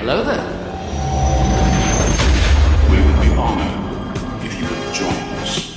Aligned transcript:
Hello 0.00 0.24
there. 0.24 0.42
We 2.90 2.96
would 3.04 3.20
be 3.20 3.28
honored 3.36 4.16
if 4.42 4.58
you 4.58 4.64
would 4.64 4.94
join 4.94 5.12
us. 5.42 5.76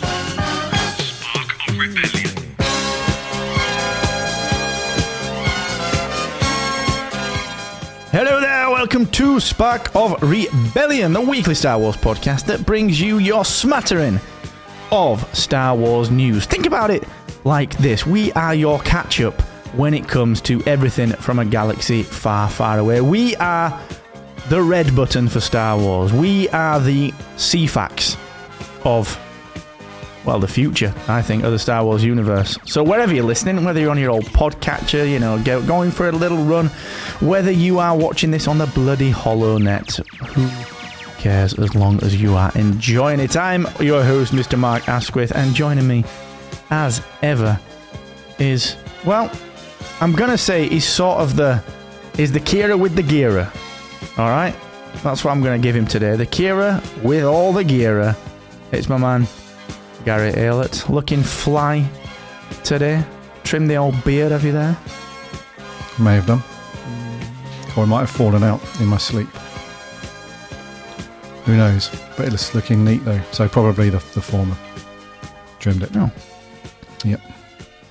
Spark 1.20 1.50
of 1.68 1.78
Rebellion. 1.78 2.30
Hello 8.12 8.40
there, 8.40 8.70
welcome 8.70 9.08
to 9.08 9.42
Spark 9.42 9.94
of 9.94 10.24
Rebellion, 10.24 11.12
the 11.12 11.20
weekly 11.20 11.54
Star 11.54 11.78
Wars 11.78 11.98
podcast 11.98 12.46
that 12.46 12.66
brings 12.66 13.02
you 13.02 13.18
your 13.18 13.44
smattering 13.44 14.22
of 14.90 15.22
Star 15.36 15.76
Wars 15.76 16.10
news. 16.10 16.46
Think 16.46 16.66
about 16.66 16.92
it 16.92 17.04
like 17.44 17.78
this 17.80 18.06
we 18.06 18.32
are 18.32 18.56
your 18.56 18.80
catch 18.80 19.20
up 19.20 19.42
when 19.76 19.94
it 19.94 20.08
comes 20.08 20.40
to 20.40 20.64
everything 20.64 21.12
from 21.12 21.40
a 21.40 21.46
galaxy 21.46 22.04
far, 22.04 22.50
far 22.50 22.80
away. 22.80 23.02
We 23.02 23.36
are 23.36 23.78
the 24.54 24.62
red 24.62 24.96
button 24.96 25.28
for 25.28 25.40
Star 25.40 25.76
Wars, 25.80 26.14
we 26.14 26.48
are 26.50 26.80
the 26.80 27.10
Ceefax 27.38 28.16
of 28.86 29.20
well, 30.26 30.38
the 30.38 30.48
future, 30.48 30.94
I 31.08 31.24
think, 31.24 31.44
of 31.44 31.52
the 31.52 31.58
Star 31.58 31.84
Wars 31.84 32.04
universe. 32.04 32.56
So 32.64 32.84
wherever 32.84 33.16
you're 33.16 33.24
listening, 33.24 33.66
whether 33.66 33.80
you're 33.80 33.90
on 33.90 33.98
your 33.98 34.12
old 34.12 34.26
podcatcher, 34.26 35.10
you 35.10 35.18
know, 35.18 35.42
go, 35.44 35.66
going 35.66 35.90
for 35.90 36.08
a 36.08 36.12
little 36.12 36.38
run, 36.38 36.68
whether 37.20 37.50
you 37.50 37.80
are 37.80 37.98
watching 37.98 38.30
this 38.30 38.48
on 38.48 38.60
the 38.60 38.68
bloody 38.68 39.12
Holonet, 39.12 40.06
who 40.28 40.48
cares 41.20 41.58
as 41.58 41.74
long 41.74 42.04
as 42.04 42.22
you 42.22 42.36
are 42.36 42.52
enjoying 42.54 43.22
it? 43.22 43.36
I'm 43.36 43.66
your 43.80 44.04
host, 44.04 44.34
Mr. 44.34 44.56
Mark 44.56 44.88
Asquith, 44.88 45.32
and 45.34 45.56
joining 45.56 45.88
me, 45.88 46.06
as 46.70 47.02
ever, 47.24 47.60
is, 48.38 48.78
well, 49.04 49.36
I'm 50.00 50.14
to 50.16 50.38
say 50.38 50.70
he's 50.70 50.88
sort 50.88 51.22
of 51.22 51.36
the, 51.36 51.64
is 52.20 52.32
the 52.32 52.40
Kira 52.40 52.80
with 52.80 52.94
the 52.94 53.02
Gira. 53.02 53.52
All 54.18 54.30
right? 54.30 54.56
That's 55.02 55.24
what 55.24 55.32
I'm 55.32 55.42
going 55.42 55.60
to 55.60 55.64
give 55.66 55.76
him 55.76 55.88
today. 55.88 56.16
The 56.16 56.26
Kira 56.26 56.82
with 57.04 57.24
all 57.24 57.52
the 57.52 57.64
Gira. 57.64 58.16
It's 58.72 58.88
my 58.88 58.98
man, 58.98 59.28
Gary 60.06 60.32
Aylett, 60.34 60.88
looking 60.90 61.24
fly 61.24 61.88
today. 62.64 63.04
Trim 63.44 63.68
the 63.68 63.76
old 63.76 64.04
beard, 64.04 64.32
have 64.32 64.44
you 64.44 64.52
there? 64.52 64.78
May 66.00 66.16
have 66.16 66.28
done. 66.28 66.42
Or 67.76 67.84
I 67.84 67.88
might 67.88 68.02
have 68.02 68.12
fallen 68.12 68.44
out 68.44 68.62
in 68.80 68.88
my 68.88 68.98
sleep. 68.98 69.28
Who 71.46 71.58
knows? 71.58 71.90
But 72.16 72.32
it's 72.32 72.56
looking 72.56 72.86
neat 72.86 73.04
though. 73.04 73.22
So 73.32 73.50
probably 73.50 73.90
the, 73.90 73.98
the 73.98 74.22
former. 74.22 74.56
Trimmed 75.60 75.84
it. 75.84 75.94
No. 75.94 76.12
Yep. 77.04 77.22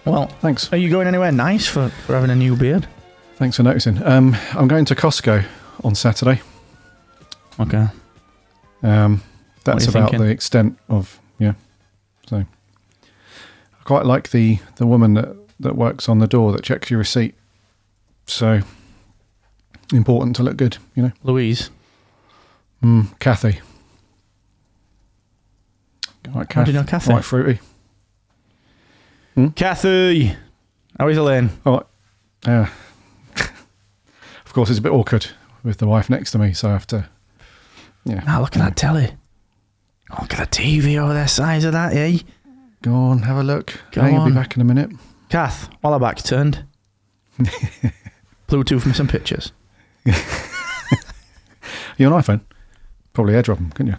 Well, 0.04 0.26
Thanks. 0.40 0.72
are 0.72 0.76
you 0.76 0.88
going 0.88 1.06
anywhere 1.06 1.32
nice 1.32 1.66
for, 1.66 1.88
for 2.06 2.14
having 2.14 2.30
a 2.30 2.36
new 2.36 2.56
beard? 2.56 2.86
Thanks 3.36 3.56
for 3.56 3.62
noticing. 3.62 4.02
Um, 4.04 4.36
I'm 4.52 4.68
going 4.68 4.84
to 4.86 4.94
Costco 4.94 5.44
on 5.84 5.94
Saturday. 5.94 6.40
Okay. 7.60 7.86
Um, 8.82 9.22
that's 9.64 9.86
about 9.86 10.10
thinking? 10.10 10.26
the 10.26 10.32
extent 10.32 10.78
of 10.88 11.20
yeah. 11.38 11.54
So 12.26 12.38
I 12.38 13.82
quite 13.84 14.06
like 14.06 14.30
the 14.30 14.58
the 14.76 14.86
woman 14.86 15.14
that 15.14 15.36
that 15.60 15.76
works 15.76 16.08
on 16.08 16.18
the 16.18 16.26
door 16.26 16.52
that 16.52 16.62
checks 16.62 16.90
your 16.90 16.98
receipt. 16.98 17.34
So 18.26 18.60
important 19.92 20.36
to 20.36 20.42
look 20.42 20.56
good, 20.56 20.78
you 20.94 21.02
know. 21.02 21.12
Louise, 21.22 21.70
Mm, 22.82 23.16
Kathy. 23.20 23.60
How 26.34 26.64
do 26.64 26.70
you 26.70 26.78
know 26.78 26.84
Kathy? 26.84 27.10
Quite 27.10 27.24
fruity. 27.24 27.60
Kathy, 29.54 30.36
how 30.98 31.08
is 31.08 31.16
Elaine? 31.16 31.50
Oh, 31.64 31.82
yeah. 32.46 32.68
of 33.36 34.52
course, 34.52 34.68
it's 34.70 34.78
a 34.78 34.82
bit 34.82 34.92
awkward 34.92 35.26
with 35.62 35.78
the 35.78 35.86
wife 35.86 36.08
next 36.10 36.30
to 36.32 36.38
me, 36.38 36.52
so 36.52 36.68
I 36.68 36.72
have 36.72 36.86
to. 36.88 37.08
Yeah. 38.04 38.20
Now 38.24 38.40
look 38.40 38.56
at 38.56 38.60
that 38.60 38.76
telly. 38.76 39.12
Oh, 40.10 40.18
look 40.22 40.34
at 40.34 40.50
the 40.50 40.56
TV 40.62 40.98
over 40.98 41.14
there, 41.14 41.28
size 41.28 41.64
of 41.64 41.72
that, 41.72 41.94
eh? 41.94 42.18
Go 42.82 42.92
on, 42.94 43.20
have 43.22 43.36
a 43.36 43.42
look. 43.42 43.80
Go 43.92 44.02
Hey, 44.02 44.14
I'll 44.14 44.22
on. 44.22 44.30
be 44.30 44.34
back 44.34 44.56
in 44.56 44.60
a 44.62 44.64
minute. 44.64 44.90
Kath, 45.28 45.68
while 45.80 45.92
our 45.94 46.00
back's 46.00 46.22
turned, 46.22 46.64
Bluetooth 48.48 48.84
me 48.86 48.92
some 48.92 49.08
pictures. 49.08 49.52
you 50.04 50.12
on 52.06 52.12
iPhone. 52.20 52.40
Probably 53.12 53.34
airdrop 53.34 53.56
them, 53.56 53.70
couldn't 53.70 53.92
you? 53.92 53.98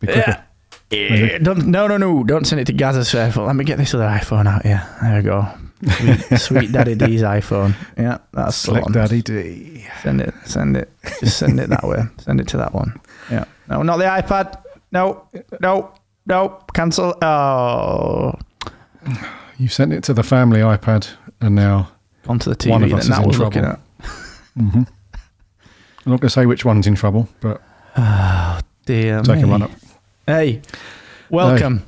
Be 0.00 0.06
quicker. 0.08 0.44
Yeah, 0.90 1.38
don't, 1.38 1.66
no, 1.66 1.86
no, 1.86 1.98
no. 1.98 2.24
Don't 2.24 2.46
send 2.46 2.60
it 2.60 2.66
to 2.66 2.72
Gaza's 2.72 3.10
faithful. 3.10 3.44
Let 3.44 3.56
me 3.56 3.64
get 3.64 3.76
this 3.78 3.92
other 3.94 4.04
iPhone 4.06 4.46
out 4.46 4.64
here. 4.64 4.82
There 5.02 5.16
we 5.16 5.22
go. 5.22 5.46
Sweet, 5.80 6.38
sweet 6.40 6.72
Daddy 6.72 6.94
D's 6.96 7.22
iPhone. 7.22 7.74
Yeah, 7.96 8.18
that's 8.32 8.62
the 8.62 8.70
Slick 8.72 8.84
one. 8.84 8.92
Daddy 8.92 9.22
D. 9.22 9.86
Send 10.02 10.20
it. 10.20 10.34
Send 10.44 10.76
it. 10.76 10.90
Just 11.20 11.38
send 11.38 11.60
it 11.60 11.68
that 11.70 11.84
way. 11.84 12.02
Send 12.18 12.40
it 12.40 12.48
to 12.48 12.56
that 12.56 12.74
one. 12.74 12.98
Yeah. 13.30 13.44
No, 13.68 13.82
not 13.82 13.98
the 13.98 14.04
iPad. 14.04 14.60
No, 14.90 15.28
no, 15.60 15.92
no. 16.26 16.58
Cancel. 16.74 17.14
Oh, 17.22 18.32
You 19.58 19.68
sent 19.68 19.92
it 19.92 20.02
to 20.04 20.14
the 20.14 20.22
family 20.22 20.60
iPad, 20.60 21.08
and 21.40 21.54
now 21.54 21.90
onto 22.26 22.52
the 22.52 22.68
One 22.70 22.82
TV 22.82 22.86
of 22.92 22.98
us 22.98 23.08
that 23.08 23.20
is 23.26 23.36
in 23.36 23.42
looking 23.42 23.62
trouble. 23.62 23.68
at. 23.68 23.80
Mm-hmm. 24.58 24.82
I'm 24.82 26.12
not 26.12 26.20
going 26.20 26.28
to 26.28 26.30
say 26.30 26.44
which 26.46 26.64
one's 26.64 26.88
in 26.88 26.96
trouble, 26.96 27.28
but 27.40 27.62
oh, 27.96 28.58
Dear 28.86 29.22
take 29.22 29.36
me. 29.36 29.42
a 29.42 29.46
run 29.46 29.62
up. 29.62 29.70
Hey, 30.26 30.62
welcome 31.30 31.84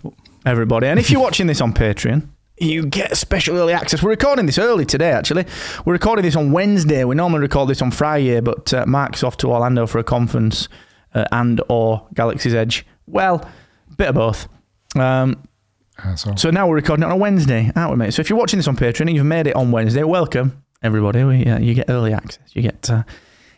everybody. 0.47 0.87
And 0.87 1.01
if 1.01 1.11
you're 1.11 1.21
watching 1.21 1.49
this 1.49 1.61
on 1.61 1.73
Patreon, 1.73 2.29
you 2.61 2.87
get 2.87 3.17
special 3.17 3.57
early 3.57 3.73
access. 3.73 4.03
We're 4.03 4.11
recording 4.11 4.47
this 4.47 4.59
early 4.59 4.85
today, 4.85 5.11
actually. 5.11 5.47
We're 5.85 5.95
recording 5.95 6.25
this 6.25 6.37
on 6.37 6.53
Wednesday. 6.53 7.05
We 7.05 7.15
normally 7.15 7.41
record 7.41 7.71
this 7.71 7.81
on 7.81 7.91
Friday, 7.91 8.41
but 8.41 8.73
uh, 8.75 8.85
Mark's 8.87 9.25
off 9.25 9.39
to 9.39 9.49
Orlando 9.49 9.87
for 9.87 9.99
a 9.99 10.05
conference 10.05 10.69
uh, 11.15 11.25
and 11.33 11.63
or 11.71 12.07
Galaxy's 12.15 12.55
Edge. 12.55 12.87
Well, 13.07 13.49
bit 13.97 14.09
of 14.09 14.15
both. 14.15 14.49
Um, 14.95 15.43
so 16.37 16.51
now 16.51 16.69
we're 16.69 16.77
recording 16.77 17.03
it 17.03 17.07
on 17.07 17.13
a 17.13 17.17
Wednesday, 17.17 17.71
aren't 17.75 17.93
we, 17.93 17.97
mate? 17.97 18.13
So 18.13 18.21
if 18.21 18.29
you're 18.29 18.39
watching 18.39 18.59
this 18.59 18.69
on 18.69 18.77
Patreon 18.77 19.03
and 19.03 19.17
you've 19.17 19.27
made 19.27 19.47
it 19.47 19.57
on 19.57 19.71
Wednesday, 19.71 20.03
welcome 20.03 20.63
everybody. 20.83 21.25
We, 21.25 21.47
uh, 21.47 21.59
you 21.59 21.75
get 21.75 21.89
early 21.89 22.13
access. 22.13 22.55
You 22.55 22.63
get 22.63 22.91
uh, 22.91 23.05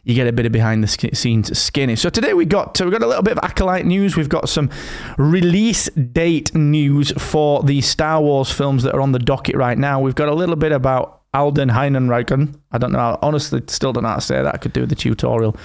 you 0.04 0.14
get 0.14 0.26
a 0.26 0.32
bit 0.32 0.46
of 0.46 0.52
behind 0.52 0.82
the 0.82 0.88
scenes 1.14 1.56
skinny. 1.56 1.94
So 1.96 2.10
today 2.10 2.34
we 2.34 2.44
got 2.44 2.80
we 2.80 2.90
got 2.90 3.02
a 3.02 3.06
little 3.06 3.22
bit 3.22 3.38
of 3.38 3.44
acolyte 3.44 3.86
news. 3.86 4.16
We've 4.16 4.28
got 4.28 4.48
some 4.48 4.68
release 5.16 5.88
date 5.90 6.54
news 6.54 7.12
for 7.12 7.62
the 7.62 7.80
Star 7.80 8.20
Wars 8.20 8.50
films 8.50 8.82
that 8.82 8.94
are 8.94 9.00
on 9.00 9.12
the 9.12 9.18
docket 9.18 9.54
right 9.54 9.78
now. 9.78 10.00
We've 10.00 10.14
got 10.14 10.28
a 10.28 10.34
little 10.34 10.56
bit 10.56 10.72
about 10.72 11.20
Alden 11.34 11.70
Heinenreichen. 11.70 12.58
I 12.72 12.78
don't 12.78 12.92
know. 12.92 12.98
I 12.98 13.18
honestly 13.22 13.62
still 13.68 13.92
don't 13.92 14.02
know 14.02 14.10
how 14.10 14.16
to 14.16 14.20
say 14.20 14.42
that. 14.42 14.54
I 14.54 14.58
could 14.58 14.72
do 14.72 14.86
the 14.86 14.96
tutorial 14.96 15.56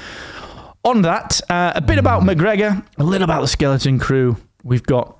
on 0.83 1.01
that. 1.01 1.41
Uh, 1.49 1.73
a 1.75 1.81
bit 1.81 1.97
about 1.97 2.21
McGregor. 2.21 2.85
A 2.97 3.03
little 3.03 3.25
about 3.25 3.41
the 3.41 3.47
Skeleton 3.47 3.99
Crew. 3.99 4.37
We've 4.63 4.83
got 4.83 5.17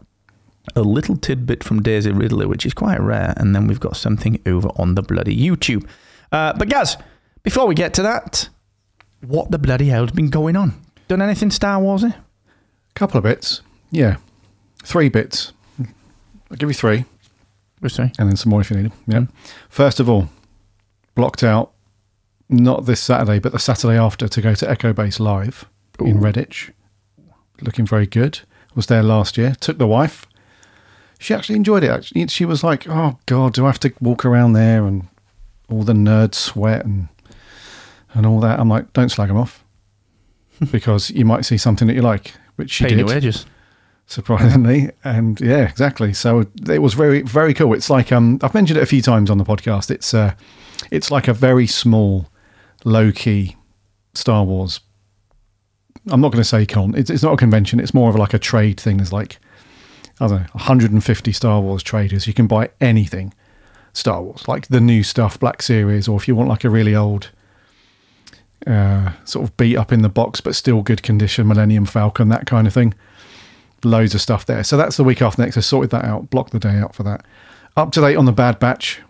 a 0.76 0.82
little 0.82 1.18
tidbit 1.18 1.64
from 1.64 1.82
Daisy 1.82 2.12
Ridley, 2.12 2.46
which 2.46 2.66
is 2.66 2.74
quite 2.74 3.00
rare, 3.02 3.34
and 3.38 3.56
then 3.56 3.68
we've 3.68 3.80
got 3.80 3.98
something 3.98 4.40
over 4.46 4.70
on 4.76 4.96
the 4.96 5.02
bloody 5.02 5.36
YouTube. 5.36 5.88
Uh, 6.32 6.54
but 6.54 6.70
guys, 6.70 6.98
before 7.44 7.66
we 7.66 7.74
get 7.74 7.94
to 7.96 8.04
that, 8.04 8.50
what 9.22 9.52
the 9.52 9.60
bloody 9.60 9.88
hell's 9.88 10.12
been 10.12 10.30
going 10.30 10.56
on? 10.56 10.80
Done 11.08 11.22
anything 11.22 11.52
Star 11.52 11.80
Warsy? 11.82 12.14
couple 12.96 13.20
of 13.20 13.24
bits. 13.24 13.62
Yeah. 13.92 14.18
Three 14.84 15.08
bits. 15.08 15.54
I'll 16.50 16.58
give 16.58 16.70
you 16.70 16.74
three. 16.74 17.06
We'll 17.80 17.90
see. 17.92 18.12
and 18.18 18.28
then 18.28 18.36
some 18.36 18.50
more 18.50 18.62
if 18.62 18.72
you 18.72 18.78
need 18.78 18.92
them. 18.92 18.94
Yeah. 19.06 19.26
First 19.70 20.00
of 20.00 20.10
all, 20.10 20.30
blocked 21.14 21.44
out 21.44 21.74
not 22.50 22.86
this 22.86 23.00
Saturday, 23.00 23.38
but 23.38 23.52
the 23.52 23.60
Saturday 23.60 23.98
after 23.98 24.28
to 24.28 24.42
go 24.42 24.56
to 24.56 24.70
Echo 24.70 24.94
Base 24.94 25.20
Live 25.20 25.66
in 26.00 26.18
Redditch. 26.18 26.72
Looking 27.62 27.86
very 27.86 28.08
good. 28.08 28.40
Was 28.74 28.88
there 28.88 29.04
last 29.04 29.38
year. 29.38 29.56
Took 29.60 29.78
the 29.78 29.88
wife. 29.88 30.26
She 31.20 31.34
actually 31.34 31.56
enjoyed 31.56 31.84
it. 31.84 31.90
Actually, 31.90 32.28
she 32.28 32.46
was 32.46 32.64
like, 32.64 32.88
"Oh 32.88 33.18
God, 33.26 33.54
do 33.54 33.66
I 33.66 33.70
have 33.70 33.80
to 33.82 33.94
walk 34.00 34.24
around 34.26 34.54
there 34.54 34.86
and 34.86 35.08
all 35.70 35.84
the 35.84 35.94
nerd 35.94 36.34
sweat 36.36 36.86
and 36.86 37.10
and 38.14 38.26
all 38.26 38.40
that?" 38.42 38.60
I'm 38.60 38.70
like, 38.70 38.94
"Don't 38.94 39.10
slag 39.10 39.30
them 39.30 39.38
off." 39.38 39.64
because 40.72 41.10
you 41.12 41.26
might 41.26 41.46
see 41.46 41.58
something 41.58 41.88
that 41.88 41.94
you 41.94 42.02
like, 42.02 42.34
which 42.56 42.72
she 42.72 42.86
Paying 42.86 42.98
did 42.98 43.08
your 43.08 43.16
wages. 43.16 43.46
surprisingly. 44.06 44.90
And 45.04 45.40
yeah, 45.40 45.68
exactly. 45.70 46.14
So 46.14 46.46
it 46.70 46.80
was 46.80 46.94
very, 46.94 47.22
very 47.22 47.54
cool. 47.54 47.74
It's 47.74 47.90
like 47.90 48.12
um, 48.12 48.40
I've 48.42 48.54
mentioned 48.54 48.78
it 48.78 48.84
a 48.84 48.88
few 48.88 49.02
times 49.02 49.30
on 49.30 49.38
the 49.38 49.44
podcast. 49.44 49.92
It's 49.92 50.14
uh, 50.14 50.34
it's 50.92 51.12
like 51.12 51.28
a 51.28 51.34
very 51.34 51.68
small, 51.68 52.28
low 52.84 53.12
key 53.12 53.56
Star 54.14 54.44
Wars. 54.44 54.80
I'm 56.10 56.22
not 56.22 56.32
going 56.32 56.42
to 56.42 56.48
say 56.48 56.66
con. 56.66 56.96
It's, 56.96 57.10
it's 57.10 57.24
not 57.24 57.34
a 57.34 57.38
convention. 57.38 57.80
It's 57.80 57.94
more 57.94 58.10
of 58.10 58.16
like 58.16 58.34
a 58.34 58.40
trade 58.40 58.80
thing. 58.80 58.98
There's 58.98 59.14
like 59.14 59.40
I 60.20 60.28
don't 60.28 60.40
know, 60.40 60.48
150 60.54 61.32
Star 61.32 61.62
Wars 61.62 61.84
traders. 61.84 62.26
You 62.28 62.34
can 62.34 62.48
buy 62.48 62.70
anything 62.82 63.34
Star 63.94 64.22
Wars, 64.24 64.48
like 64.48 64.68
the 64.68 64.82
new 64.82 65.04
stuff, 65.04 65.40
Black 65.40 65.62
Series, 65.62 66.08
or 66.08 66.18
if 66.18 66.28
you 66.28 66.36
want 66.36 66.50
like 66.50 66.64
a 66.64 66.70
really 66.70 66.96
old. 66.96 67.30
Uh, 68.68 69.14
sort 69.24 69.48
of 69.48 69.56
beat 69.56 69.78
up 69.78 69.94
in 69.94 70.02
the 70.02 70.10
box, 70.10 70.42
but 70.42 70.54
still 70.56 70.82
good 70.82 71.02
condition, 71.02 71.48
Millennium 71.48 71.86
Falcon, 71.86 72.28
that 72.30 72.46
kind 72.46 72.68
of 72.68 72.74
thing 72.74 72.94
loads 73.84 74.16
of 74.16 74.22
stuff 74.22 74.46
there. 74.46 74.64
So 74.64 74.78
that's 74.78 74.98
the 74.98 75.04
week 75.04 75.22
after 75.22 75.42
next. 75.42 75.58
I 75.58 75.62
sorted 75.62 75.92
that 75.92 76.06
out, 76.06 76.30
blocked 76.30 76.52
the 76.52 76.60
day 76.60 76.78
out 76.78 76.96
for 76.96 77.04
that. 77.04 77.26
Up 77.76 77.92
to 77.94 78.02
date 78.02 78.16
on 78.16 78.26
the 78.26 78.32
Bad 78.32 78.60
Batch. 78.60 79.02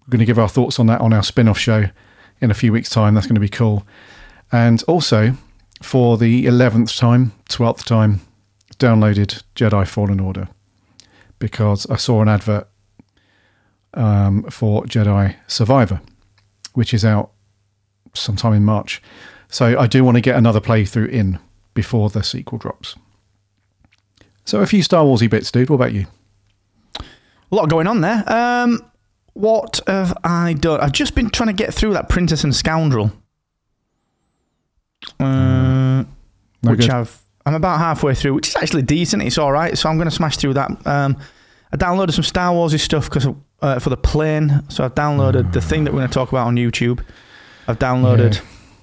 We're 0.00 0.12
going 0.12 0.20
to 0.20 0.24
give 0.24 0.38
our 0.38 0.48
thoughts 0.48 0.78
on 0.78 0.86
that 0.86 1.00
on 1.00 1.12
our 1.12 1.22
spin 1.22 1.48
off 1.48 1.58
show 1.58 1.86
in 2.40 2.50
a 2.50 2.54
few 2.54 2.72
weeks' 2.72 2.90
time. 2.90 3.14
That's 3.14 3.26
going 3.26 3.36
to 3.36 3.40
be 3.40 3.48
cool. 3.48 3.86
And 4.50 4.82
also, 4.84 5.34
for 5.82 6.18
the 6.18 6.46
11th 6.46 6.98
time, 6.98 7.32
12th 7.48 7.84
time, 7.84 8.20
downloaded 8.78 9.42
Jedi 9.54 9.86
Fallen 9.86 10.20
Order 10.20 10.48
because 11.38 11.86
I 11.86 11.96
saw 11.96 12.22
an 12.22 12.28
advert 12.28 12.68
um, 13.94 14.44
for 14.44 14.84
Jedi 14.84 15.36
Survivor, 15.46 16.00
which 16.74 16.94
is 16.94 17.04
out 17.04 17.30
sometime 18.14 18.52
in 18.52 18.64
March. 18.64 19.02
So 19.48 19.78
I 19.78 19.86
do 19.86 20.04
want 20.04 20.16
to 20.16 20.20
get 20.20 20.36
another 20.36 20.60
playthrough 20.60 21.08
in 21.08 21.38
before 21.74 22.10
the 22.10 22.22
sequel 22.22 22.58
drops. 22.58 22.96
So 24.44 24.60
a 24.60 24.66
few 24.66 24.82
Star 24.82 25.04
Warsy 25.04 25.28
bits, 25.30 25.50
dude. 25.50 25.70
What 25.70 25.76
about 25.76 25.92
you? 25.92 26.06
A 26.98 27.54
lot 27.54 27.68
going 27.68 27.86
on 27.86 28.00
there. 28.00 28.24
Um, 28.26 28.80
what 29.34 29.80
have 29.86 30.16
I 30.24 30.54
done? 30.54 30.80
I've 30.80 30.92
just 30.92 31.14
been 31.14 31.30
trying 31.30 31.48
to 31.48 31.52
get 31.54 31.72
through 31.72 31.92
that 31.94 32.08
Princess 32.08 32.44
and 32.44 32.54
Scoundrel. 32.54 33.12
Uh, 35.20 36.04
No 36.62 36.70
which 36.70 36.80
good. 36.82 36.90
I've 36.90 37.18
I'm 37.44 37.54
about 37.54 37.78
halfway 37.78 38.14
through, 38.14 38.34
which 38.34 38.48
is 38.48 38.56
actually 38.56 38.82
decent. 38.82 39.22
It's 39.22 39.36
all 39.36 39.50
right, 39.50 39.76
so 39.76 39.88
I'm 39.88 39.96
going 39.96 40.08
to 40.08 40.14
smash 40.14 40.36
through 40.36 40.54
that. 40.54 40.70
Um, 40.86 41.16
I 41.72 41.76
downloaded 41.76 42.12
some 42.12 42.22
Star 42.22 42.52
Warsy 42.52 42.78
stuff 42.78 43.10
because 43.10 43.26
uh, 43.60 43.78
for 43.80 43.90
the 43.90 43.96
plane, 43.96 44.62
so 44.68 44.84
I've 44.84 44.94
downloaded 44.94 45.52
the 45.52 45.60
thing 45.60 45.82
that 45.84 45.92
we're 45.92 46.00
going 46.00 46.08
to 46.10 46.14
talk 46.14 46.28
about 46.30 46.46
on 46.46 46.54
YouTube. 46.54 47.02
I've 47.68 47.78
downloaded 47.78 48.34
Yeah. 48.34 48.40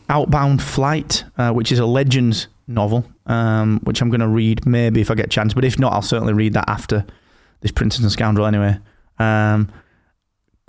Outbound 0.10 0.62
Flight, 0.62 1.24
uh, 1.38 1.52
which 1.52 1.72
is 1.72 1.80
a 1.80 1.86
Legends 1.86 2.48
novel, 2.68 3.06
um, 3.28 3.80
which 3.84 4.02
I'm 4.02 4.10
going 4.10 4.22
to 4.22 4.28
read 4.28 4.66
maybe 4.66 5.02
if 5.02 5.12
I 5.12 5.16
get 5.16 5.26
a 5.28 5.30
chance, 5.30 5.54
but 5.54 5.64
if 5.66 5.78
not, 5.78 5.94
I'll 5.94 6.02
certainly 6.02 6.34
read 6.34 6.54
that 6.54 6.66
after 6.68 7.06
this 7.62 7.72
Princess 7.72 8.02
and 8.02 8.12
Scoundrel 8.12 8.46
anyway. 8.48 8.78
Um, 9.20 9.70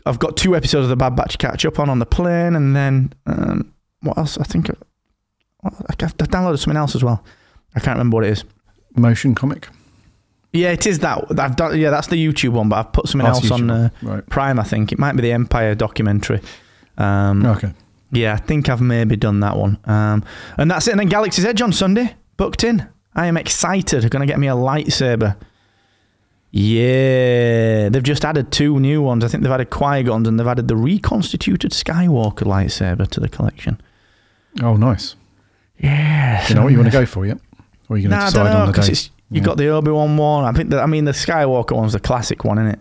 I've 0.06 0.18
got 0.18 0.36
two 0.36 0.56
episodes 0.56 0.84
of 0.84 0.88
the 0.90 0.96
Bad 0.96 1.14
Batch 1.16 1.32
to 1.32 1.38
catch 1.38 1.64
up 1.64 1.78
on 1.78 1.88
on 1.90 1.98
the 1.98 2.06
plane, 2.06 2.54
and 2.56 2.74
then 2.76 3.12
um, 3.26 3.72
what 4.02 4.16
else? 4.18 4.38
I 4.38 4.44
think 4.44 4.70
I've 4.70 4.76
I've 5.88 5.96
downloaded 5.98 6.58
something 6.58 6.76
else 6.78 6.94
as 6.94 7.04
well. 7.04 7.22
I 7.74 7.80
can't 7.80 7.96
remember 7.96 8.16
what 8.16 8.24
it 8.24 8.30
is. 8.30 8.44
Motion 8.96 9.34
comic. 9.34 9.68
Yeah, 10.52 10.70
it 10.72 10.86
is 10.86 10.98
that. 11.00 11.38
I've 11.38 11.54
done. 11.54 11.78
Yeah, 11.78 11.90
that's 11.90 12.08
the 12.08 12.16
YouTube 12.16 12.50
one, 12.50 12.68
but 12.68 12.76
I've 12.78 12.92
put 12.92 13.08
something 13.08 13.26
else 13.28 13.50
on 13.50 13.60
YouTube. 13.62 13.86
uh, 14.02 14.06
Right. 14.10 14.26
Prime. 14.28 14.58
I 14.58 14.64
think 14.64 14.90
it 14.90 14.98
might 14.98 15.12
be 15.16 15.22
the 15.22 15.32
Empire 15.32 15.74
documentary. 15.74 16.40
Um, 16.98 17.44
Okay. 17.46 17.72
Yeah, 18.12 18.34
I 18.34 18.36
think 18.38 18.68
I've 18.68 18.80
maybe 18.80 19.16
done 19.16 19.40
that 19.40 19.56
one. 19.56 19.78
Um, 19.84 20.24
and 20.58 20.70
that's 20.70 20.88
it. 20.88 20.92
And 20.92 21.00
then 21.00 21.08
Galaxy's 21.08 21.44
Edge 21.44 21.62
on 21.62 21.72
Sunday, 21.72 22.14
booked 22.36 22.64
in. 22.64 22.88
I 23.14 23.26
am 23.26 23.36
excited. 23.36 24.02
They're 24.02 24.10
going 24.10 24.26
to 24.26 24.26
get 24.32 24.38
me 24.40 24.48
a 24.48 24.54
lightsaber. 24.54 25.36
Yeah, 26.52 27.88
they've 27.90 28.02
just 28.02 28.24
added 28.24 28.50
two 28.50 28.80
new 28.80 29.00
ones. 29.02 29.24
I 29.24 29.28
think 29.28 29.42
they've 29.44 29.52
added 29.52 29.70
Qui 29.70 30.02
Gon's 30.02 30.26
and 30.26 30.38
they've 30.38 30.46
added 30.46 30.66
the 30.66 30.76
reconstituted 30.76 31.70
Skywalker 31.70 32.42
lightsaber 32.44 33.06
to 33.08 33.20
the 33.20 33.28
collection. 33.28 33.80
Oh, 34.60 34.76
nice. 34.76 35.14
Yeah, 35.78 36.46
you 36.48 36.56
know 36.56 36.62
what 36.64 36.72
you 36.72 36.78
want 36.78 36.90
to 36.90 36.98
go 36.98 37.06
for 37.06 37.24
yet? 37.24 37.38
Or 37.88 37.94
are 37.94 37.98
you 37.98 38.08
going 38.08 38.18
Nah, 38.18 38.18
to 38.18 38.22
I 38.24 38.26
decide 38.30 38.42
don't 38.44 38.52
know 38.52 38.58
on 38.60 38.66
the 38.66 38.72
because 38.72 38.86
day? 38.86 38.92
it's 38.92 39.10
you 39.30 39.38
Yeah. 39.40 39.44
got 39.44 39.56
the 39.58 39.68
Obi 39.68 39.90
Wan 39.92 40.16
one. 40.16 40.44
I 40.44 40.52
think 40.52 40.70
that 40.70 40.82
I 40.82 40.86
mean 40.86 41.04
the 41.04 41.12
Skywalker 41.12 41.76
one's 41.76 41.92
the 41.92 42.00
classic 42.00 42.44
one, 42.44 42.58
isn't 42.58 42.72
it? 42.72 42.78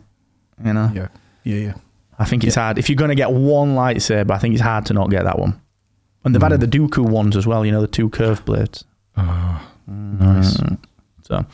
You 0.66 0.74
know, 0.74 0.92
Yeah. 0.94 1.08
Yeah, 1.44 1.56
yeah. 1.58 1.74
I 2.20 2.26
think 2.26 2.44
it's 2.44 2.56
hard 2.56 2.78
if 2.78 2.90
you're 2.90 2.98
going 2.98 3.10
to 3.10 3.16
get 3.16 3.32
one 3.32 3.76
lightsaber. 3.76 4.32
I 4.32 4.38
think 4.38 4.54
it's 4.54 4.62
hard 4.64 4.86
to 4.88 4.94
not 4.94 5.10
get 5.10 5.24
that 5.24 5.40
one. 5.40 5.60
And 6.26 6.36
they've 6.36 6.44
added 6.44 6.60
the 6.60 6.68
Dooku 6.68 7.00
ones 7.10 7.38
as 7.38 7.48
well. 7.48 7.66
You 7.66 7.72
know, 7.72 7.82
the 7.82 7.88
two 7.88 8.10
curved 8.10 8.44
blades. 8.46 8.84
Ah, 9.16 9.66
nice. 9.88 10.58
Mm. 10.58 10.78
So 11.24 11.46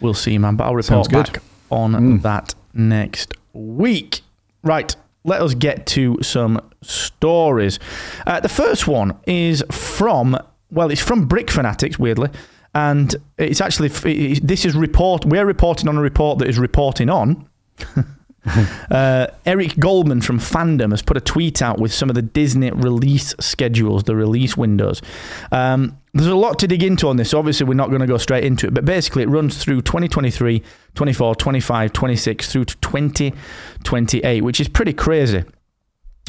we'll 0.00 0.12
see, 0.14 0.36
man. 0.36 0.56
But 0.56 0.64
I'll 0.64 0.74
report 0.74 1.10
back 1.10 1.42
on 1.70 1.92
Mm. 1.92 2.22
that 2.22 2.54
next 2.74 3.32
week. 3.54 4.20
Right. 4.62 4.94
Let 5.24 5.40
us 5.40 5.54
get 5.54 5.86
to 5.86 6.18
some 6.22 6.60
stories. 6.82 7.78
Uh, 8.26 8.38
the 8.40 8.48
first 8.50 8.86
one 8.86 9.16
is 9.26 9.64
from 9.70 10.36
well, 10.70 10.90
it's 10.90 11.00
from 11.00 11.26
Brick 11.26 11.50
Fanatics, 11.50 11.98
weirdly, 11.98 12.28
and 12.74 13.14
it's 13.38 13.60
actually 13.60 13.88
this 13.88 14.64
is 14.64 14.76
report. 14.76 15.24
We're 15.24 15.46
reporting 15.46 15.88
on 15.88 15.96
a 15.96 16.00
report 16.02 16.38
that 16.40 16.48
is 16.48 16.58
reporting 16.58 17.08
on. 17.08 17.48
Uh, 18.88 19.26
Eric 19.44 19.76
Goldman 19.78 20.20
from 20.20 20.38
Fandom 20.38 20.92
has 20.92 21.02
put 21.02 21.16
a 21.16 21.20
tweet 21.20 21.60
out 21.60 21.78
with 21.78 21.92
some 21.92 22.08
of 22.08 22.14
the 22.14 22.22
Disney 22.22 22.70
release 22.70 23.34
schedules, 23.40 24.04
the 24.04 24.14
release 24.14 24.56
windows. 24.56 25.02
Um, 25.50 25.98
there's 26.14 26.28
a 26.28 26.36
lot 26.36 26.58
to 26.60 26.68
dig 26.68 26.82
into 26.82 27.08
on 27.08 27.16
this. 27.16 27.34
Obviously, 27.34 27.66
we're 27.66 27.74
not 27.74 27.88
going 27.88 28.00
to 28.00 28.06
go 28.06 28.16
straight 28.16 28.44
into 28.44 28.68
it, 28.68 28.74
but 28.74 28.84
basically, 28.84 29.24
it 29.24 29.28
runs 29.28 29.58
through 29.58 29.82
2023, 29.82 30.62
24, 30.94 31.34
25, 31.34 31.92
26 31.92 32.52
through 32.52 32.64
to 32.64 32.76
2028, 32.76 34.40
which 34.42 34.60
is 34.60 34.68
pretty 34.68 34.92
crazy. 34.92 35.42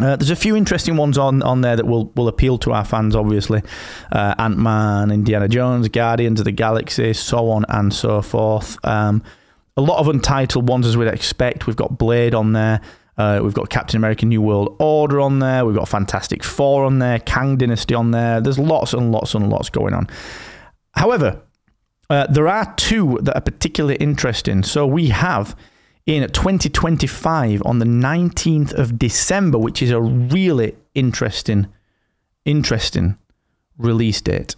Uh, 0.01 0.15
there's 0.15 0.29
a 0.29 0.35
few 0.35 0.55
interesting 0.55 0.95
ones 0.95 1.17
on, 1.17 1.41
on 1.41 1.61
there 1.61 1.75
that 1.75 1.85
will, 1.85 2.11
will 2.15 2.27
appeal 2.27 2.57
to 2.59 2.71
our 2.71 2.85
fans, 2.85 3.15
obviously. 3.15 3.61
Uh, 4.11 4.35
Ant 4.37 4.57
Man, 4.57 5.09
Indiana 5.09 5.47
Jones, 5.47 5.87
Guardians 5.87 6.39
of 6.39 6.45
the 6.45 6.51
Galaxy, 6.51 7.13
so 7.13 7.49
on 7.49 7.65
and 7.69 7.93
so 7.93 8.21
forth. 8.21 8.83
Um, 8.85 9.23
a 9.77 9.81
lot 9.81 9.99
of 9.99 10.07
untitled 10.07 10.67
ones, 10.67 10.85
as 10.87 10.97
we'd 10.97 11.07
expect. 11.07 11.67
We've 11.67 11.75
got 11.75 11.97
Blade 11.97 12.33
on 12.33 12.53
there. 12.53 12.81
Uh, 13.17 13.39
we've 13.43 13.53
got 13.53 13.69
Captain 13.69 13.97
America 13.97 14.25
New 14.25 14.41
World 14.41 14.75
Order 14.79 15.19
on 15.21 15.39
there. 15.39 15.65
We've 15.65 15.75
got 15.75 15.87
Fantastic 15.87 16.43
Four 16.43 16.83
on 16.83 16.99
there. 16.99 17.19
Kang 17.19 17.57
Dynasty 17.57 17.95
on 17.95 18.11
there. 18.11 18.41
There's 18.41 18.59
lots 18.59 18.93
and 18.93 19.11
lots 19.11 19.33
and 19.33 19.49
lots 19.49 19.69
going 19.69 19.93
on. 19.93 20.07
However, 20.91 21.41
uh, 22.09 22.27
there 22.27 22.47
are 22.47 22.73
two 22.75 23.19
that 23.21 23.35
are 23.35 23.41
particularly 23.41 23.95
interesting. 23.97 24.63
So 24.63 24.85
we 24.85 25.09
have 25.09 25.55
in 26.05 26.27
2025 26.29 27.61
on 27.65 27.79
the 27.79 27.85
19th 27.85 28.73
of 28.73 28.97
December, 28.97 29.57
which 29.57 29.81
is 29.81 29.91
a 29.91 29.99
really 29.99 30.75
interesting, 30.95 31.67
interesting 32.45 33.17
release 33.77 34.21
date 34.21 34.55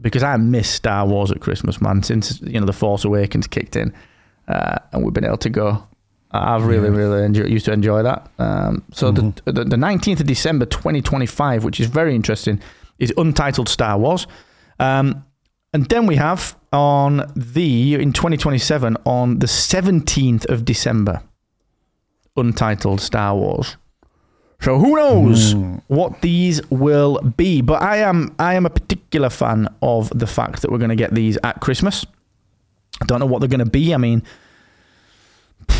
because 0.00 0.22
I 0.22 0.36
miss 0.36 0.68
Star 0.68 1.06
Wars 1.06 1.30
at 1.30 1.40
Christmas, 1.40 1.80
man. 1.80 2.02
Since 2.02 2.40
you 2.42 2.60
know 2.60 2.66
the 2.66 2.72
Force 2.72 3.04
Awakens 3.04 3.46
kicked 3.46 3.76
in, 3.76 3.92
uh, 4.48 4.78
and 4.92 5.04
we've 5.04 5.14
been 5.14 5.24
able 5.24 5.36
to 5.38 5.50
go. 5.50 5.86
I've 6.34 6.64
really, 6.64 6.88
Yeah. 6.88 6.96
really 6.96 7.24
enjoy, 7.24 7.44
used 7.44 7.66
to 7.66 7.72
enjoy 7.72 8.02
that. 8.04 8.30
Um, 8.38 8.82
so 8.92 9.12
Mhm. 9.12 9.34
the, 9.44 9.52
the 9.52 9.64
the 9.64 9.76
19th 9.76 10.20
of 10.20 10.26
December 10.26 10.64
2025, 10.66 11.62
which 11.64 11.78
is 11.78 11.86
very 11.88 12.14
interesting, 12.14 12.58
is 12.98 13.12
Untitled 13.18 13.68
Star 13.68 13.98
Wars. 13.98 14.26
Um, 14.80 15.24
and 15.74 15.86
then 15.90 16.06
we 16.06 16.16
have 16.16 16.56
on 16.72 17.30
the 17.36 17.94
in 17.94 18.12
2027 18.12 18.96
on 19.04 19.38
the 19.40 19.46
17th 19.46 20.46
of 20.50 20.64
December, 20.64 21.20
Untitled 22.36 23.00
Star 23.00 23.34
Wars. 23.36 23.76
So 24.60 24.78
who 24.78 24.94
knows 24.96 25.54
what 25.88 26.22
these 26.22 26.60
will 26.70 27.18
be? 27.36 27.60
But 27.62 27.82
I 27.82 27.96
am 27.98 28.34
I 28.38 28.54
am 28.54 28.64
a 28.64 28.70
particular 28.70 29.28
fan 29.28 29.68
of 29.82 30.10
the 30.18 30.26
fact 30.26 30.62
that 30.62 30.70
we're 30.70 30.78
going 30.78 30.90
to 30.90 30.96
get 30.96 31.14
these 31.14 31.36
at 31.42 31.60
Christmas. 31.60 32.06
I 33.02 33.04
don't 33.04 33.18
know 33.18 33.26
what 33.26 33.40
they're 33.40 33.48
going 33.48 33.58
to 33.64 33.66
be. 33.70 33.92
I 33.92 33.96
mean, 33.96 34.22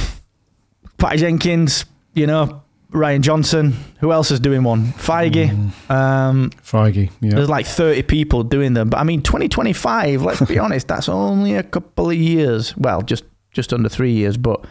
Patty 0.99 1.19
Jenkins, 1.19 1.85
you 2.15 2.27
know, 2.27 2.63
Rian 2.91 3.21
Johnson. 3.21 3.75
Who 4.01 4.13
else 4.13 4.31
is 4.31 4.41
doing 4.41 4.65
one? 4.65 4.89
Feige. 4.93 5.51
Um, 5.89 6.51
Feige. 6.63 7.11
Yeah. 7.21 7.37
there's 7.37 7.49
like 7.49 7.67
30 7.67 8.03
people 8.03 8.43
doing 8.43 8.75
them. 8.75 8.91
But 8.91 8.99
I 8.99 9.05
mean, 9.05 9.23
2025, 9.23 10.23
let's 10.23 10.41
be 10.43 10.59
honest, 10.59 10.89
that's 10.89 11.09
only 11.09 11.55
a 11.55 11.63
couple 11.63 12.11
of 12.11 12.17
years. 12.17 12.77
Well, 12.77 13.03
just 13.03 13.25
just 13.53 13.73
under 13.73 13.89
three 13.89 14.13
years. 14.13 14.37
But, 14.37 14.65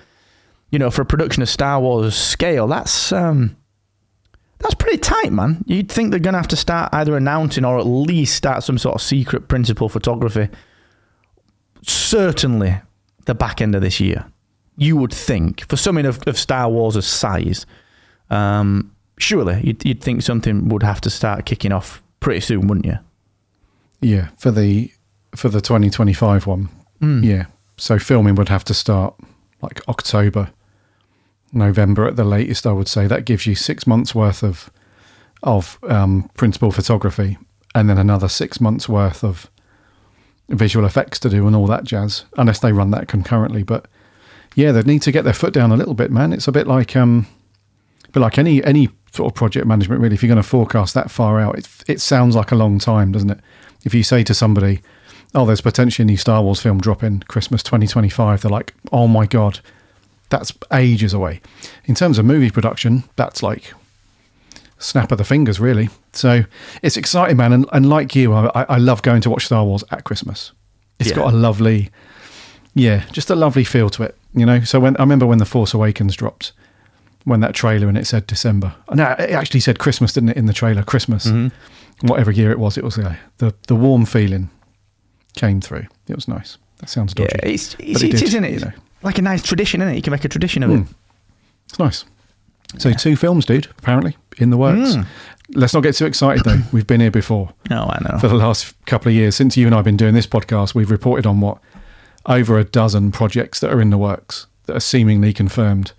you 0.72 0.80
know, 0.80 0.92
for 0.92 1.02
a 1.02 1.06
production 1.06 1.42
of 1.42 1.50
Star 1.50 1.80
Wars 1.80 2.16
scale, 2.16 2.68
that's 2.68 3.12
um, 3.12 3.56
that's 4.60 4.76
pretty 4.76 4.98
tight, 4.98 5.32
man. 5.32 5.64
You'd 5.66 5.92
think 5.92 6.12
they're 6.12 6.20
going 6.20 6.34
to 6.34 6.40
have 6.40 6.48
to 6.50 6.56
start 6.56 6.90
either 6.94 7.16
announcing 7.18 7.66
or 7.66 7.80
at 7.80 7.86
least 7.86 8.36
start 8.36 8.64
some 8.64 8.78
sort 8.78 8.96
of 8.96 9.02
secret 9.02 9.48
principal 9.48 9.90
photography. 9.90 10.50
Certainly 11.84 12.82
the 13.26 13.36
back 13.36 13.62
end 13.62 13.76
of 13.76 13.82
this 13.82 14.00
year. 14.00 14.26
You 14.78 14.98
would 14.98 15.14
think, 15.14 15.68
for 15.70 15.76
something 15.76 16.06
of, 16.06 16.26
of 16.28 16.38
Star 16.38 16.70
Wars' 16.70 17.06
size, 17.06 17.66
um, 18.30 18.96
surely 19.18 19.62
you'd, 19.64 19.86
you'd 19.86 20.02
think 20.02 20.22
something 20.22 20.70
would 20.70 20.84
have 20.84 21.02
to 21.02 21.10
start 21.10 21.46
kicking 21.46 21.72
off 21.72 22.02
pretty 22.20 22.42
soon, 22.42 22.68
wouldn't 22.68 22.86
you? 22.86 22.98
Yeah, 24.00 24.30
for 24.38 24.52
the 24.52 24.92
for 25.36 25.50
the 25.50 25.62
2025 25.62 26.48
one. 26.48 26.70
Hmm. 27.00 27.24
Yeah. 27.24 27.46
So 27.78 28.00
filming 28.00 28.36
would 28.36 28.50
have 28.50 28.66
to 28.66 28.74
start 28.74 29.16
like 29.62 29.88
October, 29.88 30.52
November 31.54 32.06
at 32.08 32.16
the 32.16 32.24
latest. 32.24 32.66
I 32.66 32.72
would 32.72 32.88
say 32.88 33.08
that 33.08 33.26
gives 33.26 33.46
you 33.46 33.56
six 33.56 33.86
months 33.86 34.14
worth 34.16 34.44
of 34.44 34.70
of 35.44 35.80
um, 35.84 36.30
principal 36.36 36.72
photography, 36.72 37.38
and 37.74 37.90
then 37.90 37.98
another 37.98 38.28
six 38.28 38.60
months 38.60 38.90
worth 38.90 39.24
of 39.24 39.50
visual 40.54 40.86
effects 40.86 41.20
to 41.20 41.30
do 41.30 41.48
and 41.48 41.56
all 41.56 41.68
that 41.68 41.84
jazz. 41.84 42.26
Unless 42.38 42.60
they 42.60 42.72
run 42.72 42.92
that 42.92 43.08
concurrently, 43.08 43.64
but 43.64 43.88
yeah, 44.56 44.72
they 44.72 44.82
need 44.84 45.02
to 45.04 45.12
get 45.12 45.24
their 45.24 45.34
foot 45.34 45.54
down 45.54 45.72
a 45.72 45.78
little 45.78 45.94
bit, 45.94 46.12
man. 46.12 46.34
It's 46.34 46.48
a 46.48 46.52
bit 46.52 46.68
like 46.68 46.96
um, 46.96 47.28
but 48.12 48.20
like 48.20 48.38
any 48.38 48.64
any 48.64 48.90
sort 49.12 49.32
of 49.32 49.36
project 49.36 49.66
management, 49.66 50.02
really, 50.02 50.16
if 50.16 50.24
you're 50.24 50.30
going 50.30 50.42
to 50.42 50.48
forecast 50.48 50.94
that 50.94 51.12
far 51.12 51.40
out, 51.40 51.58
it 51.58 51.68
it 51.88 52.02
sounds 52.02 52.36
like 52.36 52.52
a 52.52 52.56
long 52.56 52.80
time, 52.80 53.12
doesn't 53.12 53.30
it? 53.30 53.40
If 53.86 53.94
you 53.94 54.04
say 54.04 54.24
to 54.24 54.34
somebody, 54.34 54.82
"Oh, 55.34 55.46
there's 55.46 55.62
potentially 55.62 56.04
a 56.04 56.08
new 56.08 56.18
Star 56.18 56.42
Wars 56.42 56.62
film 56.62 56.80
dropping 56.80 57.22
Christmas 57.22 57.64
2025," 57.64 58.42
they're 58.42 58.52
like, 58.52 58.74
"Oh 58.92 59.08
my 59.08 59.26
god, 59.26 59.60
that's 60.30 60.54
ages 60.74 61.14
away." 61.14 61.42
In 61.86 61.96
terms 61.96 62.18
of 62.18 62.26
movie 62.26 62.52
production, 62.52 63.04
that's 63.16 63.42
like 63.42 63.74
snap 64.82 65.12
of 65.12 65.18
the 65.18 65.24
fingers, 65.24 65.60
really. 65.60 65.90
So 66.14 66.44
it's 66.82 66.98
exciting, 66.98 67.38
man. 67.38 67.54
And, 67.54 67.66
and 67.72 67.88
like 67.90 68.16
you, 68.16 68.34
I, 68.34 68.66
I 68.68 68.78
love 68.78 69.02
going 69.02 69.22
to 69.22 69.30
watch 69.30 69.46
Star 69.46 69.64
Wars 69.64 69.84
at 69.92 70.04
Christmas. 70.04 70.52
It's 71.00 71.10
Yeah. 71.10 71.16
got 71.18 71.34
a 71.34 71.38
lovely, 71.38 71.90
yeah, 72.74 73.04
just 73.12 73.30
a 73.30 73.36
lovely 73.36 73.64
feel 73.64 73.90
to 73.92 74.04
it, 74.04 74.18
you 74.34 74.46
know. 74.46 74.62
So 74.62 74.80
when 74.80 74.96
I 74.98 75.02
remember 75.02 75.26
when 75.26 75.38
the 75.40 75.46
Force 75.46 75.74
Awakens 75.74 76.16
dropped, 76.16 76.52
when 77.24 77.40
that 77.42 77.54
trailer 77.54 77.88
and 77.88 77.98
it 77.98 78.08
said 78.08 78.26
December. 78.28 78.74
No, 78.94 79.16
it 79.20 79.32
actually 79.32 79.60
said 79.60 79.78
Christmas, 79.80 80.14
didn't 80.14 80.30
it? 80.30 80.38
In 80.38 80.48
the 80.48 80.54
trailer, 80.54 80.84
Christmas, 80.84 81.32
whatever 82.02 82.32
year 82.32 82.52
it 82.52 82.60
was, 82.60 82.78
it 82.78 82.84
was 82.84 82.98
uh, 82.98 83.16
the 83.38 83.54
the 83.68 83.76
warm 83.76 84.06
feeling 84.06 84.50
came 85.36 85.62
through. 85.62 85.86
It 86.08 86.16
was 86.16 86.28
nice. 86.28 86.58
That 86.80 86.90
sounds 86.90 87.14
dodgy. 87.14 87.30
Yeah, 87.44 87.50
it's, 87.50 87.76
it's, 87.80 88.02
it 88.02 88.14
it 88.16 88.22
isn't 88.24 88.44
it? 88.44 88.54
you 88.54 88.60
know. 88.60 88.72
like 89.04 89.20
a 89.20 89.22
nice 89.22 89.44
tradition, 89.44 89.82
isn't 89.82 89.94
it? 89.94 89.96
You 89.98 90.02
can 90.02 90.12
make 90.12 90.26
a 90.26 90.30
tradition 90.30 90.64
of 90.64 90.72
it. 90.72 90.88
It's 91.70 91.78
nice. 91.78 92.06
So 92.78 92.92
two 92.94 93.16
films, 93.16 93.46
dude. 93.46 93.68
Apparently 93.78 94.18
in 94.38 94.50
the 94.50 94.58
works. 94.58 94.96
Hmm. 94.96 95.02
Let's 95.54 95.74
not 95.74 95.84
get 95.84 95.96
too 95.96 96.06
excited 96.06 96.44
though. 96.46 96.60
We've 96.72 96.88
been 96.88 97.02
here 97.02 97.12
before 97.12 97.54
No, 97.70 97.84
I 97.90 98.00
know. 98.10 98.20
for 98.20 98.28
the 98.28 98.36
last 98.36 98.74
couple 98.86 99.10
of 99.10 99.16
years 99.16 99.36
since 99.36 99.58
you 99.58 99.66
and 99.66 99.76
I 99.76 99.80
have 99.80 99.86
been 99.86 99.98
doing 99.98 100.14
this 100.14 100.28
podcast. 100.28 100.74
We've 100.74 100.90
reported 100.92 101.26
on 101.26 101.42
what 101.42 101.58
over 102.26 102.58
a 102.58 102.64
dozen 102.64 103.12
projects 103.12 103.60
that 103.60 103.72
are 103.74 103.82
in 103.82 103.90
the 103.90 103.98
works 103.98 104.48
that 104.66 104.76
are 104.78 104.80
seemingly 104.82 105.34
confirmed 105.34 105.92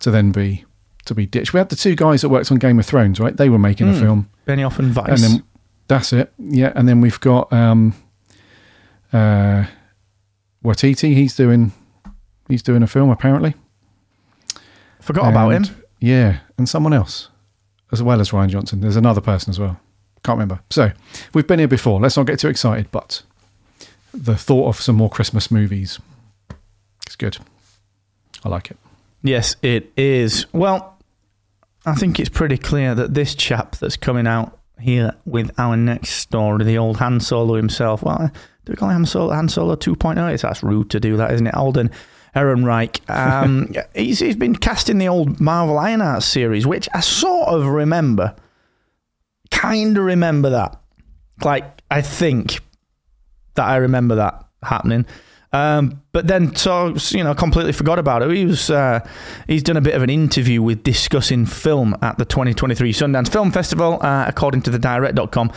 to 0.00 0.10
then 0.10 0.32
be 0.32 0.64
to 1.06 1.14
be 1.14 1.24
ditched. 1.24 1.54
We 1.54 1.58
had 1.58 1.70
the 1.70 1.76
two 1.76 1.94
guys 1.96 2.20
that 2.20 2.28
worked 2.28 2.52
on 2.52 2.58
Game 2.58 2.78
of 2.78 2.84
Thrones, 2.84 3.18
right? 3.18 3.34
They 3.36 3.48
were 3.48 3.58
making 3.58 3.88
a 3.88 3.94
film, 3.94 4.28
Benioff 4.46 4.78
and 4.78 4.94
Weiss. 4.94 5.08
and 5.08 5.18
then 5.18 5.42
that's 5.86 6.12
it. 6.12 6.30
Yeah, 6.38 6.72
and 6.74 6.86
then 6.86 7.00
we've 7.00 7.18
got 7.20 7.50
um, 7.50 7.94
uh, 9.12 9.64
Waititi. 10.62 11.14
He's 11.14 11.34
doing 11.34 11.72
he's 12.48 12.62
doing 12.62 12.82
a 12.82 12.86
film 12.86 13.08
apparently. 13.10 13.54
Forgot 15.00 15.30
about 15.30 15.50
him. 15.50 15.64
Yeah, 16.00 16.40
and 16.58 16.68
someone 16.68 16.92
else, 16.92 17.28
as 17.92 18.02
well 18.02 18.20
as 18.20 18.30
Rian 18.30 18.48
Johnson. 18.48 18.80
There's 18.80 18.96
another 18.96 19.20
person 19.20 19.50
as 19.50 19.58
well. 19.58 19.78
Can't 20.24 20.36
remember. 20.36 20.60
So 20.70 20.92
we've 21.34 21.46
been 21.46 21.58
here 21.58 21.68
before. 21.68 22.00
Let's 22.00 22.16
not 22.16 22.26
get 22.26 22.38
too 22.38 22.48
excited, 22.48 22.90
but 22.90 23.22
the 24.12 24.36
thought 24.36 24.68
of 24.68 24.80
some 24.80 24.96
more 24.96 25.10
Christmas 25.10 25.50
movies 25.50 25.98
is 27.06 27.16
good. 27.16 27.38
I 28.44 28.48
like 28.48 28.70
it. 28.70 28.76
Yes, 29.22 29.56
it 29.62 29.92
is. 29.96 30.46
Well, 30.52 30.96
I 31.86 31.94
think 31.94 32.20
it's 32.20 32.28
pretty 32.28 32.58
clear 32.58 32.94
that 32.94 33.14
this 33.14 33.34
chap 33.34 33.76
that's 33.76 33.96
coming 33.96 34.26
out 34.26 34.58
here 34.80 35.14
with 35.24 35.50
our 35.58 35.76
next 35.76 36.10
story, 36.10 36.64
the 36.64 36.78
old 36.78 36.98
Han 36.98 37.20
Solo 37.20 37.54
himself. 37.54 38.02
Well, 38.02 38.30
do 38.64 38.72
we 38.72 38.76
call 38.76 38.90
him 38.90 38.96
Han 38.96 39.06
Solo, 39.06 39.32
Han 39.32 39.48
Solo 39.48 39.76
2.0? 39.76 40.32
It's 40.32 40.42
that's 40.42 40.62
rude 40.62 40.90
to 40.90 41.00
do 41.00 41.16
that, 41.16 41.32
isn't 41.32 41.46
it? 41.46 41.54
Alden 41.54 41.90
Ehrenreich. 42.34 43.00
Um, 43.10 43.72
he's, 43.94 44.18
he's 44.18 44.36
been 44.36 44.56
cast 44.56 44.88
in 44.88 44.98
the 44.98 45.08
old 45.08 45.40
Marvel 45.40 45.78
Iron 45.78 46.00
Heart 46.00 46.22
series, 46.22 46.66
which 46.66 46.88
I 46.94 47.00
sort 47.00 47.48
of 47.48 47.66
remember. 47.66 48.34
Kind 49.50 49.96
of 49.96 50.04
remember 50.04 50.50
that. 50.50 50.80
Like, 51.42 51.82
I 51.90 52.02
think 52.02 52.60
that 53.54 53.66
I 53.66 53.76
remember 53.76 54.16
that 54.16 54.44
happening. 54.62 55.06
Um, 55.52 56.02
but 56.12 56.26
then, 56.26 56.54
so 56.56 56.94
you 57.10 57.24
know, 57.24 57.34
completely 57.34 57.72
forgot 57.72 57.98
about 57.98 58.22
it. 58.22 58.30
He 58.30 58.44
was 58.44 58.70
uh, 58.70 59.00
he's 59.46 59.62
done 59.62 59.78
a 59.78 59.80
bit 59.80 59.94
of 59.94 60.02
an 60.02 60.10
interview 60.10 60.60
with 60.60 60.82
discussing 60.82 61.46
film 61.46 61.96
at 62.02 62.18
the 62.18 62.26
2023 62.26 62.92
Sundance 62.92 63.32
Film 63.32 63.50
Festival, 63.50 63.98
uh, 64.02 64.26
according 64.28 64.62
to 64.62 64.70
the 64.70 64.78
Direct.com, 64.78 65.50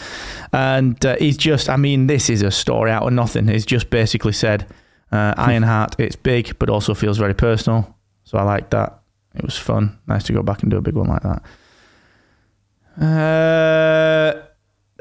and 0.54 1.06
uh, 1.06 1.18
he's 1.20 1.36
just, 1.36 1.68
I 1.68 1.76
mean, 1.76 2.08
this 2.08 2.30
is 2.30 2.42
a 2.42 2.52
story 2.52 2.90
out 2.90 3.04
of 3.04 3.12
nothing. 3.12 3.50
He's 3.50 3.66
just 3.66 3.90
basically 3.90 4.34
said, 4.34 4.66
uh, 5.12 5.34
Ironheart, 5.38 5.96
it's 6.00 6.16
big, 6.16 6.58
but 6.60 6.70
also 6.70 6.94
feels 6.94 7.18
very 7.18 7.34
personal. 7.34 7.98
So 8.24 8.38
I 8.38 8.44
like 8.44 8.70
that. 8.70 9.00
It 9.36 9.44
was 9.44 9.58
fun. 9.58 9.98
Nice 10.08 10.24
to 10.24 10.34
go 10.34 10.44
back 10.44 10.62
and 10.62 10.72
do 10.72 10.78
a 10.78 10.82
big 10.82 10.96
one 10.96 11.08
like 11.08 11.24
that. 11.24 11.44
Uh, 13.02 14.42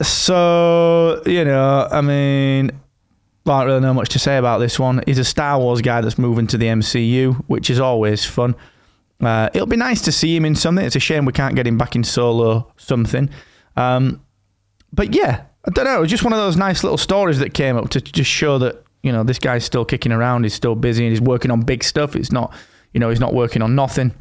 so 0.02 1.22
you 1.26 1.44
know, 1.44 1.88
I 1.90 2.00
mean, 2.00 2.70
don't 3.44 3.66
really 3.66 3.80
know 3.80 3.94
much 3.94 4.10
to 4.10 4.18
say 4.18 4.36
about 4.36 4.58
this 4.58 4.78
one. 4.78 5.02
He's 5.06 5.18
a 5.18 5.24
Star 5.24 5.58
Wars 5.58 5.80
guy 5.80 6.00
that's 6.00 6.18
moving 6.18 6.46
to 6.48 6.58
the 6.58 6.66
MCU, 6.66 7.34
which 7.46 7.70
is 7.70 7.80
always 7.80 8.24
fun. 8.24 8.54
Uh, 9.20 9.50
it'll 9.52 9.66
be 9.66 9.76
nice 9.76 10.00
to 10.02 10.12
see 10.12 10.34
him 10.34 10.44
in 10.44 10.54
something. 10.54 10.84
It's 10.84 10.96
a 10.96 11.00
shame 11.00 11.24
we 11.24 11.32
can't 11.32 11.54
get 11.54 11.66
him 11.66 11.76
back 11.76 11.94
in 11.94 12.04
solo 12.04 12.72
something. 12.76 13.28
Um, 13.76 14.24
but 14.92 15.14
yeah, 15.14 15.44
I 15.66 15.70
don't 15.70 15.84
know. 15.84 15.98
It 15.98 16.00
was 16.00 16.10
just 16.10 16.24
one 16.24 16.32
of 16.32 16.38
those 16.38 16.56
nice 16.56 16.82
little 16.82 16.98
stories 16.98 17.38
that 17.40 17.52
came 17.52 17.76
up 17.76 17.90
to 17.90 18.00
just 18.00 18.30
show 18.30 18.58
that 18.58 18.82
you 19.02 19.12
know 19.12 19.22
this 19.22 19.38
guy's 19.38 19.64
still 19.64 19.84
kicking 19.84 20.12
around. 20.12 20.44
He's 20.44 20.54
still 20.54 20.74
busy 20.74 21.04
and 21.04 21.12
he's 21.12 21.20
working 21.20 21.50
on 21.50 21.60
big 21.60 21.84
stuff. 21.84 22.16
It's 22.16 22.32
not, 22.32 22.52
you 22.92 23.00
know, 23.00 23.08
he's 23.08 23.20
not 23.20 23.34
working 23.34 23.62
on 23.62 23.74
nothing. 23.74 24.14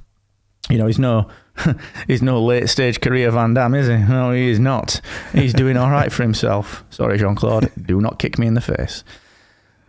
You 0.70 0.78
know, 0.78 0.88
he's 0.88 1.00
no, 1.00 1.28
he's 2.08 2.22
no 2.22 2.44
late 2.44 2.70
stage 2.70 3.02
career 3.02 3.32
Van 3.32 3.54
Damme, 3.54 3.76
is 3.76 3.88
he? 3.88 3.98
No, 3.98 4.32
he 4.32 4.50
is 4.50 4.60
not. 4.60 5.02
He's 5.34 5.54
doing 5.54 5.78
all 5.78 5.90
right 5.90 6.12
for 6.12 6.24
himself. 6.24 6.84
Sorry, 6.90 7.18
Jean 7.18 7.36
Claude. 7.36 7.72
Do 7.86 8.00
not 8.00 8.20
kick 8.20 8.38
me 8.38 8.48
in 8.48 8.54
the 8.54 8.62
face. 8.62 9.04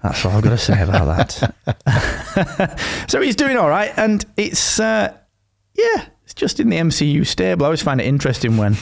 That's 0.02 0.24
all 0.24 0.32
I've 0.32 0.42
got 0.42 0.50
to 0.50 0.58
say 0.58 0.82
about 0.82 1.34
that. 1.66 2.80
so 3.10 3.20
he's 3.20 3.36
doing 3.36 3.58
all 3.58 3.68
right, 3.68 3.92
and 3.96 4.24
it's 4.38 4.80
uh, 4.80 5.14
yeah, 5.74 6.06
it's 6.24 6.32
just 6.32 6.58
in 6.58 6.70
the 6.70 6.76
MCU 6.76 7.26
stable. 7.26 7.64
I 7.64 7.66
always 7.66 7.82
find 7.82 8.00
it 8.00 8.06
interesting 8.06 8.56
when 8.56 8.76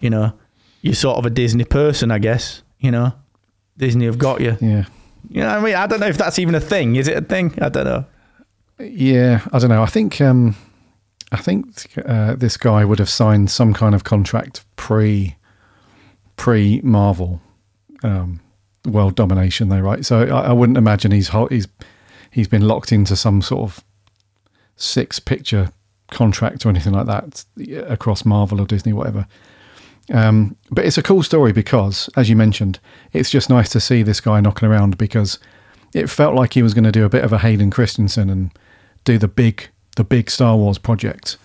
you 0.00 0.08
know 0.08 0.34
you're 0.80 0.94
sort 0.94 1.18
of 1.18 1.26
a 1.26 1.30
Disney 1.30 1.64
person, 1.64 2.12
I 2.12 2.20
guess. 2.20 2.62
You 2.78 2.92
know, 2.92 3.12
Disney 3.76 4.06
have 4.06 4.18
got 4.18 4.40
you. 4.40 4.56
Yeah. 4.60 4.84
You 5.32 5.40
know, 5.40 5.48
I 5.48 5.60
mean, 5.60 5.74
I 5.74 5.86
don't 5.86 6.00
know 6.00 6.08
if 6.08 6.18
that's 6.18 6.38
even 6.38 6.54
a 6.54 6.60
thing. 6.60 6.96
Is 6.96 7.08
it 7.08 7.16
a 7.16 7.22
thing? 7.22 7.54
I 7.60 7.70
don't 7.70 7.84
know. 7.84 8.04
Yeah, 8.78 9.40
I 9.50 9.58
don't 9.58 9.70
know. 9.70 9.82
I 9.82 9.86
think 9.86 10.20
um, 10.20 10.56
I 11.30 11.38
think 11.38 11.86
uh, 12.04 12.34
this 12.34 12.58
guy 12.58 12.84
would 12.84 12.98
have 12.98 13.08
signed 13.08 13.50
some 13.50 13.72
kind 13.72 13.94
of 13.94 14.04
contract 14.04 14.64
pre 14.76 15.36
pre 16.36 16.82
Marvel 16.82 17.40
um, 18.02 18.40
world 18.84 19.14
domination, 19.14 19.70
though, 19.70 19.80
right? 19.80 20.04
So 20.04 20.24
I, 20.24 20.48
I 20.48 20.52
wouldn't 20.52 20.76
imagine 20.76 21.12
he's 21.12 21.30
he's 21.48 21.66
he's 22.30 22.48
been 22.48 22.68
locked 22.68 22.92
into 22.92 23.16
some 23.16 23.40
sort 23.40 23.62
of 23.62 23.84
six 24.76 25.18
picture 25.18 25.70
contract 26.10 26.66
or 26.66 26.68
anything 26.68 26.92
like 26.92 27.06
that 27.06 27.44
across 27.88 28.26
Marvel 28.26 28.60
or 28.60 28.66
Disney, 28.66 28.92
whatever. 28.92 29.26
Um, 30.10 30.56
but 30.70 30.84
it's 30.84 30.98
a 30.98 31.02
cool 31.02 31.22
story 31.22 31.52
because, 31.52 32.10
as 32.16 32.28
you 32.28 32.36
mentioned, 32.36 32.80
it's 33.12 33.30
just 33.30 33.48
nice 33.48 33.68
to 33.70 33.80
see 33.80 34.02
this 34.02 34.20
guy 34.20 34.40
knocking 34.40 34.68
around 34.68 34.98
because 34.98 35.38
it 35.94 36.10
felt 36.10 36.34
like 36.34 36.54
he 36.54 36.62
was 36.62 36.74
going 36.74 36.84
to 36.84 36.92
do 36.92 37.04
a 37.04 37.10
bit 37.10 37.24
of 37.24 37.32
a 37.32 37.38
Hayden 37.38 37.70
Christensen 37.70 38.30
and 38.30 38.50
do 39.04 39.18
the 39.18 39.28
big 39.28 39.68
the 39.96 40.04
big 40.04 40.30
Star 40.30 40.56
Wars 40.56 40.78
project 40.78 41.36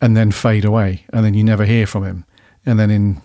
and 0.00 0.16
then 0.16 0.30
fade 0.30 0.64
away 0.64 1.04
and 1.12 1.24
then 1.24 1.34
you 1.34 1.42
never 1.42 1.64
hear 1.64 1.86
from 1.86 2.04
him. 2.04 2.24
And 2.64 2.78
then 2.78 2.90
in 2.90 3.22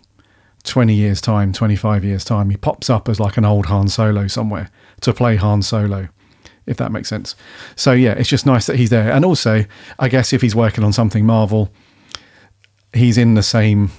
20 0.63 0.93
years 0.93 1.21
time 1.21 1.51
25 1.53 2.03
years 2.03 2.23
time 2.23 2.49
he 2.49 2.57
pops 2.57 2.89
up 2.89 3.09
as 3.09 3.19
like 3.19 3.37
an 3.37 3.45
old 3.45 3.65
Han 3.67 3.87
Solo 3.87 4.27
somewhere 4.27 4.69
to 5.01 5.13
play 5.13 5.35
Han 5.35 5.61
Solo 5.61 6.07
if 6.65 6.77
that 6.77 6.91
makes 6.91 7.09
sense. 7.09 7.35
So 7.75 7.91
yeah 7.91 8.13
it's 8.13 8.29
just 8.29 8.45
nice 8.45 8.65
that 8.67 8.77
he's 8.77 8.89
there. 8.89 9.11
And 9.11 9.25
also 9.25 9.65
I 9.99 10.09
guess 10.09 10.33
if 10.33 10.41
he's 10.41 10.55
working 10.55 10.83
on 10.83 10.93
something 10.93 11.25
Marvel 11.25 11.71
he's 12.93 13.17
in 13.17 13.35
the 13.35 13.43
same 13.43 13.91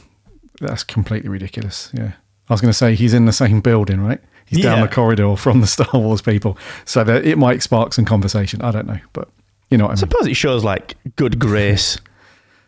that's 0.69 0.85
completely 0.85 1.29
ridiculous 1.29 1.91
yeah 1.93 2.13
I 2.49 2.53
was 2.53 2.61
going 2.61 2.71
to 2.71 2.77
say 2.77 2.95
he's 2.95 3.15
in 3.15 3.27
the 3.27 3.33
same 3.33 3.61
building 3.61 4.01
right 4.01 4.21
he's 4.47 4.63
down 4.63 4.81
the 4.81 4.89
corridor 4.89 5.37
from 5.37 5.61
the 5.61 5.67
Star 5.77 5.89
Wars 5.93 6.23
people 6.23 6.59
so 6.85 7.05
that 7.05 7.25
it 7.25 7.39
might 7.39 7.63
spark 7.63 7.93
some 7.93 8.05
conversation 8.05 8.63
I 8.63 8.71
don't 8.71 8.87
know 8.87 8.99
but 9.13 9.29
you 9.71 9.79
know 9.79 9.85
what 9.85 9.91
I 9.91 9.93
I 9.93 9.95
mean 9.95 10.11
suppose 10.11 10.27
it 10.27 10.35
shows 10.35 10.65
like 10.65 10.97
good 11.17 11.39
grace. 11.39 11.99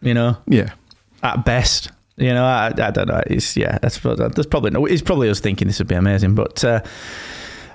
You 0.00 0.14
know, 0.14 0.36
yeah 0.46 0.72
at 1.24 1.44
best. 1.44 1.90
You 2.16 2.32
know, 2.32 2.44
I, 2.44 2.66
I 2.66 2.90
don't 2.92 3.08
know. 3.08 3.20
It's 3.26 3.56
yeah, 3.56 3.78
that's 3.82 3.98
that's 3.98 4.46
probably 4.46 4.70
no. 4.70 4.86
It's 4.86 5.02
probably 5.02 5.28
us 5.28 5.40
thinking 5.40 5.66
this 5.66 5.80
would 5.80 5.88
be 5.88 5.96
amazing, 5.96 6.36
but 6.36 6.62
uh, 6.62 6.80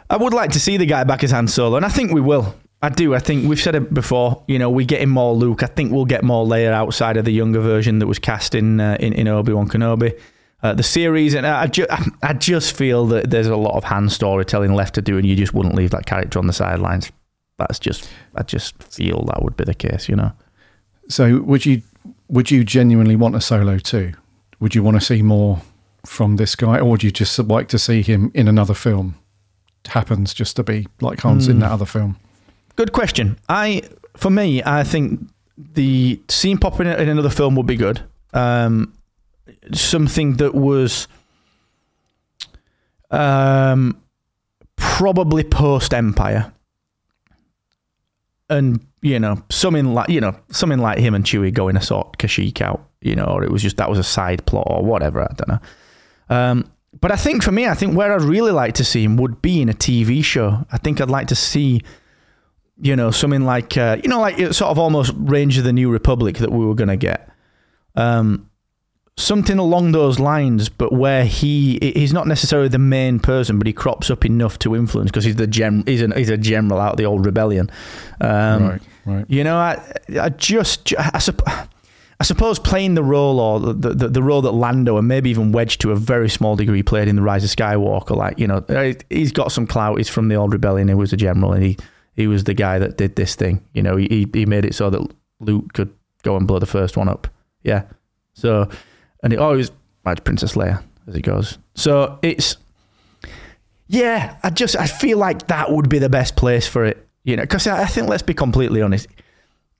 I 0.10 0.16
would 0.16 0.34
like 0.34 0.52
to 0.52 0.60
see 0.62 0.78
the 0.78 0.86
guy 0.86 1.04
back 1.04 1.26
as 1.26 1.32
Han 1.32 1.50
Solo, 1.50 1.76
and 1.76 1.86
I 1.86 1.90
think 1.90 2.14
we 2.14 2.22
will. 2.22 2.56
I 2.82 2.90
do. 2.90 3.14
I 3.14 3.20
think 3.20 3.48
we've 3.50 3.60
said 3.60 3.76
it 3.76 3.94
before. 3.94 4.42
You 4.48 4.58
know, 4.58 4.70
we're 4.70 4.86
getting 4.86 5.10
more 5.10 5.34
Luke. 5.34 5.64
I 5.64 5.68
think 5.68 5.92
we'll 5.92 6.06
get 6.06 6.24
more 6.24 6.46
Leia 6.46 6.72
outside 6.72 7.18
of 7.18 7.26
the 7.26 7.32
younger 7.32 7.60
version 7.60 8.00
that 8.00 8.08
was 8.08 8.20
cast 8.20 8.56
in 8.56 8.80
uh, 8.80 8.96
in, 9.00 9.14
in 9.14 9.28
Obi 9.28 9.52
Wan 9.54 9.68
Kenobi. 9.68 10.18
Uh, 10.62 10.74
the 10.74 10.84
series, 10.84 11.36
and 11.36 11.48
I, 11.48 11.68
ju- 11.68 11.88
I 12.22 12.34
just 12.34 12.76
feel 12.76 13.06
that 13.08 13.30
there's 13.30 13.48
a 13.48 13.56
lot 13.56 13.76
of 13.78 13.86
Han 13.86 14.10
storytelling 14.10 14.74
left 14.74 14.96
to 14.96 15.02
do, 15.02 15.18
and 15.18 15.26
you 15.26 15.36
just 15.38 15.54
wouldn't 15.54 15.74
leave 15.76 15.92
that 15.92 16.06
character 16.06 16.38
on 16.38 16.48
the 16.48 16.54
sidelines. 16.54 17.12
That's 17.58 17.80
just, 17.80 18.10
I 18.36 18.44
just 18.44 18.82
feel 18.84 19.24
that 19.28 19.42
would 19.42 19.56
be 19.56 19.64
the 19.64 19.74
case, 19.74 20.10
you 20.10 20.18
know. 20.18 20.34
So 21.08 21.40
would 21.44 21.66
you 21.66 21.82
would 22.28 22.52
you 22.52 22.64
genuinely 22.66 23.16
want 23.16 23.36
a 23.36 23.42
solo 23.42 23.78
too? 23.78 24.14
Would 24.60 24.76
you 24.76 24.84
want 24.84 24.96
to 25.00 25.02
see 25.06 25.22
more 25.22 25.62
from 26.06 26.36
this 26.36 26.56
guy, 26.58 26.78
or 26.80 26.86
would 26.90 27.04
you 27.04 27.12
just 27.12 27.40
like 27.40 27.68
to 27.70 27.80
see 27.80 28.02
him 28.02 28.30
in 28.34 28.48
another 28.50 28.74
film? 28.74 29.16
It 29.86 29.92
Happens 29.92 30.34
just 30.34 30.56
to 30.58 30.64
be 30.64 30.88
like 31.02 31.22
Hans 31.22 31.46
Hmm. 31.46 31.52
in 31.52 31.60
that 31.60 31.72
other 31.72 31.86
film. 31.86 32.18
Good 32.80 32.94
question. 32.94 33.38
I, 33.50 33.82
for 34.16 34.30
me, 34.30 34.64
I 34.66 34.86
think 34.86 35.30
the 35.58 36.18
scene 36.30 36.58
popping 36.58 36.88
in 36.88 37.10
another 37.10 37.30
film 37.30 37.58
would 37.58 37.66
be 37.66 37.76
good. 37.76 38.02
Um, 38.34 38.94
something 39.74 40.38
that 40.38 40.56
was 40.56 41.10
um, 43.12 44.02
probably 44.78 45.44
post 45.44 45.94
Empire, 45.94 46.54
and 48.50 48.80
you 49.02 49.20
know, 49.20 49.44
something 49.50 49.94
like 49.94 50.08
you 50.08 50.22
know, 50.22 50.40
something 50.50 50.80
like 50.80 51.00
him 51.00 51.14
and 51.14 51.26
Chewie 51.26 51.54
going 51.54 51.76
to 51.76 51.82
sort 51.82 52.18
Kashyyyk 52.18 52.62
out. 52.62 52.88
you 53.02 53.14
know, 53.14 53.26
or 53.26 53.44
it 53.44 53.52
was 53.52 53.62
just 53.62 53.76
that 53.76 53.90
was 53.90 54.00
a 54.00 54.04
side 54.06 54.46
plot 54.46 54.68
or 54.70 54.84
whatever. 54.84 55.22
I 55.22 55.34
don't 55.36 55.50
know. 55.50 55.60
Um, 56.30 56.72
but 57.02 57.12
I 57.12 57.18
think 57.18 57.44
for 57.44 57.52
me, 57.52 57.68
I 57.68 57.74
think 57.74 57.98
where 57.98 58.14
I'd 58.14 58.22
really 58.22 58.54
like 58.54 58.76
to 58.76 58.86
see 58.86 59.04
him 59.04 59.18
would 59.18 59.42
be 59.42 59.62
in 59.62 59.68
a 59.68 59.74
TV 59.74 60.24
show. 60.24 60.66
I 60.72 60.78
think 60.78 61.02
I'd 61.02 61.10
like 61.10 61.28
to 61.28 61.36
see, 61.36 61.82
you 62.82 62.96
know, 62.96 63.12
something 63.12 63.46
like, 63.46 63.78
uh, 63.78 63.98
you 64.04 64.10
know, 64.10 64.20
like 64.20 64.38
sort 64.54 64.72
of 64.72 64.80
almost 64.80 65.14
Rangers 65.18 65.60
of 65.60 65.64
the 65.66 65.74
New 65.74 65.90
Republic 65.90 66.38
that 66.38 66.52
we 66.52 66.66
were 66.66 66.76
going 66.76 66.90
to 66.90 66.98
get. 66.98 67.30
Um, 67.96 68.50
something 69.20 69.60
along 69.60 69.92
those 69.92 70.18
lines, 70.18 70.70
but 70.70 70.94
where 70.94 71.26
he 71.26 71.78
he's 71.82 72.14
not 72.14 72.26
necessarily 72.26 72.70
the 72.70 72.80
main 72.80 73.20
person, 73.20 73.60
but 73.60 73.68
he 73.68 73.74
crops 73.74 74.10
up 74.10 74.26
enough 74.26 74.58
to 74.60 74.76
influence 74.76 75.12
because 75.12 75.26
he's 75.26 75.36
the 75.36 75.48
gem 75.48 75.84
he's, 75.86 76.02
an, 76.02 76.14
he's 76.16 76.30
a 76.30 76.38
general 76.38 76.80
out 76.80 76.92
of 76.92 76.98
the 76.98 77.06
old 77.06 77.26
rebellion. 77.26 77.70
Um, 78.22 78.68
right, 78.68 78.82
right. 79.06 79.26
You 79.28 79.44
know, 79.44 79.58
I 79.58 79.82
I 80.20 80.30
just 80.30 80.94
I, 80.98 81.18
supp- 81.18 81.68
I 82.20 82.24
suppose 82.24 82.60
playing 82.60 82.96
the 82.96 83.04
role 83.04 83.40
or 83.40 83.60
the, 83.60 83.94
the 83.94 84.08
the 84.08 84.24
role 84.24 84.42
that 84.42 84.52
Lando 84.52 84.98
and 84.98 85.08
maybe 85.08 85.30
even 85.30 85.52
Wedge 85.52 85.78
to 85.80 85.92
a 85.92 85.96
very 85.96 86.30
small 86.30 86.56
degree 86.56 86.84
played 86.84 87.08
in 87.08 87.16
the 87.16 87.22
Rise 87.22 87.44
of 87.44 87.50
Skywalker, 87.50 88.16
like 88.16 88.40
you 88.40 88.48
know, 88.48 88.64
he's 89.10 89.32
got 89.32 89.52
some 89.52 89.68
clout. 89.68 89.98
He's 89.98 90.10
from 90.10 90.30
the 90.30 90.36
old 90.36 90.54
rebellion. 90.54 90.88
He 90.88 90.94
was 90.94 91.14
a 91.14 91.18
general, 91.18 91.54
and 91.54 91.64
he 91.64 91.78
he 92.20 92.28
was 92.28 92.44
the 92.44 92.54
guy 92.54 92.80
that 92.80 92.98
did 92.98 93.16
this 93.16 93.34
thing. 93.36 93.64
You 93.72 93.82
know, 93.82 93.96
he 93.96 94.28
he 94.34 94.46
made 94.46 94.66
it 94.66 94.76
so 94.76 94.90
that 94.90 95.10
Luke 95.40 95.72
could 95.72 95.94
go 96.22 96.36
and 96.36 96.46
blow 96.46 96.60
the 96.60 96.66
first 96.66 96.98
one 96.98 97.08
up. 97.08 97.30
Yeah, 97.64 97.84
so 98.34 98.70
and 99.24 99.32
it 99.32 99.40
always 99.40 99.72
rides 100.04 100.20
Princess 100.20 100.54
Leia 100.56 100.84
as 101.08 101.16
it 101.16 101.22
goes. 101.22 101.58
So 101.76 102.20
it's 102.22 102.58
yeah, 103.88 104.36
I 104.44 104.50
just 104.50 104.76
I 104.76 104.86
feel 104.86 105.18
like 105.18 105.48
that 105.48 105.72
would 105.72 105.88
be 105.88 105.98
the 105.98 106.10
best 106.10 106.36
place 106.36 106.68
for 106.68 106.84
it, 106.84 107.08
you 107.24 107.38
know, 107.38 107.44
because 107.44 107.66
I, 107.68 107.84
I 107.84 107.86
think 107.86 108.10
let's 108.10 108.22
be 108.22 108.34
completely 108.34 108.82
honest, 108.82 109.08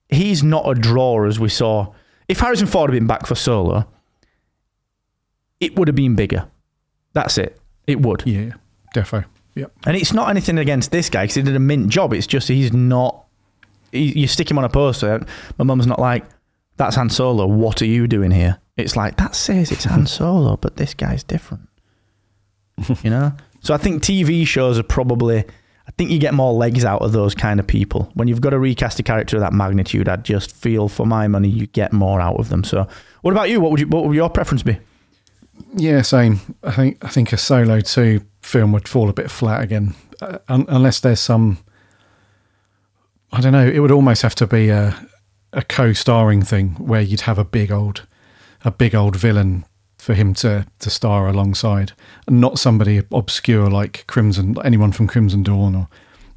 he's 0.08 0.42
not 0.42 0.66
a 0.66 0.74
draw 0.74 1.26
as 1.26 1.38
we 1.38 1.50
saw. 1.50 1.92
If 2.26 2.40
Harrison 2.40 2.68
Ford 2.68 2.88
had 2.88 2.96
been 2.96 3.06
back 3.06 3.26
for 3.26 3.34
Solo, 3.34 3.86
it 5.60 5.76
would 5.76 5.88
have 5.88 5.94
been 5.94 6.14
bigger. 6.14 6.48
That's 7.12 7.36
it. 7.36 7.60
It 7.86 8.00
would. 8.00 8.22
Yeah, 8.24 8.52
defo. 8.94 9.26
Yep. 9.54 9.72
And 9.86 9.96
it's 9.96 10.12
not 10.12 10.30
anything 10.30 10.58
against 10.58 10.90
this 10.90 11.10
guy 11.10 11.24
because 11.24 11.34
he 11.36 11.42
did 11.42 11.56
a 11.56 11.60
mint 11.60 11.88
job. 11.88 12.12
It's 12.12 12.26
just 12.26 12.48
he's 12.48 12.72
not. 12.72 13.24
He, 13.92 14.18
you 14.20 14.26
stick 14.28 14.50
him 14.50 14.58
on 14.58 14.64
a 14.64 14.68
poster. 14.68 15.24
My 15.58 15.64
mum's 15.64 15.86
not 15.86 15.98
like, 15.98 16.24
"That's 16.76 16.96
Han 16.96 17.10
Solo. 17.10 17.46
What 17.46 17.82
are 17.82 17.86
you 17.86 18.06
doing 18.06 18.30
here?" 18.30 18.58
It's 18.76 18.96
like 18.96 19.16
that 19.16 19.34
says 19.34 19.70
it's 19.72 19.84
Han 19.84 20.06
Solo, 20.18 20.56
but 20.56 20.76
this 20.76 20.94
guy's 20.94 21.24
different. 21.24 21.68
you 23.02 23.10
know. 23.10 23.32
So 23.60 23.74
I 23.74 23.76
think 23.76 24.02
TV 24.02 24.46
shows 24.46 24.78
are 24.78 24.84
probably. 24.84 25.44
I 25.86 25.92
think 25.98 26.10
you 26.12 26.20
get 26.20 26.34
more 26.34 26.52
legs 26.52 26.84
out 26.84 27.02
of 27.02 27.10
those 27.10 27.34
kind 27.34 27.58
of 27.58 27.66
people 27.66 28.12
when 28.14 28.28
you've 28.28 28.40
got 28.40 28.50
to 28.50 28.60
recast 28.60 29.00
a 29.00 29.02
character 29.02 29.36
of 29.36 29.40
that 29.40 29.52
magnitude. 29.52 30.08
I 30.08 30.16
just 30.16 30.52
feel 30.54 30.88
for 30.88 31.04
my 31.04 31.26
money, 31.26 31.48
you 31.48 31.66
get 31.66 31.92
more 31.92 32.20
out 32.20 32.36
of 32.36 32.48
them. 32.48 32.62
So, 32.62 32.86
what 33.22 33.32
about 33.32 33.50
you? 33.50 33.60
What 33.60 33.72
would 33.72 33.80
you? 33.80 33.88
What 33.88 34.04
would 34.04 34.14
your 34.14 34.30
preference 34.30 34.62
be? 34.62 34.78
Yeah, 35.74 36.02
same. 36.02 36.38
I 36.62 36.70
think 36.70 37.04
I 37.04 37.08
think 37.08 37.32
a 37.32 37.36
Solo 37.36 37.80
two 37.80 38.24
film 38.42 38.72
would 38.72 38.88
fall 38.88 39.08
a 39.08 39.12
bit 39.14 39.30
flat 39.30 39.62
again, 39.62 39.94
uh, 40.20 40.38
un- 40.48 40.66
unless 40.68 41.00
there's 41.00 41.20
some. 41.20 41.58
I 43.32 43.40
don't 43.40 43.52
know. 43.52 43.66
It 43.66 43.78
would 43.78 43.92
almost 43.92 44.22
have 44.22 44.34
to 44.36 44.46
be 44.46 44.68
a 44.70 44.94
a 45.52 45.62
co-starring 45.62 46.42
thing 46.42 46.70
where 46.78 47.00
you'd 47.00 47.22
have 47.22 47.38
a 47.38 47.44
big 47.44 47.72
old 47.72 48.06
a 48.64 48.70
big 48.70 48.94
old 48.94 49.16
villain 49.16 49.64
for 49.98 50.14
him 50.14 50.34
to 50.34 50.66
to 50.80 50.90
star 50.90 51.28
alongside, 51.28 51.92
and 52.26 52.40
not 52.40 52.58
somebody 52.58 53.02
obscure 53.12 53.68
like 53.70 54.04
Crimson, 54.06 54.56
anyone 54.64 54.92
from 54.92 55.06
Crimson 55.06 55.42
Dawn 55.42 55.74
or 55.74 55.88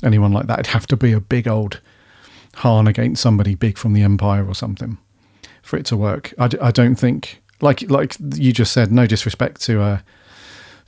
anyone 0.04 0.34
like 0.34 0.48
that. 0.48 0.60
It'd 0.60 0.74
have 0.74 0.88
to 0.88 0.98
be 0.98 1.14
a 1.14 1.20
big 1.20 1.48
old 1.48 1.80
Han 2.58 2.88
against 2.88 3.22
somebody 3.22 3.56
big 3.56 3.78
from 3.78 3.94
the 3.94 4.04
Empire 4.04 4.46
or 4.48 4.54
something 4.54 4.98
for 5.64 5.78
it 5.78 5.86
to 5.88 5.98
work. 5.98 6.34
I, 6.38 6.48
d- 6.50 6.60
I 6.62 6.72
don't 6.72 6.96
think 6.96 7.42
like 7.62 7.90
like 7.90 8.16
you 8.36 8.52
just 8.54 8.74
said. 8.74 8.92
No 8.92 9.08
disrespect 9.08 9.62
to 9.62 9.82
uh, 9.82 10.00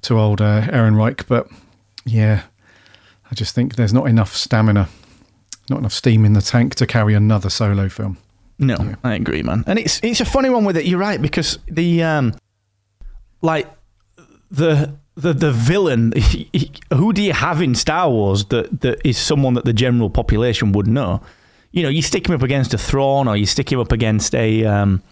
to 0.06 0.20
old 0.20 0.42
uh, 0.42 0.62
Ehrenreich, 0.62 1.28
but 1.28 1.48
yeah, 2.06 2.44
I 3.30 3.36
just 3.36 3.56
think 3.56 3.76
there's 3.76 3.94
not 3.94 4.08
enough 4.08 4.36
stamina, 4.36 4.88
not 5.70 5.80
enough 5.80 5.94
steam 5.94 6.26
in 6.26 6.34
the 6.34 6.42
tank 6.42 6.76
to 6.76 6.88
carry 6.88 7.14
another 7.14 7.50
solo 7.50 7.90
film. 7.90 8.18
No, 8.58 8.96
I 9.04 9.16
agree, 9.16 9.44
man. 9.44 9.64
And 9.68 9.78
it's 9.78 10.00
it's 10.02 10.22
a 10.22 10.26
funny 10.26 10.50
one 10.50 10.64
with 10.64 10.78
it. 10.78 10.86
You're 10.86 11.00
right 11.00 11.22
because 11.22 11.60
the 11.68 12.04
um, 12.04 12.36
like 13.42 13.68
the 14.50 14.96
the 15.16 15.34
the 15.34 15.52
villain. 15.52 16.14
who 16.94 17.12
do 17.12 17.22
you 17.22 17.34
have 17.34 17.62
in 17.62 17.76
Star 17.76 18.10
Wars 18.10 18.46
that 18.46 18.82
that 18.82 19.06
is 19.06 19.18
someone 19.18 19.56
that 19.56 19.66
the 19.66 19.74
general 19.74 20.10
population 20.10 20.72
would 20.72 20.88
know? 20.88 21.22
You 21.72 21.84
know, 21.84 21.90
you 21.90 22.02
stick 22.02 22.30
him 22.30 22.36
up 22.36 22.42
against 22.42 22.74
a 22.74 22.78
Thrawn, 22.78 23.28
or 23.28 23.36
you 23.36 23.46
stick 23.46 23.72
him 23.72 23.80
up 23.80 23.92
against 23.92 24.34
a 24.34 24.64
um, 24.66 25.04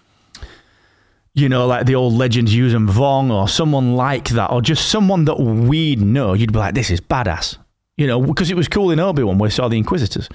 you 1.34 1.50
know, 1.50 1.66
like 1.68 1.86
the 1.86 1.96
old 1.96 2.14
legends 2.14 2.54
Yuuzhan 2.54 2.90
Vong, 2.90 3.32
or 3.32 3.48
someone 3.48 3.96
like 3.96 4.30
that, 4.30 4.52
or 4.52 4.62
just 4.62 4.90
someone 4.90 5.26
that 5.26 5.40
we'd 5.40 6.02
know. 6.02 6.34
You'd 6.34 6.54
be 6.54 6.60
like, 6.60 6.76
this 6.76 6.90
is 6.90 7.02
badass. 7.02 7.58
You 7.98 8.08
know, 8.08 8.22
because 8.22 8.50
it 8.50 8.56
was 8.56 8.68
cool 8.68 8.92
in 8.92 9.00
Obi 9.00 9.24
Wan 9.24 9.38
where 9.38 9.48
we 9.48 9.52
saw 9.52 9.68
the 9.68 9.78
Inquisitors, 9.78 10.28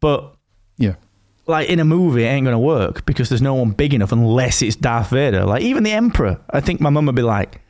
but 0.00 0.34
Yeah, 0.76 0.96
like 1.46 1.68
in 1.68 1.80
a 1.80 1.84
movie, 1.84 2.24
it 2.24 2.28
ain't 2.28 2.44
gonna 2.44 2.58
work 2.58 3.04
because 3.06 3.28
there's 3.28 3.42
no 3.42 3.54
one 3.54 3.70
big 3.70 3.94
enough 3.94 4.12
unless 4.12 4.62
it's 4.62 4.76
Darth 4.76 5.10
Vader. 5.10 5.44
Like 5.44 5.62
even 5.62 5.84
the 5.84 5.92
Emperor, 5.92 6.40
I 6.50 6.60
think 6.60 6.80
my 6.80 6.90
mum 6.90 7.06
would 7.06 7.14
be 7.14 7.22
like, 7.22 7.60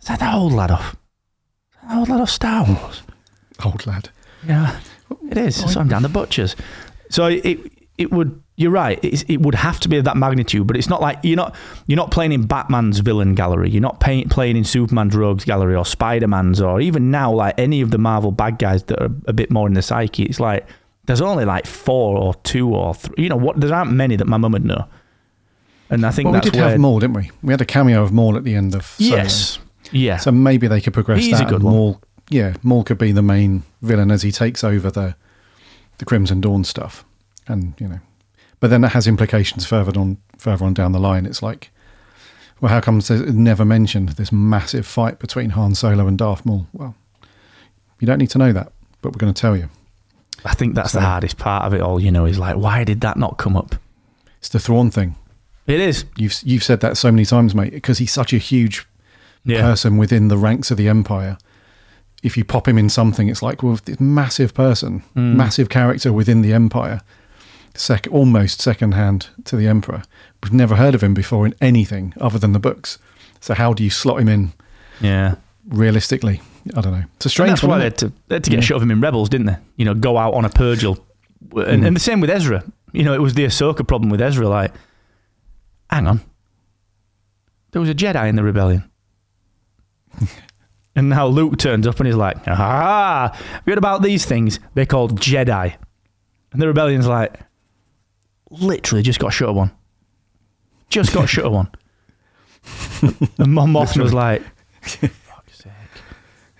"Is 0.00 0.06
that 0.06 0.20
that 0.20 0.34
old 0.34 0.52
lad 0.52 0.70
off? 0.70 0.94
Is 1.72 1.80
that 1.82 1.88
that 1.88 1.98
old 1.98 2.08
lad 2.08 2.20
off 2.20 2.30
Star 2.30 2.64
Wars?" 2.64 3.02
old 3.64 3.86
lad. 3.86 4.10
Yeah, 4.46 4.80
it 5.30 5.38
is. 5.38 5.56
So 5.72 5.80
I'm 5.80 5.88
down 5.88 6.02
the 6.02 6.08
butchers. 6.08 6.56
So 7.10 7.26
it 7.26 7.58
it 7.98 8.12
would. 8.12 8.42
You're 8.58 8.70
right. 8.70 8.98
It, 9.04 9.28
it 9.28 9.40
would 9.42 9.54
have 9.54 9.78
to 9.80 9.88
be 9.88 9.98
of 9.98 10.04
that 10.06 10.16
magnitude, 10.16 10.66
but 10.66 10.76
it's 10.78 10.88
not 10.88 11.02
like 11.02 11.18
you're 11.22 11.36
not 11.36 11.54
you're 11.86 11.96
not 11.96 12.10
playing 12.10 12.32
in 12.32 12.46
Batman's 12.46 13.00
villain 13.00 13.34
gallery. 13.34 13.68
You're 13.68 13.82
not 13.82 14.00
pay, 14.00 14.24
playing 14.24 14.56
in 14.56 14.64
Superman's 14.64 15.14
rogues 15.14 15.44
gallery 15.44 15.74
or 15.76 15.84
Spider 15.84 16.26
Man's 16.26 16.60
or 16.60 16.80
even 16.80 17.10
now 17.10 17.30
like 17.32 17.54
any 17.58 17.82
of 17.82 17.90
the 17.90 17.98
Marvel 17.98 18.32
bad 18.32 18.58
guys 18.58 18.82
that 18.84 18.98
are 19.00 19.10
a 19.26 19.32
bit 19.34 19.50
more 19.50 19.66
in 19.66 19.74
the 19.74 19.82
psyche. 19.82 20.22
It's 20.24 20.40
like 20.40 20.66
there's 21.04 21.20
only 21.20 21.44
like 21.44 21.66
four 21.66 22.16
or 22.16 22.34
two 22.44 22.74
or 22.74 22.94
three. 22.94 23.24
You 23.24 23.28
know 23.28 23.36
what? 23.36 23.60
There 23.60 23.74
aren't 23.74 23.92
many 23.92 24.16
that 24.16 24.26
my 24.26 24.38
mum 24.38 24.52
would 24.52 24.64
know. 24.64 24.86
And 25.90 26.04
I 26.06 26.10
think 26.10 26.26
Well, 26.30 26.34
we 26.34 26.40
did 26.40 26.56
have 26.56 26.78
Maul, 26.80 26.98
didn't 26.98 27.14
we? 27.14 27.30
We 27.42 27.52
had 27.52 27.60
a 27.60 27.64
cameo 27.66 28.02
of 28.02 28.10
Maul 28.10 28.36
at 28.36 28.42
the 28.44 28.54
end 28.54 28.74
of 28.74 28.86
Solo. 28.86 29.16
yes. 29.18 29.58
Yeah. 29.92 30.16
So 30.16 30.32
maybe 30.32 30.66
they 30.66 30.80
could 30.80 30.94
progress 30.94 31.20
He's 31.20 31.34
a 31.40 31.44
that. 31.44 31.48
good 31.48 31.62
one. 31.62 31.74
Maul, 31.74 32.00
yeah, 32.28 32.54
Maul 32.64 32.82
could 32.82 32.98
be 32.98 33.12
the 33.12 33.22
main 33.22 33.62
villain 33.82 34.10
as 34.10 34.22
he 34.22 34.32
takes 34.32 34.64
over 34.64 34.90
the 34.90 35.14
the 35.98 36.04
Crimson 36.04 36.40
Dawn 36.40 36.64
stuff, 36.64 37.04
and 37.46 37.72
you 37.78 37.86
know, 37.86 38.00
but 38.60 38.70
then 38.70 38.80
that 38.82 38.90
has 38.92 39.06
implications 39.06 39.66
further 39.66 39.98
on 39.98 40.18
further 40.38 40.64
on 40.64 40.74
down 40.74 40.92
the 40.92 41.00
line. 41.00 41.26
It's 41.26 41.42
like, 41.42 41.70
well, 42.60 42.70
how 42.70 42.80
comes 42.80 43.10
it 43.10 43.28
never 43.34 43.64
mentioned 43.64 44.10
this 44.10 44.32
massive 44.32 44.86
fight 44.86 45.18
between 45.18 45.50
Han 45.50 45.74
Solo 45.74 46.06
and 46.06 46.16
Darth 46.18 46.44
Maul? 46.46 46.66
Well, 46.72 46.94
you 48.00 48.06
don't 48.06 48.18
need 48.18 48.30
to 48.30 48.38
know 48.38 48.52
that, 48.52 48.72
but 49.02 49.12
we're 49.12 49.18
going 49.18 49.32
to 49.32 49.40
tell 49.40 49.56
you. 49.56 49.68
I 50.44 50.54
think 50.54 50.74
that's 50.74 50.92
the 50.92 51.00
hardest 51.00 51.38
part 51.38 51.64
of 51.64 51.72
it 51.74 51.80
all. 51.80 51.98
You 52.00 52.10
know, 52.12 52.26
is 52.26 52.38
like, 52.38 52.56
why 52.56 52.84
did 52.84 53.00
that 53.00 53.16
not 53.16 53.38
come 53.38 53.56
up? 53.56 53.74
It's 54.38 54.50
the 54.50 54.58
Thrawn 54.60 54.90
thing. 54.90 55.16
It 55.66 55.80
is. 55.80 56.04
You've 56.16 56.38
you've 56.44 56.62
said 56.62 56.80
that 56.80 56.96
so 56.96 57.10
many 57.10 57.24
times, 57.24 57.54
mate, 57.54 57.72
because 57.72 57.98
he's 57.98 58.12
such 58.12 58.32
a 58.32 58.38
huge 58.38 58.86
Yeah. 59.44 59.62
person 59.62 59.96
within 59.96 60.28
the 60.28 60.36
ranks 60.36 60.70
of 60.70 60.76
the 60.76 60.88
empire. 60.88 61.38
If 62.22 62.36
you 62.36 62.44
pop 62.44 62.66
him 62.68 62.78
in 62.78 62.88
something, 62.88 63.28
it's 63.28 63.42
like 63.42 63.62
well, 63.62 63.78
this 63.84 63.98
massive 64.00 64.54
person, 64.54 65.00
Hmm. 65.14 65.36
massive 65.36 65.68
character 65.68 66.12
within 66.12 66.42
the 66.42 66.52
empire, 66.52 67.00
sec- 67.76 68.08
almost 68.10 68.60
secondhand 68.60 69.28
to 69.44 69.56
the 69.56 69.66
emperor. 69.68 70.02
We've 70.42 70.52
never 70.52 70.76
heard 70.76 70.94
of 70.94 71.02
him 71.02 71.14
before 71.14 71.46
in 71.46 71.54
anything 71.60 72.14
other 72.20 72.38
than 72.38 72.52
the 72.52 72.58
books. 72.58 72.98
So 73.40 73.54
how 73.54 73.72
do 73.72 73.82
you 73.84 73.90
slot 73.90 74.20
him 74.20 74.28
in 74.28 74.52
Yeah. 75.00 75.36
realistically? 75.68 76.40
I 76.76 76.80
don't 76.80 76.92
know. 76.92 77.04
It's 77.16 77.26
a 77.26 77.28
And 77.28 77.30
strange 77.32 77.50
that's 77.50 77.62
why 77.62 77.68
one. 77.70 77.78
they 77.80 77.84
had 77.84 77.98
to, 77.98 78.12
they 78.28 78.34
had 78.36 78.44
to 78.44 78.50
get 78.50 78.56
Yeah. 78.56 78.62
shot 78.62 78.76
of 78.76 78.82
him 78.82 78.90
in 78.90 79.00
Rebels, 79.00 79.28
didn't 79.28 79.46
they? 79.46 79.56
You 79.76 79.84
know, 79.84 79.94
go 79.94 80.18
out 80.18 80.34
on 80.34 80.44
a 80.44 80.48
purrgil. 80.48 80.98
And, 81.52 81.82
Mm. 81.82 81.86
and 81.86 81.96
the 81.96 82.00
same 82.00 82.20
with 82.20 82.30
Ezra. 82.30 82.64
You 82.92 83.04
know, 83.04 83.14
it 83.14 83.20
was 83.20 83.34
the 83.34 83.44
Ahsoka 83.44 83.86
problem 83.86 84.10
with 84.10 84.20
Ezra. 84.20 84.48
Like, 84.48 84.72
hang 85.90 86.06
on. 86.06 86.20
There 87.72 87.80
was 87.80 87.88
a 87.90 87.94
Jedi 87.94 88.28
in 88.28 88.36
the 88.36 88.42
rebellion. 88.42 88.84
and 90.96 91.08
now 91.10 91.26
Luke 91.26 91.58
turns 91.58 91.86
up 91.86 91.98
and 92.00 92.06
he's 92.06 92.16
like, 92.16 92.36
ah, 92.46 93.32
you 93.66 93.70
heard 93.70 93.78
about 93.78 94.02
these 94.02 94.24
things? 94.24 94.58
They're 94.74 94.86
called 94.86 95.20
Jedi. 95.20 95.74
And 96.52 96.62
the 96.62 96.66
rebellion's 96.66 97.06
like, 97.06 97.38
literally 98.50 99.02
just 99.02 99.18
got 99.18 99.30
shot 99.32 99.50
of 99.50 99.56
one. 99.56 99.70
Just 100.88 101.12
got 101.12 101.28
shot 101.28 101.46
of 101.46 101.52
one. 101.52 101.68
and 103.02 103.48
Mothma 103.48 104.02
was 104.02 104.14
like, 104.14 104.42
fuck's 104.82 105.58
sake. 105.62 105.72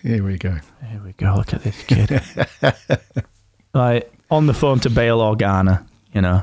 Here 0.03 0.25
we 0.25 0.39
go. 0.39 0.57
Here 0.89 1.01
we 1.05 1.13
go. 1.13 1.35
Look 1.37 1.55
at 1.55 1.63
this 1.63 1.83
kid. 1.85 2.21
like 3.75 4.13
on 4.31 4.47
the 4.47 4.55
phone 4.55 4.81
to 4.81 4.91
Bail 4.91 5.19
Organa, 5.19 5.87
you 6.13 6.21
know. 6.21 6.43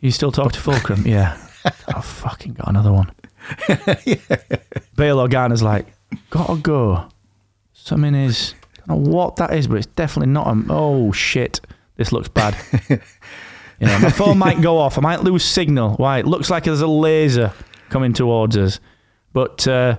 You 0.00 0.10
still 0.10 0.32
talk 0.32 0.52
to 0.52 0.60
Fulcrum? 0.60 1.04
Yeah. 1.06 1.38
I've 1.88 2.04
fucking 2.04 2.52
got 2.52 2.68
another 2.68 2.92
one. 2.92 3.10
Bail 4.96 5.16
Organa's 5.16 5.62
like, 5.62 5.86
gotta 6.28 6.56
go. 6.60 7.08
Something 7.72 8.14
is, 8.14 8.54
I 8.82 8.88
don't 8.88 9.02
know 9.04 9.10
what 9.10 9.36
that 9.36 9.54
is, 9.54 9.66
but 9.66 9.76
it's 9.76 9.86
definitely 9.86 10.30
not 10.32 10.46
a. 10.46 10.62
Oh 10.68 11.10
shit, 11.12 11.60
this 11.96 12.12
looks 12.12 12.28
bad. 12.28 12.54
You 13.80 13.86
know, 13.86 13.98
my 13.98 14.10
phone 14.10 14.38
might 14.38 14.60
go 14.60 14.78
off. 14.78 14.96
I 14.98 15.00
might 15.00 15.22
lose 15.22 15.44
signal. 15.44 15.94
Why? 15.96 16.18
It 16.18 16.26
looks 16.26 16.48
like 16.50 16.64
there's 16.64 16.80
a 16.80 16.86
laser 16.86 17.52
coming 17.90 18.12
towards 18.12 18.56
us. 18.56 18.80
But 19.32 19.66
uh, 19.66 19.98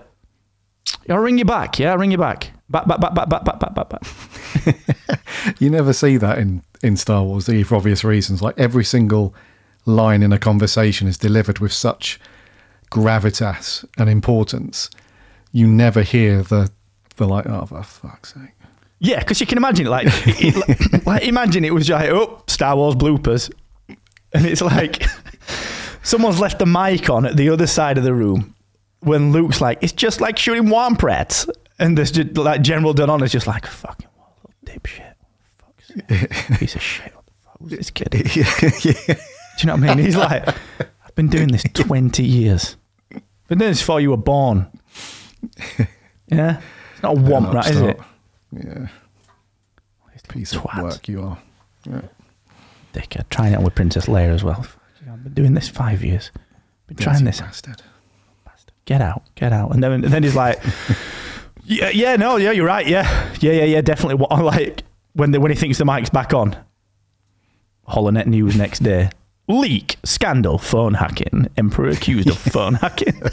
I'll 1.10 1.18
ring 1.20 1.38
you 1.38 1.46
back. 1.46 1.78
Yeah, 1.80 1.92
I'll 1.92 1.98
ring 1.98 2.12
you 2.12 2.18
back. 2.18 2.52
Back, 2.70 2.88
back, 2.88 3.00
back, 3.00 3.14
back, 3.14 3.30
back, 3.30 3.44
back, 3.46 3.60
back, 3.60 3.76
back, 3.76 3.90
back. 3.90 4.76
You 5.60 5.70
never 5.70 5.94
see 5.94 6.18
that 6.18 6.40
in, 6.40 6.64
in 6.82 6.98
Star 6.98 7.22
Wars, 7.24 7.46
do 7.46 7.56
you, 7.56 7.64
for 7.64 7.76
obvious 7.76 8.04
reasons? 8.04 8.42
Like 8.42 8.58
every 8.58 8.84
single 8.84 9.36
line 9.86 10.24
in 10.24 10.34
a 10.34 10.40
conversation 10.40 11.08
is 11.08 11.18
delivered 11.20 11.60
with 11.60 11.72
such 11.72 12.20
gravitas 12.92 13.86
and 13.98 14.10
importance. 14.10 14.90
You 15.52 15.68
never 15.68 16.02
hear 16.02 16.42
the 16.42 16.72
the 17.18 17.28
like, 17.28 17.46
oh 17.46 17.66
for 17.68 17.82
fuck's 17.84 18.34
sake. 18.34 18.52
Yeah, 19.00 19.20
because 19.20 19.40
you 19.40 19.46
can 19.48 19.58
imagine 19.58 19.86
it. 19.88 19.90
Like, 19.90 20.08
it- 20.10 21.06
like, 21.06 21.24
imagine 21.24 21.64
it 21.64 21.74
was 21.74 21.90
like, 21.90 22.10
oh, 22.10 22.42
Star 22.48 22.76
Wars 22.76 22.96
bloopers, 22.96 23.52
and 24.34 24.46
it's 24.46 24.62
like 24.62 25.04
someone's 26.04 26.40
left 26.40 26.60
the 26.60 26.66
mic 26.66 27.10
on 27.10 27.26
at 27.26 27.38
the 27.38 27.50
other 27.50 27.68
side 27.68 27.98
of 27.98 28.04
the 28.04 28.14
room 28.14 28.56
when 29.00 29.32
Luke's 29.32 29.62
like, 29.62 29.78
it's 29.84 29.94
just 29.94 30.20
like 30.20 30.38
shooting 30.40 30.66
womprats, 30.66 31.48
and 31.78 31.98
there's 31.98 32.12
just 32.12 32.36
like 32.38 32.62
General 32.62 32.94
Dodonna 32.94 33.24
is 33.24 33.32
just 33.32 33.48
like, 33.48 33.66
fucking 33.68 34.08
what 34.16 34.30
a 34.44 34.68
little 34.68 34.80
dipshit, 34.80 35.14
fuck's 35.58 36.58
piece 36.60 36.76
of 36.76 36.82
shit. 36.82 37.14
What 37.16 37.26
the 37.26 37.32
fuck 37.44 37.62
was 37.62 37.72
this 37.72 37.90
kid? 37.92 38.10
Do 38.12 38.18
you 39.62 39.68
know 39.68 39.76
what 39.76 39.90
I 39.90 39.96
mean? 39.96 40.06
He's 40.06 40.16
like, 40.18 40.48
I've 40.48 41.16
been 41.16 41.28
doing 41.30 41.50
this 41.50 41.64
twenty 41.74 42.24
years. 42.24 42.76
Been 43.48 43.60
doing 43.60 43.72
this 43.72 43.80
before 43.82 44.02
you 44.02 44.10
were 44.10 44.18
born. 44.18 44.68
Yeah, 46.28 46.60
it's 46.94 47.04
not 47.04 47.16
a 47.16 47.20
womprat, 47.20 47.70
is 47.70 47.82
it? 47.82 48.00
Yeah. 48.52 48.88
Piece 50.28 50.54
of 50.54 50.64
Twat. 50.64 50.84
work 50.84 51.08
you 51.08 51.22
are. 51.22 51.38
Yeah. 51.88 52.02
Dickhead. 52.96 53.30
Trying 53.30 53.54
it 53.54 53.58
on 53.58 53.64
with 53.64 53.76
Princess 53.76 54.06
Leia 54.06 54.30
as 54.34 54.44
well. 54.44 54.66
I've 55.12 55.24
been 55.24 55.34
doing 55.34 55.54
this 55.54 55.70
five 55.70 56.04
years. 56.04 56.32
Been 56.88 56.98
trying 56.98 57.26
this. 57.26 57.42
bastard. 57.42 57.82
Get 58.86 59.02
out, 59.02 59.24
get 59.36 59.52
out. 59.52 59.74
And 59.74 59.84
then, 59.84 59.92
and 59.92 60.04
then 60.06 60.22
he's 60.24 60.36
like, 60.36 60.62
yeah, 61.64 61.90
yeah, 61.90 62.16
no, 62.16 62.38
yeah, 62.38 62.52
you're 62.52 62.68
right. 62.68 62.88
Yeah, 62.88 63.34
yeah, 63.40 63.54
yeah, 63.54 63.64
yeah, 63.64 63.82
definitely. 63.82 64.16
What 64.16 64.32
like 64.44 64.84
when 65.14 65.32
the, 65.32 65.40
when 65.40 65.52
he 65.52 65.58
thinks 65.58 65.78
the 65.78 65.86
mic's 65.86 66.10
back 66.10 66.34
on. 66.34 66.56
Holonet 67.88 68.26
news 68.26 68.56
next 68.56 68.80
day. 68.80 69.10
Leak, 69.48 69.98
scandal, 70.04 70.58
phone 70.58 70.96
hacking. 70.96 71.48
Emperor 71.56 71.90
accused 71.90 72.30
of 72.30 72.38
phone 72.38 72.76
hacking. 72.76 73.22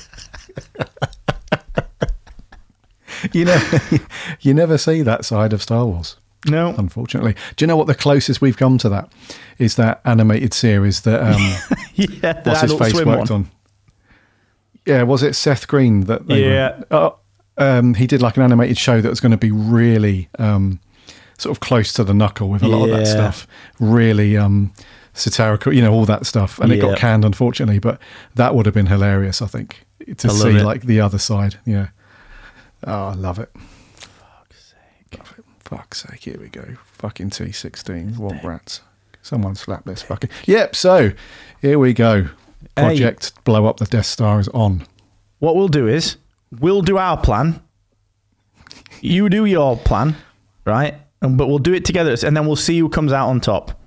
You 3.33 3.45
never, 3.45 3.81
you 4.41 4.53
never 4.53 4.77
see 4.79 5.03
that 5.03 5.25
side 5.25 5.53
of 5.53 5.63
Star 5.63 5.87
Wars, 5.87 6.17
No, 6.47 6.75
unfortunately. 6.77 7.35
Do 7.57 7.63
you 7.63 7.67
know 7.67 7.77
what 7.77 7.87
the 7.87 7.95
closest 7.95 8.41
we've 8.41 8.57
come 8.57 8.79
to 8.79 8.89
that 8.89 9.13
is 9.59 9.77
that 9.77 10.01
animated 10.05 10.53
series 10.53 11.03
that 11.03 11.23
um, 11.23 11.41
yeah, 11.95 12.43
what's 12.43 12.63
his 12.63 12.75
face 12.75 12.95
worked 12.95 13.31
one. 13.31 13.33
on? 13.33 13.51
Yeah, 14.87 15.03
was 15.05 15.23
it 15.23 15.35
Seth 15.35 15.69
Green 15.69 16.03
that? 16.03 16.29
Yeah. 16.29 16.83
Oh, 16.91 17.17
um, 17.59 17.95
he 17.95 18.07
did 18.07 18.23
like 18.23 18.37
an 18.37 18.43
animated 18.43 18.79
show 18.79 19.01
that 19.01 19.09
was 19.09 19.21
going 19.21 19.31
to 19.31 19.39
be 19.39 19.53
really 19.53 20.29
um, 20.39 20.81
sort 21.39 21.57
of 21.57 21.61
close 21.61 21.93
to 21.95 22.05
the 22.05 22.15
knuckle 22.15 22.49
with 22.49 22.63
a 22.63 22.69
lot 22.69 22.89
of 22.89 22.97
that 22.97 23.07
stuff. 23.07 23.47
Really 23.79 24.37
um, 24.37 24.73
satirical, 25.13 25.73
you 25.73 25.83
know, 25.83 25.93
all 25.93 26.07
that 26.07 26.27
stuff, 26.27 26.59
and 26.59 26.73
it 26.73 26.81
got 26.81 26.99
canned 26.99 27.25
unfortunately. 27.25 27.79
But 27.79 28.01
that 28.35 28.55
would 28.55 28.67
have 28.67 28.75
been 28.75 28.87
hilarious, 28.87 29.43
I 29.43 29.47
think, 29.47 29.85
to 30.17 30.29
I 30.29 30.33
see 30.33 30.57
it. 30.57 30.65
like 30.65 30.83
the 30.83 31.01
other 31.01 31.19
side. 31.19 31.57
Yeah. 31.65 31.89
Oh, 32.85 33.09
I 33.09 33.15
love 33.15 33.39
it. 33.39 33.51
Fuck's 33.95 34.75
sake. 34.75 35.19
Love 35.19 35.35
it. 35.39 35.45
Fuck's 35.73 36.03
sake. 36.03 36.25
Here 36.25 36.37
we 36.39 36.51
go. 36.51 36.77
Fucking 36.85 37.31
T16. 37.31 38.19
What 38.19 38.45
rats. 38.45 38.83
Someone 39.23 39.55
slap 39.55 39.87
this 39.87 40.03
fucking. 40.03 40.29
Yep. 40.45 40.77
So 40.77 41.13
here 41.63 41.79
we 41.79 41.95
go. 41.95 42.29
Project 42.77 43.43
Blow 43.45 43.65
Up 43.65 43.79
the 43.79 43.87
Death 43.87 44.05
Star 44.05 44.39
is 44.39 44.49
on. 44.49 44.87
What 45.39 45.57
we'll 45.57 45.69
do 45.69 45.89
is 45.89 46.17
we'll 46.61 46.83
do 46.83 46.99
our 46.99 47.17
plan. 47.17 47.63
You 49.01 49.31
do 49.31 49.47
your 49.47 49.79
plan, 49.79 50.17
right? 50.67 50.95
And, 51.23 51.39
but 51.39 51.47
we'll 51.49 51.59
do 51.59 51.73
it 51.73 51.87
together, 51.87 52.15
and 52.23 52.37
then 52.37 52.47
we'll 52.47 52.55
see 52.57 52.79
who 52.79 52.91
comes 52.91 53.11
out 53.11 53.29
on 53.31 53.41
top. 53.41 53.81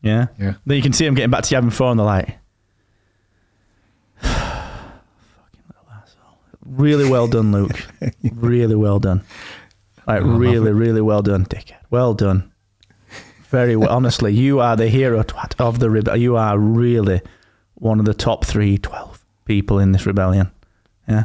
Yeah, 0.00 0.28
Yeah. 0.38 0.54
Then 0.64 0.76
you 0.78 0.82
can 0.82 0.94
see 0.94 1.04
them 1.04 1.14
getting 1.14 1.30
back 1.30 1.44
to 1.44 1.54
Yavin 1.54 1.70
Four, 1.70 1.90
and 1.90 2.00
they're 2.00 2.06
like, 2.06 2.26
"Fucking 4.22 5.62
little 5.68 5.90
asshole." 5.92 6.38
Really 6.64 7.06
well 7.08 7.26
done, 7.28 7.52
Luke. 7.52 7.86
really 8.32 8.76
well 8.76 8.98
done. 8.98 9.22
Like 10.10 10.22
really, 10.24 10.72
really 10.72 11.00
well 11.00 11.22
done, 11.22 11.46
dickhead. 11.46 11.78
Well 11.88 12.14
done. 12.14 12.50
Very 13.48 13.76
well. 13.76 13.90
Honestly, 13.90 14.32
you 14.32 14.58
are 14.58 14.76
the 14.76 14.88
hero 14.88 15.22
twat 15.22 15.54
of 15.60 15.78
the 15.78 15.88
rebellion. 15.88 16.22
You 16.22 16.36
are 16.36 16.58
really 16.58 17.20
one 17.74 18.00
of 18.00 18.06
the 18.06 18.14
top 18.14 18.44
three, 18.44 18.76
12 18.78 19.24
people 19.44 19.78
in 19.78 19.92
this 19.92 20.06
rebellion. 20.06 20.50
Yeah. 21.08 21.24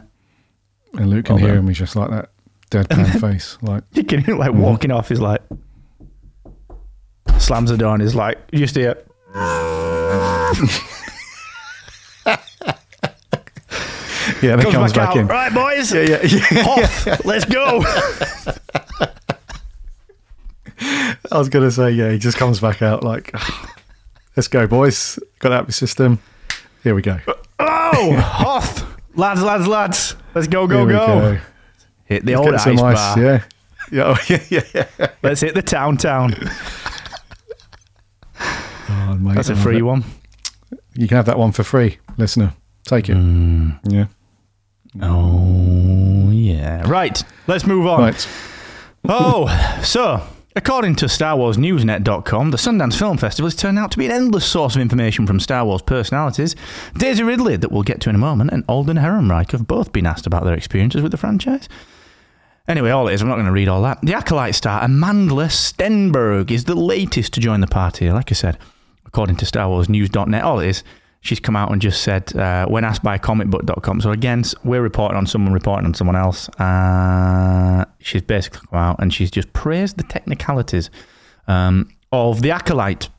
And 0.94 1.10
Luke 1.10 1.26
can 1.26 1.36
Well 1.36 1.46
hear 1.46 1.56
him. 1.56 1.68
He's 1.68 1.80
just 1.80 1.96
like 1.96 2.12
that 2.12 2.30
deadpan 2.70 3.20
face. 3.22 3.58
Like, 3.62 3.84
You 3.94 4.04
can 4.04 4.24
hear 4.24 4.36
like 4.36 4.52
mhm. 4.52 4.60
walking 4.60 4.92
off. 4.92 5.10
He's 5.10 5.20
like, 5.20 5.42
slams 7.40 7.72
the 7.72 7.78
door 7.78 7.94
and 7.94 8.04
he's 8.04 8.16
like, 8.16 8.38
you 8.52 8.60
just 8.60 8.76
hear, 8.76 8.96
yeah, 14.42 14.56
that 14.56 14.64
comes, 14.64 14.76
comes, 14.76 14.94
back, 14.94 15.10
back, 15.10 15.12
out. 15.16 15.18
in. 15.18 15.28
Right, 15.28 15.54
boys. 15.54 15.94
Yeah, 15.94 16.02
yeah, 16.02 16.22
yeah. 16.24 16.64
Hoth, 16.64 17.26
let's 17.26 17.46
go. 17.46 17.84
I 21.32 21.38
was 21.38 21.50
going 21.50 21.66
to 21.66 21.72
say, 21.72 21.92
yeah, 21.92 22.12
he 22.12 22.18
just 22.18 22.38
comes 22.38 22.60
back 22.60 22.82
out 22.82 23.04
like, 23.04 23.34
let's 24.36 24.48
go, 24.48 24.68
boys. 24.68 25.20
Got 25.40 25.52
out 25.52 25.62
of 25.62 25.68
the 25.68 25.74
system. 25.74 26.20
Here 26.84 26.96
we 26.96 27.02
go. 27.02 27.20
Oh, 27.60 28.16
Hoth. 28.20 28.86
Lads, 29.16 29.42
lads, 29.42 29.68
lads. 29.68 30.16
Let's 30.34 30.48
go, 30.48 30.68
go, 30.68 30.80
Here 30.80 30.88
we 30.88 30.94
go. 30.94 31.40
Hit 32.06 32.26
the 32.26 32.36
Let's 32.36 32.66
old 32.66 32.66
ice 32.76 32.82
ice. 32.82 33.16
bar. 33.16 33.24
Yeah. 33.24 33.44
Yeah, 33.92 34.04
oh, 34.04 34.18
yeah, 34.28 34.44
yeah, 34.50 34.62
yeah. 34.74 35.08
Let's 35.22 35.42
hit 35.42 35.54
the 35.54 35.62
town 35.62 35.98
town. 35.98 36.34
Oh, 38.90 39.16
mate, 39.20 39.36
That's 39.36 39.50
I 39.50 39.54
a 39.54 39.56
love 39.56 39.64
free 39.64 39.82
one. 39.82 40.04
You 40.96 41.08
can 41.08 41.18
have 41.18 41.28
that 41.28 41.38
one 41.38 41.52
for 41.52 41.64
free, 41.64 42.00
listener. 42.18 42.54
Take 42.86 43.10
it. 43.10 43.18
Mm. 43.18 43.80
Yeah. 43.84 44.06
Oh, 45.02 46.30
yeah. 46.32 46.88
Right. 46.88 47.24
Let's 47.48 47.66
move 47.66 47.86
on. 47.86 48.00
Right. 48.00 48.28
Oh, 49.08 49.82
so 49.84 50.22
according 50.56 50.96
to 50.96 51.06
StarWarsNewsNet.com, 51.06 52.52
the 52.52 52.58
Sundance 52.58 52.98
Film 52.98 53.18
Festival 53.18 53.48
has 53.48 53.56
turned 53.56 53.78
out 53.78 53.92
to 53.92 53.98
be 53.98 54.06
an 54.06 54.12
endless 54.12 54.46
source 54.46 54.76
of 54.76 54.82
information 54.82 55.28
from 55.28 55.40
Star 55.40 55.66
Wars 55.66 55.82
personalities. 55.82 56.56
Daisy 56.98 57.24
Ridley, 57.24 57.58
that 57.58 57.72
we'll 57.72 57.84
get 57.84 58.02
to 58.02 58.10
in 58.10 58.16
a 58.16 58.20
moment, 58.20 58.52
and 58.52 58.64
Alden 58.68 58.98
Ehrenreich 58.98 59.52
have 59.52 59.68
both 59.68 59.92
been 59.92 60.06
asked 60.06 60.26
about 60.28 60.44
their 60.44 60.56
experiences 60.56 61.02
with 61.02 61.12
the 61.12 61.18
franchise. 61.18 61.68
Anyway, 62.68 62.90
all 62.90 63.08
it 63.08 63.14
is, 63.14 63.22
I'm 63.22 63.28
not 63.28 63.36
going 63.36 63.46
to 63.46 63.52
read 63.52 63.68
all 63.68 63.84
that. 63.84 64.02
The 64.02 64.16
Acolyte 64.16 64.56
star 64.56 64.82
Amandla 64.82 65.50
Stenberg 65.50 66.50
is 66.50 66.64
the 66.64 66.74
latest 66.74 67.34
to 67.34 67.40
join 67.40 67.62
the 67.62 67.68
party. 67.68 68.10
Like 68.12 68.32
I 68.32 68.36
said, 68.36 68.58
according 69.06 69.36
to 69.38 69.46
StarWarsNews.net, 69.46 70.44
all 70.44 70.60
it 70.60 70.70
is, 70.70 70.84
she's 71.26 71.40
come 71.40 71.56
out 71.56 71.72
and 71.72 71.82
just 71.82 72.04
said, 72.04 72.36
uh, 72.36 72.68
when 72.68 72.84
asked 72.84 73.02
by 73.02 73.18
comicbook.com, 73.18 74.00
so 74.00 74.12
again, 74.12 74.44
we're 74.64 74.82
reporting 74.82 75.18
on 75.18 75.26
someone 75.26 75.54
reporting 75.54 75.86
on 75.86 75.94
someone 75.96 76.16
else. 76.16 76.48
Uh, 76.60 77.84
she's 78.00 78.22
basically 78.22 78.60
come 78.70 78.80
out 78.80 78.98
and 79.00 79.12
she's 79.12 79.32
just 79.32 79.52
praised 79.52 79.98
the 79.98 80.04
technicalities 80.04 80.92
um, 81.48 81.90
of 82.12 82.44
The 82.44 82.52
Acolyte. 82.52 83.10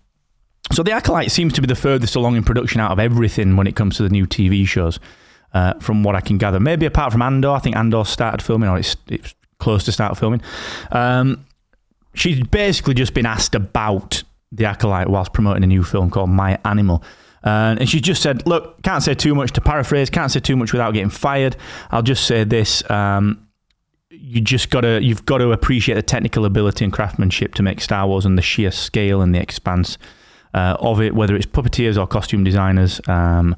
So 0.73 0.85
The 0.85 0.92
Acolyte 0.92 1.33
seems 1.33 1.53
to 1.55 1.61
be 1.61 1.66
the 1.66 1.75
furthest 1.75 2.14
along 2.14 2.37
in 2.37 2.45
production 2.45 2.81
out 2.81 2.92
of 2.92 3.01
everything 3.01 3.57
when 3.57 3.66
it 3.66 3.75
comes 3.75 3.97
to 3.97 4.05
the 4.05 4.09
new 4.09 4.27
TV 4.27 4.66
shows, 4.66 5.01
uh, 5.53 5.75
from 5.81 6.05
what 6.05 6.14
I 6.14 6.21
can 6.21 6.38
gather. 6.38 6.61
Maybe 6.61 6.87
apart 6.87 7.11
from 7.11 7.23
Andor, 7.23 7.51
I 7.51 7.59
think 7.59 7.75
Andor 7.75 8.05
started 8.05 8.40
filming, 8.40 8.69
or 8.69 8.79
it's, 8.79 8.97
it's 9.09 9.35
close 9.59 9.83
to 9.85 9.90
start 9.90 10.16
filming. 10.16 10.42
Um, 10.92 11.45
she's 12.14 12.40
basically 12.47 12.95
just 12.95 13.14
been 13.14 13.27
asked 13.27 13.57
about 13.57 14.23
The 14.53 14.66
Acolyte 14.66 15.09
whilst 15.09 15.33
promoting 15.33 15.64
a 15.64 15.66
new 15.66 15.83
film 15.83 16.09
called 16.09 16.31
My 16.31 16.57
Animal. 16.64 17.03
And 17.46 17.88
she 17.88 18.00
just 18.00 18.22
said, 18.22 18.46
Look, 18.46 18.82
can't 18.82 19.02
say 19.02 19.14
too 19.14 19.35
much 19.35 19.52
to 19.52 19.61
paraphrase, 19.61 20.11
can't 20.11 20.30
say 20.30 20.40
too 20.40 20.56
much 20.56 20.72
without 20.72 20.92
getting 20.92 21.11
fired. 21.11 21.56
I'll 21.90 22.02
just 22.02 22.26
say 22.26 22.44
this. 22.44 22.88
Um, 22.90 23.46
you 24.11 24.40
just 24.40 24.70
gotta 24.70 25.02
you've 25.02 25.26
got 25.26 25.38
to 25.38 25.52
appreciate 25.52 25.94
the 25.94 26.02
technical 26.02 26.44
ability 26.44 26.85
and 26.85 26.92
craftsmanship 26.92 27.54
to 27.54 27.62
make 27.62 27.80
Star 27.80 28.06
Wars 28.06 28.24
and 28.24 28.37
the 28.37 28.42
sheer 28.42 28.70
scale 28.70 29.20
and 29.20 29.35
the 29.35 29.40
expanse 29.40 29.98
uh, 30.54 30.76
of 30.80 31.00
it, 31.00 31.14
whether 31.14 31.37
it's 31.37 31.46
puppeteers 31.46 32.00
or 32.00 32.06
costume 32.06 32.42
designers. 32.42 33.00
Um, 33.09 33.54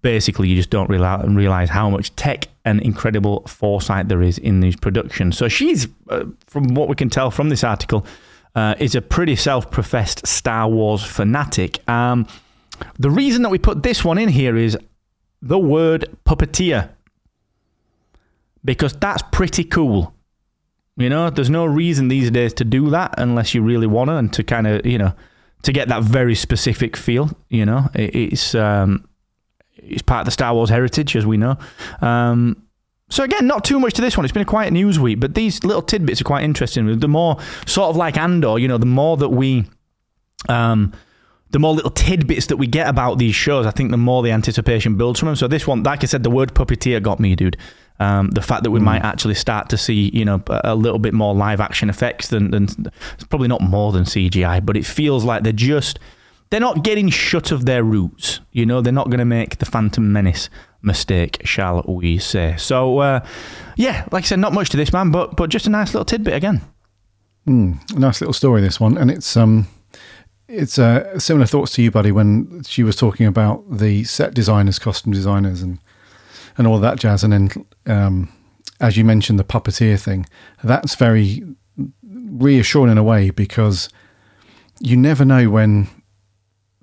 basically, 0.00 0.48
you 0.48 0.56
just 0.56 0.70
don't 0.70 0.88
realize, 0.88 1.26
realize 1.28 1.68
how 1.68 1.90
much 1.90 2.14
tech 2.16 2.48
and 2.64 2.80
incredible 2.80 3.42
foresight 3.46 4.08
there 4.08 4.22
is 4.22 4.38
in 4.38 4.60
these 4.60 4.76
productions. 4.76 5.36
So 5.36 5.48
she's, 5.48 5.88
uh, 6.08 6.24
from 6.46 6.74
what 6.74 6.88
we 6.88 6.94
can 6.94 7.10
tell 7.10 7.30
from 7.30 7.48
this 7.48 7.62
article, 7.62 8.06
uh, 8.54 8.74
is 8.78 8.94
a 8.94 9.02
pretty 9.02 9.36
self-professed 9.36 10.26
Star 10.26 10.68
Wars 10.68 11.04
fanatic. 11.04 11.86
Um, 11.88 12.26
the 12.98 13.10
reason 13.10 13.42
that 13.42 13.50
we 13.50 13.58
put 13.58 13.82
this 13.82 14.04
one 14.04 14.18
in 14.18 14.28
here 14.28 14.56
is 14.56 14.76
the 15.40 15.58
word 15.58 16.16
puppeteer 16.24 16.90
because 18.64 18.92
that's 18.94 19.22
pretty 19.32 19.64
cool. 19.64 20.14
You 20.96 21.08
know, 21.08 21.30
there's 21.30 21.50
no 21.50 21.64
reason 21.64 22.08
these 22.08 22.30
days 22.30 22.52
to 22.54 22.64
do 22.64 22.90
that 22.90 23.14
unless 23.18 23.54
you 23.54 23.62
really 23.62 23.86
want 23.86 24.08
to, 24.08 24.16
and 24.16 24.32
to 24.34 24.44
kind 24.44 24.66
of, 24.66 24.84
you 24.86 24.98
know, 24.98 25.14
to 25.62 25.72
get 25.72 25.88
that 25.88 26.02
very 26.02 26.34
specific 26.34 26.96
feel. 26.96 27.30
You 27.48 27.64
know, 27.64 27.88
it, 27.94 28.14
it's 28.14 28.54
um, 28.54 29.08
it's 29.76 30.02
part 30.02 30.20
of 30.20 30.24
the 30.26 30.32
Star 30.32 30.54
Wars 30.54 30.70
heritage, 30.70 31.16
as 31.16 31.26
we 31.26 31.38
know. 31.38 31.56
Um, 32.00 32.62
so 33.08 33.24
again, 33.24 33.46
not 33.46 33.64
too 33.64 33.78
much 33.78 33.94
to 33.94 34.02
this 34.02 34.16
one. 34.16 34.24
It's 34.24 34.32
been 34.32 34.42
a 34.42 34.46
quiet 34.46 34.72
news 34.72 34.98
week, 34.98 35.20
but 35.20 35.34
these 35.34 35.64
little 35.64 35.82
tidbits 35.82 36.20
are 36.20 36.24
quite 36.24 36.44
interesting. 36.44 36.98
The 36.98 37.08
more 37.08 37.38
sort 37.66 37.90
of 37.90 37.96
like 37.96 38.16
Andor, 38.16 38.58
you 38.58 38.68
know, 38.68 38.78
the 38.78 38.86
more 38.86 39.16
that 39.18 39.28
we, 39.28 39.66
um, 40.48 40.92
the 41.52 41.58
more 41.58 41.74
little 41.74 41.90
tidbits 41.90 42.46
that 42.46 42.56
we 42.56 42.66
get 42.66 42.88
about 42.88 43.18
these 43.18 43.34
shows, 43.34 43.66
I 43.66 43.70
think 43.70 43.90
the 43.90 43.96
more 43.96 44.22
the 44.22 44.30
anticipation 44.32 44.96
builds 44.96 45.20
from 45.20 45.26
them. 45.26 45.36
So 45.36 45.46
this 45.46 45.66
one, 45.66 45.82
like 45.82 46.02
I 46.02 46.06
said, 46.06 46.22
the 46.22 46.30
word 46.30 46.54
puppeteer 46.54 47.02
got 47.02 47.20
me, 47.20 47.36
dude. 47.36 47.58
Um, 48.00 48.30
the 48.30 48.42
fact 48.42 48.64
that 48.64 48.70
we 48.70 48.80
might 48.80 49.02
actually 49.02 49.34
start 49.34 49.68
to 49.68 49.76
see, 49.76 50.10
you 50.12 50.24
know, 50.24 50.42
a 50.48 50.74
little 50.74 50.98
bit 50.98 51.14
more 51.14 51.34
live 51.34 51.60
action 51.60 51.88
effects 51.88 52.28
than, 52.28 52.50
than 52.50 52.64
it's 53.14 53.24
probably 53.28 53.48
not 53.48 53.60
more 53.60 53.92
than 53.92 54.04
CGI, 54.04 54.64
but 54.64 54.76
it 54.76 54.84
feels 54.84 55.24
like 55.24 55.44
they're 55.44 55.52
just 55.52 56.00
they're 56.50 56.60
not 56.60 56.82
getting 56.84 57.08
shut 57.10 57.52
of 57.52 57.64
their 57.64 57.84
roots. 57.84 58.40
You 58.50 58.66
know, 58.66 58.80
they're 58.80 58.92
not 58.92 59.06
going 59.06 59.20
to 59.20 59.24
make 59.24 59.58
the 59.58 59.66
Phantom 59.66 60.12
Menace 60.12 60.50
mistake, 60.82 61.40
shall 61.44 61.82
we 61.86 62.18
say? 62.18 62.56
So, 62.58 62.98
uh, 62.98 63.24
yeah, 63.76 64.06
like 64.10 64.24
I 64.24 64.26
said, 64.26 64.38
not 64.38 64.52
much 64.52 64.68
to 64.70 64.76
this 64.76 64.92
man, 64.92 65.10
but 65.10 65.36
but 65.36 65.50
just 65.50 65.66
a 65.66 65.70
nice 65.70 65.94
little 65.94 66.04
tidbit 66.04 66.34
again. 66.34 66.62
nice 67.94 68.20
little 68.20 68.32
story 68.32 68.60
this 68.60 68.78
one 68.78 68.96
and 68.96 69.10
it's 69.10 69.36
um 69.36 69.66
it's 70.52 70.78
uh, 70.78 71.18
similar 71.18 71.46
thoughts 71.46 71.72
to 71.72 71.82
you 71.82 71.90
buddy 71.90 72.12
when 72.12 72.62
she 72.64 72.82
was 72.82 72.94
talking 72.94 73.26
about 73.26 73.64
the 73.70 74.04
set 74.04 74.34
designers 74.34 74.78
costume 74.78 75.12
designers 75.12 75.62
and 75.62 75.78
and 76.58 76.66
all 76.66 76.78
that 76.78 76.98
jazz. 76.98 77.24
And 77.24 77.32
then 77.32 77.66
um 77.86 78.32
as 78.80 78.96
you 78.96 79.04
mentioned 79.04 79.38
the 79.38 79.44
puppeteer 79.44 80.00
thing 80.00 80.26
that's 80.62 80.94
very 80.94 81.42
reassuring 82.02 82.92
in 82.92 82.98
a 82.98 83.02
way 83.02 83.30
because 83.30 83.88
you 84.80 84.96
never 84.96 85.24
know 85.24 85.48
when 85.48 85.88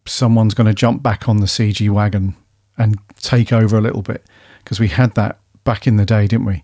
someone's 0.05 0.53
going 0.53 0.67
to 0.67 0.73
jump 0.73 1.03
back 1.03 1.29
on 1.29 1.37
the 1.37 1.45
CG 1.45 1.87
wagon 1.89 2.35
and 2.77 2.97
take 3.21 3.53
over 3.53 3.77
a 3.77 3.81
little 3.81 4.01
bit 4.01 4.25
because 4.63 4.79
we 4.79 4.87
had 4.87 5.13
that 5.15 5.39
back 5.63 5.85
in 5.85 5.97
the 5.97 6.05
day 6.05 6.25
didn't 6.25 6.45
we? 6.45 6.63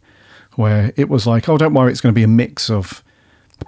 Where 0.55 0.91
it 0.95 1.09
was 1.09 1.27
like 1.27 1.47
oh 1.47 1.57
don't 1.57 1.75
worry 1.75 1.91
it's 1.91 2.01
going 2.01 2.13
to 2.13 2.19
be 2.19 2.23
a 2.23 2.27
mix 2.27 2.71
of 2.71 3.03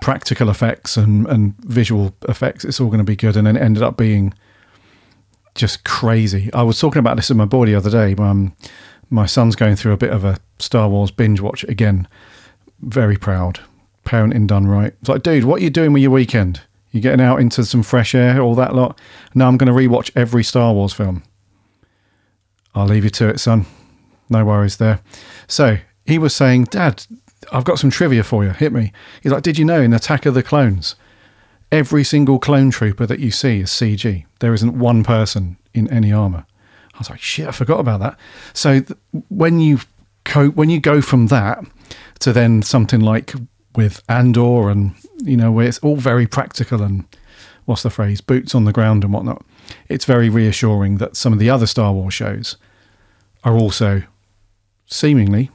practical 0.02 0.50
effects 0.50 0.98
and, 0.98 1.28
and 1.28 1.56
visual 1.60 2.14
effects. 2.28 2.66
It's 2.66 2.80
all 2.80 2.88
going 2.88 3.00
to 3.00 3.04
be 3.04 3.16
good. 3.16 3.38
And 3.38 3.48
then 3.48 3.58
it 3.58 3.62
ended 3.62 3.84
up 3.84 3.98
being 3.98 4.34
just 5.56 5.84
crazy. 5.84 6.52
I 6.54 6.64
was 6.64 6.80
talking 6.80 7.00
about 7.00 7.16
this 7.16 7.30
with 7.30 7.38
my 7.38 7.46
boy 7.46 7.66
the 7.66 7.76
other 7.76 7.90
day. 7.90 8.16
Um, 8.22 8.56
my 9.10 9.26
son's 9.26 9.56
going 9.56 9.76
through 9.76 9.94
a 9.94 9.98
bit 9.98 10.12
of 10.12 10.24
a 10.24 10.38
Star 10.60 10.90
Wars 10.90 11.12
binge 11.12 11.42
watch 11.42 11.64
again. 11.66 12.08
Very 12.82 13.18
proud. 13.18 13.60
Parenting 14.06 14.48
done 14.48 14.68
right. 14.68 14.94
It's 15.00 15.10
like, 15.10 15.24
dude, 15.24 15.44
what 15.44 15.62
are 15.62 15.64
you 15.64 15.70
doing 15.70 15.94
with 15.94 16.02
your 16.02 16.12
weekend? 16.12 16.62
You 16.92 17.02
getting 17.02 17.26
out 17.26 17.40
into 17.42 17.66
some 17.66 17.84
fresh 17.84 18.16
air, 18.16 18.42
all 18.42 18.56
that 18.56 18.74
lot? 18.74 19.00
No, 19.36 19.48
I'm 19.48 19.58
going 19.58 19.68
to 19.68 19.74
rewatch 19.74 20.12
every 20.16 20.44
Star 20.44 20.74
Wars 20.74 20.94
film. 20.94 21.24
I'll 22.74 22.88
leave 22.88 23.04
you 23.04 23.10
to 23.12 23.28
it, 23.28 23.40
son. 23.40 23.66
No 24.30 24.46
worries 24.46 24.78
there. 24.78 25.02
So 25.48 25.78
he 26.06 26.18
was 26.18 26.34
saying, 26.36 26.66
Dad, 26.66 27.06
I've 27.52 27.64
got 27.64 27.80
some 27.80 27.90
trivia 27.90 28.24
for 28.24 28.44
you. 28.44 28.52
Hit 28.52 28.74
me. 28.74 28.92
He's 29.22 29.32
like, 29.32 29.44
Did 29.44 29.58
you 29.58 29.66
know 29.66 29.82
in 29.82 29.94
Attack 29.94 30.26
of 30.26 30.34
the 30.34 30.44
Clones, 30.44 30.96
every 31.72 32.04
single 32.04 32.40
clone 32.40 32.72
trooper 32.72 33.06
that 33.06 33.20
you 33.20 33.32
see 33.32 33.60
is 33.62 33.70
CG? 33.70 34.26
There 34.40 34.54
isn't 34.54 34.78
one 34.78 35.04
person 35.04 35.58
in 35.74 35.90
any 35.92 36.12
armor. 36.12 36.46
I 36.94 36.98
was 36.98 37.10
like, 37.10 37.22
Shit, 37.22 37.48
I 37.48 37.52
forgot 37.52 37.80
about 37.80 38.00
that. 38.02 38.18
So 38.54 38.82
th- 38.82 39.00
when 39.30 39.60
you 39.60 39.80
co- 40.26 40.50
when 40.50 40.70
you 40.70 40.80
go 40.80 41.02
from 41.02 41.28
that 41.28 41.64
to 42.20 42.34
then 42.34 42.62
something 42.62 43.00
like 43.00 43.34
with 43.76 44.02
Andor 44.10 44.70
and 44.70 44.94
you 45.20 45.38
know 45.38 45.52
where 45.52 45.68
it's 45.68 45.80
all 45.80 45.98
very 45.98 46.26
practical 46.28 46.82
and 46.82 47.06
what's 47.66 47.84
the 47.84 47.90
phrase 47.90 48.22
boots 48.22 48.56
on 48.56 48.66
the 48.66 48.74
ground 48.74 49.04
and 49.04 49.14
whatnot, 49.14 49.46
it's 49.88 50.06
very 50.06 50.30
reassuring 50.30 50.98
that 50.98 51.16
some 51.16 51.34
of 51.34 51.40
the 51.40 51.50
other 51.50 51.68
Star 51.68 51.94
Wars 51.94 52.14
shows 52.14 52.58
are 53.44 53.56
also 53.56 54.04
seemingly 54.88 55.52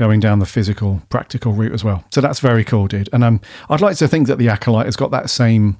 going 0.00 0.18
down 0.18 0.38
the 0.38 0.46
physical, 0.46 1.02
practical 1.10 1.52
route 1.52 1.74
as 1.74 1.84
well. 1.84 2.02
So 2.10 2.22
that's 2.22 2.40
very 2.40 2.64
cool, 2.64 2.88
dude. 2.88 3.10
And 3.12 3.22
um, 3.22 3.38
I'd 3.68 3.82
like 3.82 3.98
to 3.98 4.08
think 4.08 4.28
that 4.28 4.38
the 4.38 4.48
Acolyte 4.48 4.86
has 4.86 4.96
got 4.96 5.10
that 5.10 5.28
same 5.28 5.76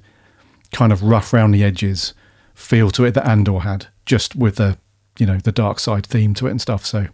kind 0.73 0.93
of 0.93 1.03
rough 1.03 1.33
round 1.33 1.55
the 1.55 1.65
edges 1.65 2.13
feel 2.55 2.91
to 2.91 3.07
it 3.07 3.15
that 3.15 3.27
Andor 3.27 3.61
had, 3.61 3.87
just 4.05 4.37
with 4.37 4.57
the 4.57 4.77
you 5.19 5.25
know 5.25 5.39
the 5.39 5.53
dark 5.53 5.81
side 5.81 6.07
theme 6.07 6.35
to 6.35 6.47
it 6.47 6.51
and 6.51 6.61
stuff. 6.61 6.85
So 6.85 7.07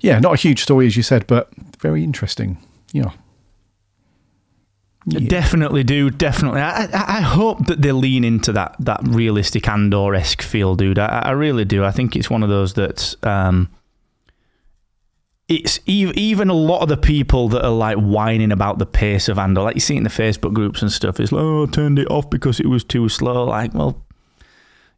yeah, 0.00 0.18
not 0.18 0.34
a 0.34 0.36
huge 0.36 0.62
story 0.62 0.86
as 0.86 0.98
you 0.98 1.02
said, 1.02 1.26
but 1.26 1.48
very 1.80 2.04
interesting. 2.04 2.58
Yeah. 2.92 3.12
Yeah. 5.06 5.28
Definitely 5.28 5.82
do, 5.82 6.10
definitely. 6.10 6.60
I, 6.60 6.84
I, 6.84 7.18
I 7.18 7.20
hope 7.22 7.66
that 7.66 7.80
they 7.80 7.90
lean 7.90 8.22
into 8.22 8.52
that 8.52 8.76
that 8.80 9.00
realistic 9.02 9.66
Andor 9.66 10.14
esque 10.14 10.42
feel, 10.42 10.76
dude. 10.76 10.98
I, 10.98 11.22
I 11.24 11.30
really 11.30 11.64
do. 11.64 11.82
I 11.84 11.90
think 11.90 12.14
it's 12.14 12.28
one 12.28 12.42
of 12.42 12.50
those 12.50 12.74
that 12.74 13.16
um, 13.22 13.70
it's 15.56 15.80
even 15.86 16.48
a 16.48 16.54
lot 16.54 16.80
of 16.82 16.88
the 16.88 16.96
people 16.96 17.48
that 17.48 17.64
are 17.64 17.70
like 17.70 17.96
whining 17.96 18.52
about 18.52 18.78
the 18.78 18.86
pace 18.86 19.28
of 19.28 19.38
Andor, 19.38 19.62
like 19.62 19.74
you 19.74 19.80
see 19.80 19.96
in 19.96 20.04
the 20.04 20.10
Facebook 20.10 20.52
groups 20.52 20.82
and 20.82 20.90
stuff, 20.90 21.20
is 21.20 21.32
like, 21.32 21.42
oh, 21.42 21.64
I 21.64 21.70
turned 21.70 21.98
it 21.98 22.10
off 22.10 22.30
because 22.30 22.60
it 22.60 22.66
was 22.66 22.84
too 22.84 23.08
slow. 23.08 23.44
Like, 23.44 23.74
well, 23.74 24.02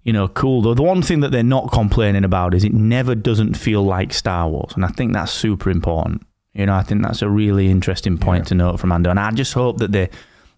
you 0.02 0.12
know, 0.12 0.28
cool. 0.28 0.62
Though 0.62 0.74
the 0.74 0.82
one 0.82 1.02
thing 1.02 1.20
that 1.20 1.32
they're 1.32 1.42
not 1.42 1.72
complaining 1.72 2.24
about 2.24 2.54
is 2.54 2.64
it 2.64 2.74
never 2.74 3.14
doesn't 3.14 3.54
feel 3.54 3.82
like 3.82 4.12
Star 4.12 4.48
Wars, 4.48 4.72
and 4.74 4.84
I 4.84 4.88
think 4.88 5.12
that's 5.12 5.32
super 5.32 5.70
important. 5.70 6.26
You 6.52 6.66
know, 6.66 6.74
I 6.74 6.82
think 6.82 7.02
that's 7.02 7.22
a 7.22 7.28
really 7.28 7.68
interesting 7.68 8.18
point 8.18 8.46
to 8.48 8.54
note 8.54 8.78
from 8.78 8.92
Andor, 8.92 9.10
and 9.10 9.18
I 9.18 9.30
just 9.32 9.54
hope 9.54 9.78
that 9.78 9.92
they 9.92 10.10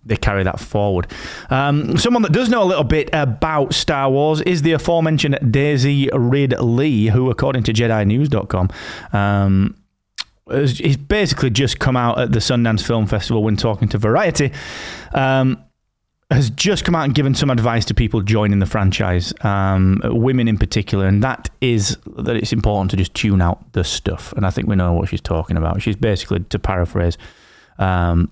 they 0.07 0.17
carry 0.17 0.45
that 0.45 0.61
forward. 0.61 1.09
Um, 1.51 1.99
someone 1.99 2.23
that 2.23 2.33
does 2.33 2.49
know 2.49 2.63
a 2.63 2.65
little 2.65 2.85
bit 2.85 3.11
about 3.13 3.75
Star 3.75 4.09
Wars 4.09 4.41
is 4.43 4.63
the 4.63 4.73
aforementioned 4.73 5.39
Daisy 5.51 6.09
Ridley, 6.13 7.07
who, 7.07 7.31
according 7.31 7.65
to 7.65 7.73
JediNews.com, 7.73 8.71
um, 9.13 9.75
he's 10.51 10.97
basically 10.97 11.51
just 11.51 11.79
come 11.79 11.97
out 11.97 12.19
at 12.19 12.33
the 12.33 12.39
Sundance 12.39 12.85
Film 12.87 13.07
Festival 13.07 13.43
when 13.43 13.57
talking 13.57 13.89
to 13.89 13.99
Variety. 13.99 14.53
Um, 15.13 15.63
has 16.31 16.51
just 16.51 16.85
come 16.85 16.97
out 16.97 17.05
and 17.05 17.15
given 17.15 17.35
some 17.35 17.51
advice 17.51 17.85
to 17.85 17.95
people 17.95 18.21
joining 18.21 18.59
the 18.59 18.67
franchise, 18.67 19.33
um, 19.43 20.01
women 20.05 20.49
in 20.49 20.59
particular, 20.59 21.07
and 21.07 21.23
that 21.23 21.49
is 21.61 21.97
that 22.17 22.35
it's 22.35 22.53
important 22.53 22.91
to 22.91 22.97
just 22.97 23.15
tune 23.15 23.41
out 23.41 23.73
the 23.75 23.85
stuff. 23.85 24.33
And 24.33 24.45
I 24.45 24.51
think 24.51 24.67
we 24.67 24.75
know 24.75 24.93
what 24.93 25.09
she's 25.09 25.21
talking 25.21 25.57
about. 25.57 25.83
She's 25.83 25.95
basically, 25.95 26.41
to 26.41 26.59
paraphrase, 26.59 27.17
um, 27.79 28.29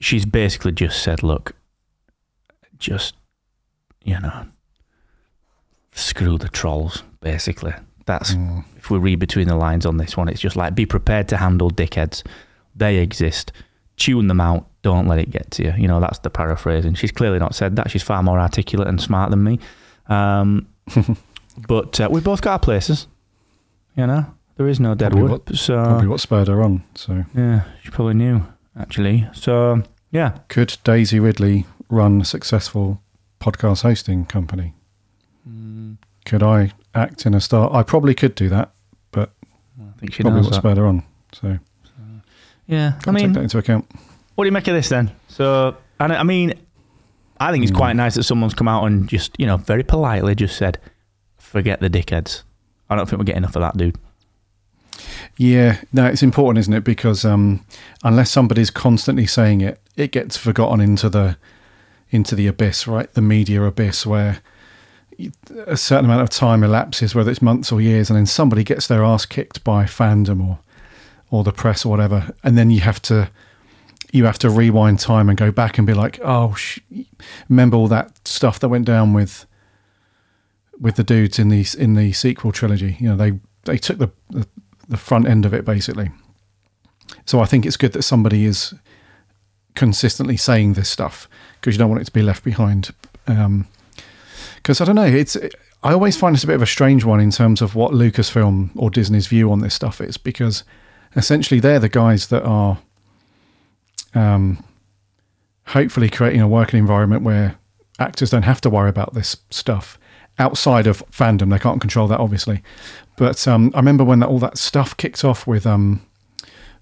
she's 0.00 0.26
basically 0.26 0.72
just 0.72 1.02
said, 1.02 1.22
"Look, 1.22 1.56
just 2.78 3.14
you 4.04 4.20
know, 4.20 4.46
screw 5.92 6.36
the 6.36 6.48
trolls." 6.48 7.02
Basically, 7.20 7.72
that's 8.06 8.34
if 8.76 8.90
we 8.90 8.98
read 8.98 9.18
between 9.18 9.48
the 9.48 9.56
lines 9.56 9.86
on 9.86 9.96
this 9.98 10.16
one. 10.16 10.28
It's 10.28 10.40
just 10.40 10.56
like 10.56 10.74
be 10.74 10.86
prepared 10.86 11.28
to 11.28 11.36
handle 11.36 11.70
dickheads. 11.70 12.22
They 12.74 12.96
exist. 12.98 13.52
Tune 13.96 14.28
them 14.28 14.40
out. 14.40 14.66
Don't 14.82 15.06
let 15.06 15.18
it 15.18 15.30
get 15.30 15.50
to 15.52 15.64
you. 15.64 15.74
You 15.76 15.88
know, 15.88 16.00
that's 16.00 16.18
the 16.20 16.30
paraphrasing. 16.30 16.94
She's 16.94 17.12
clearly 17.12 17.38
not 17.38 17.54
said 17.54 17.76
that. 17.76 17.90
She's 17.90 18.02
far 18.02 18.22
more 18.22 18.40
articulate 18.40 18.88
and 18.88 19.00
smart 19.00 19.30
than 19.30 19.42
me. 19.44 19.58
Um, 20.08 20.66
but 21.68 22.00
uh, 22.00 22.08
we 22.10 22.20
both 22.20 22.40
got 22.40 22.52
our 22.52 22.58
places. 22.58 23.06
You 23.96 24.06
know, 24.06 24.24
there 24.56 24.68
is 24.68 24.80
no 24.80 24.94
dead 24.94 25.12
Probably 25.12 25.30
wood. 25.30 25.42
what- 25.48 25.56
so 25.56 25.82
Probably 25.84 26.08
what 26.08 26.20
spurred 26.20 26.48
her 26.48 26.62
on. 26.62 26.82
So 26.94 27.24
yeah, 27.34 27.64
she 27.82 27.90
probably 27.90 28.14
knew 28.14 28.42
actually. 28.78 29.28
So 29.34 29.82
yeah, 30.10 30.38
could 30.48 30.78
Daisy 30.84 31.20
Ridley 31.20 31.66
run 31.90 32.22
a 32.22 32.24
successful 32.24 33.02
podcast 33.40 33.82
hosting 33.82 34.24
company? 34.24 34.74
Mm. 35.48 35.98
Could 36.24 36.42
I 36.42 36.72
act 36.94 37.26
in 37.26 37.34
a 37.34 37.40
star? 37.40 37.72
I 37.72 37.82
probably 37.82 38.14
could 38.14 38.34
do 38.34 38.48
that, 38.48 38.72
but 39.10 39.32
I 39.80 39.98
think 39.98 40.14
she 40.14 40.22
probably 40.22 40.40
knows 40.40 40.46
what 40.46 40.54
that. 40.54 40.60
spurred 40.60 40.78
on. 40.78 41.02
So 41.32 41.58
Yeah, 42.66 42.98
I 43.06 43.10
mean, 43.10 43.26
take 43.26 43.34
that 43.34 43.42
into 43.42 43.58
account. 43.58 43.90
What 44.34 44.44
do 44.44 44.48
you 44.48 44.52
make 44.52 44.68
of 44.68 44.74
this 44.74 44.88
then? 44.88 45.10
So, 45.28 45.76
and 45.98 46.12
I 46.12 46.22
mean, 46.22 46.54
I 47.38 47.52
think 47.52 47.64
it's 47.64 47.72
quite 47.72 47.94
nice 47.94 48.14
that 48.14 48.24
someone's 48.24 48.54
come 48.54 48.68
out 48.68 48.84
and 48.84 49.08
just, 49.08 49.38
you 49.38 49.46
know, 49.46 49.56
very 49.56 49.82
politely 49.82 50.34
just 50.34 50.56
said, 50.56 50.78
forget 51.38 51.80
the 51.80 51.90
dickheads. 51.90 52.42
I 52.88 52.96
don't 52.96 53.08
think 53.08 53.18
we 53.18 53.24
get 53.24 53.36
enough 53.36 53.56
of 53.56 53.62
that, 53.62 53.76
dude. 53.76 53.96
Yeah, 55.36 55.80
no, 55.92 56.06
it's 56.06 56.22
important, 56.22 56.58
isn't 56.58 56.74
it? 56.74 56.84
Because 56.84 57.24
um, 57.24 57.64
unless 58.04 58.30
somebody's 58.30 58.70
constantly 58.70 59.26
saying 59.26 59.62
it, 59.62 59.80
it 59.96 60.12
gets 60.12 60.36
forgotten 60.36 60.80
into 60.80 61.08
the 61.08 61.38
into 62.10 62.34
the 62.34 62.46
abyss, 62.46 62.86
right? 62.86 63.12
The 63.14 63.22
media 63.22 63.62
abyss, 63.62 64.04
where 64.04 64.40
a 65.66 65.76
certain 65.76 66.04
amount 66.04 66.22
of 66.22 66.30
time 66.30 66.62
elapses, 66.62 67.14
whether 67.14 67.30
it's 67.30 67.42
months 67.42 67.72
or 67.72 67.80
years, 67.80 68.10
and 68.10 68.16
then 68.16 68.26
somebody 68.26 68.64
gets 68.64 68.86
their 68.86 69.04
ass 69.04 69.26
kicked 69.26 69.64
by 69.64 69.84
fandom 69.84 70.46
or 70.48 70.58
or 71.30 71.44
the 71.44 71.52
press 71.52 71.84
or 71.84 71.90
whatever, 71.90 72.34
and 72.42 72.58
then 72.58 72.70
you 72.70 72.80
have 72.80 73.00
to 73.02 73.30
you 74.12 74.24
have 74.24 74.38
to 74.38 74.50
rewind 74.50 74.98
time 74.98 75.28
and 75.28 75.38
go 75.38 75.52
back 75.52 75.78
and 75.78 75.86
be 75.86 75.94
like, 75.94 76.18
oh, 76.22 76.54
sh- 76.54 76.80
remember 77.48 77.76
all 77.76 77.88
that 77.88 78.26
stuff 78.26 78.58
that 78.58 78.68
went 78.68 78.84
down 78.84 79.12
with 79.12 79.46
with 80.80 80.96
the 80.96 81.04
dudes 81.04 81.38
in 81.38 81.48
the 81.48 81.66
in 81.78 81.94
the 81.94 82.12
sequel 82.12 82.52
trilogy. 82.52 82.96
You 82.98 83.10
know, 83.10 83.16
they 83.16 83.38
they 83.64 83.78
took 83.78 83.98
the 83.98 84.10
the, 84.30 84.46
the 84.88 84.96
front 84.96 85.28
end 85.28 85.46
of 85.46 85.54
it 85.54 85.64
basically. 85.64 86.10
So 87.26 87.40
I 87.40 87.44
think 87.44 87.66
it's 87.66 87.76
good 87.76 87.92
that 87.92 88.02
somebody 88.02 88.44
is 88.44 88.74
consistently 89.74 90.36
saying 90.36 90.74
this 90.74 90.88
stuff 90.88 91.28
because 91.60 91.74
you 91.74 91.78
don't 91.78 91.90
want 91.90 92.02
it 92.02 92.06
to 92.06 92.12
be 92.12 92.22
left 92.22 92.42
behind. 92.44 92.90
Um, 93.26 93.66
because 94.62 94.80
I 94.80 94.84
don't 94.84 94.96
know. 94.96 95.04
It's 95.04 95.36
I 95.82 95.92
always 95.92 96.16
find 96.16 96.34
it's 96.34 96.44
a 96.44 96.46
bit 96.46 96.56
of 96.56 96.62
a 96.62 96.66
strange 96.66 97.04
one 97.04 97.20
in 97.20 97.30
terms 97.30 97.62
of 97.62 97.74
what 97.74 97.92
Lucasfilm 97.92 98.70
or 98.76 98.90
Disney's 98.90 99.26
view 99.26 99.50
on 99.50 99.60
this 99.60 99.74
stuff 99.74 100.00
is, 100.00 100.16
because 100.16 100.62
essentially 101.16 101.60
they're 101.60 101.78
the 101.78 101.88
guys 101.88 102.28
that 102.28 102.44
are, 102.44 102.78
um, 104.14 104.62
hopefully 105.68 106.10
creating 106.10 106.40
a 106.40 106.48
working 106.48 106.78
environment 106.78 107.22
where 107.22 107.56
actors 107.98 108.30
don't 108.30 108.42
have 108.42 108.60
to 108.60 108.70
worry 108.70 108.90
about 108.90 109.14
this 109.14 109.36
stuff 109.50 109.98
outside 110.38 110.86
of 110.86 111.02
fandom. 111.10 111.50
They 111.50 111.58
can't 111.58 111.80
control 111.80 112.08
that, 112.08 112.20
obviously. 112.20 112.62
But 113.16 113.46
um, 113.48 113.70
I 113.74 113.78
remember 113.78 114.04
when 114.04 114.20
that, 114.20 114.28
all 114.28 114.38
that 114.40 114.58
stuff 114.58 114.96
kicked 114.96 115.24
off 115.24 115.46
with 115.46 115.66
um, 115.66 116.02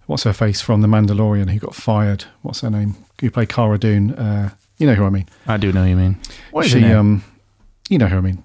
what's 0.07 0.25
her 0.25 0.33
face 0.33 0.61
from 0.61 0.81
The 0.81 0.89
Mandalorian 0.89 1.51
who 1.51 1.59
got 1.59 1.75
fired. 1.75 2.25
What's 2.43 2.63
her 2.63 2.71
name? 2.71 2.97
Who 3.21 3.31
played 3.31 3.49
Cara 3.49 3.79
Dune? 3.79 4.13
Uh, 4.13 4.51
you 4.79 4.87
know 4.87 4.95
who 4.95 5.05
I 5.05 5.11
mean. 5.11 5.27
I 5.47 5.57
do 5.57 5.73
know 5.73 5.83
what 5.83 5.89
you 5.89 5.97
mean. 5.97 6.17
What 6.51 6.67
is 6.67 6.73
she, 6.73 6.85
um, 6.85 7.25
you 7.89 7.99
know 7.99 8.07
who 8.07 8.19
I 8.19 8.21
mean. 8.21 8.45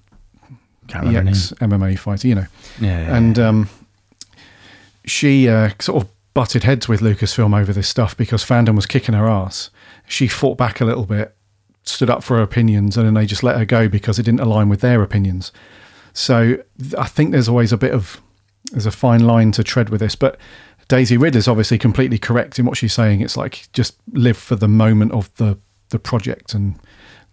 Can't 0.88 1.06
remember 1.06 1.18
her 1.18 1.24
name. 1.24 1.34
ex 1.34 1.52
MMA 1.60 1.98
fighter, 1.98 2.28
you 2.28 2.34
know. 2.34 2.46
Yeah, 2.80 3.06
yeah, 3.06 3.16
And 3.16 3.38
um, 3.38 3.68
she 5.04 5.48
uh, 5.48 5.70
sort 5.80 6.02
of 6.02 6.08
butted 6.34 6.64
heads 6.64 6.88
with 6.88 7.00
Lucasfilm 7.00 7.58
over 7.58 7.72
this 7.72 7.88
stuff 7.88 8.16
because 8.16 8.44
fandom 8.44 8.74
was 8.76 8.86
kicking 8.86 9.14
her 9.14 9.28
ass. 9.28 9.70
She 10.06 10.28
fought 10.28 10.58
back 10.58 10.80
a 10.80 10.84
little 10.84 11.06
bit, 11.06 11.34
stood 11.84 12.10
up 12.10 12.22
for 12.22 12.36
her 12.36 12.42
opinions, 12.42 12.96
and 12.96 13.06
then 13.06 13.14
they 13.14 13.24
just 13.26 13.42
let 13.42 13.56
her 13.56 13.64
go 13.64 13.88
because 13.88 14.18
it 14.18 14.24
didn't 14.24 14.40
align 14.40 14.68
with 14.68 14.80
their 14.80 15.02
opinions. 15.02 15.52
So 16.12 16.58
I 16.98 17.06
think 17.06 17.32
there's 17.32 17.48
always 17.48 17.72
a 17.72 17.76
bit 17.76 17.92
of 17.92 18.20
there's 18.72 18.86
a 18.86 18.90
fine 18.90 19.20
line 19.20 19.52
to 19.52 19.64
tread 19.64 19.88
with 19.90 20.00
this, 20.00 20.16
but 20.16 20.38
Daisy 20.88 21.16
Ridley's 21.16 21.48
obviously 21.48 21.78
completely 21.78 22.18
correct 22.18 22.58
in 22.58 22.66
what 22.66 22.76
she's 22.76 22.92
saying. 22.92 23.20
It's 23.20 23.36
like 23.36 23.68
just 23.72 23.96
live 24.12 24.36
for 24.36 24.56
the 24.56 24.68
moment 24.68 25.12
of 25.12 25.34
the 25.36 25.58
the 25.90 25.98
project 25.98 26.54
and 26.54 26.78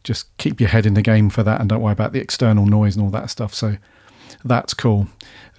just 0.03 0.35
keep 0.37 0.59
your 0.59 0.69
head 0.69 0.85
in 0.85 0.93
the 0.93 1.01
game 1.01 1.29
for 1.29 1.43
that 1.43 1.59
and 1.61 1.69
don't 1.69 1.81
worry 1.81 1.93
about 1.93 2.13
the 2.13 2.19
external 2.21 2.65
noise 2.65 2.95
and 2.95 3.03
all 3.05 3.11
that 3.11 3.29
stuff. 3.29 3.53
So 3.53 3.77
that's 4.43 4.73
cool. 4.73 5.07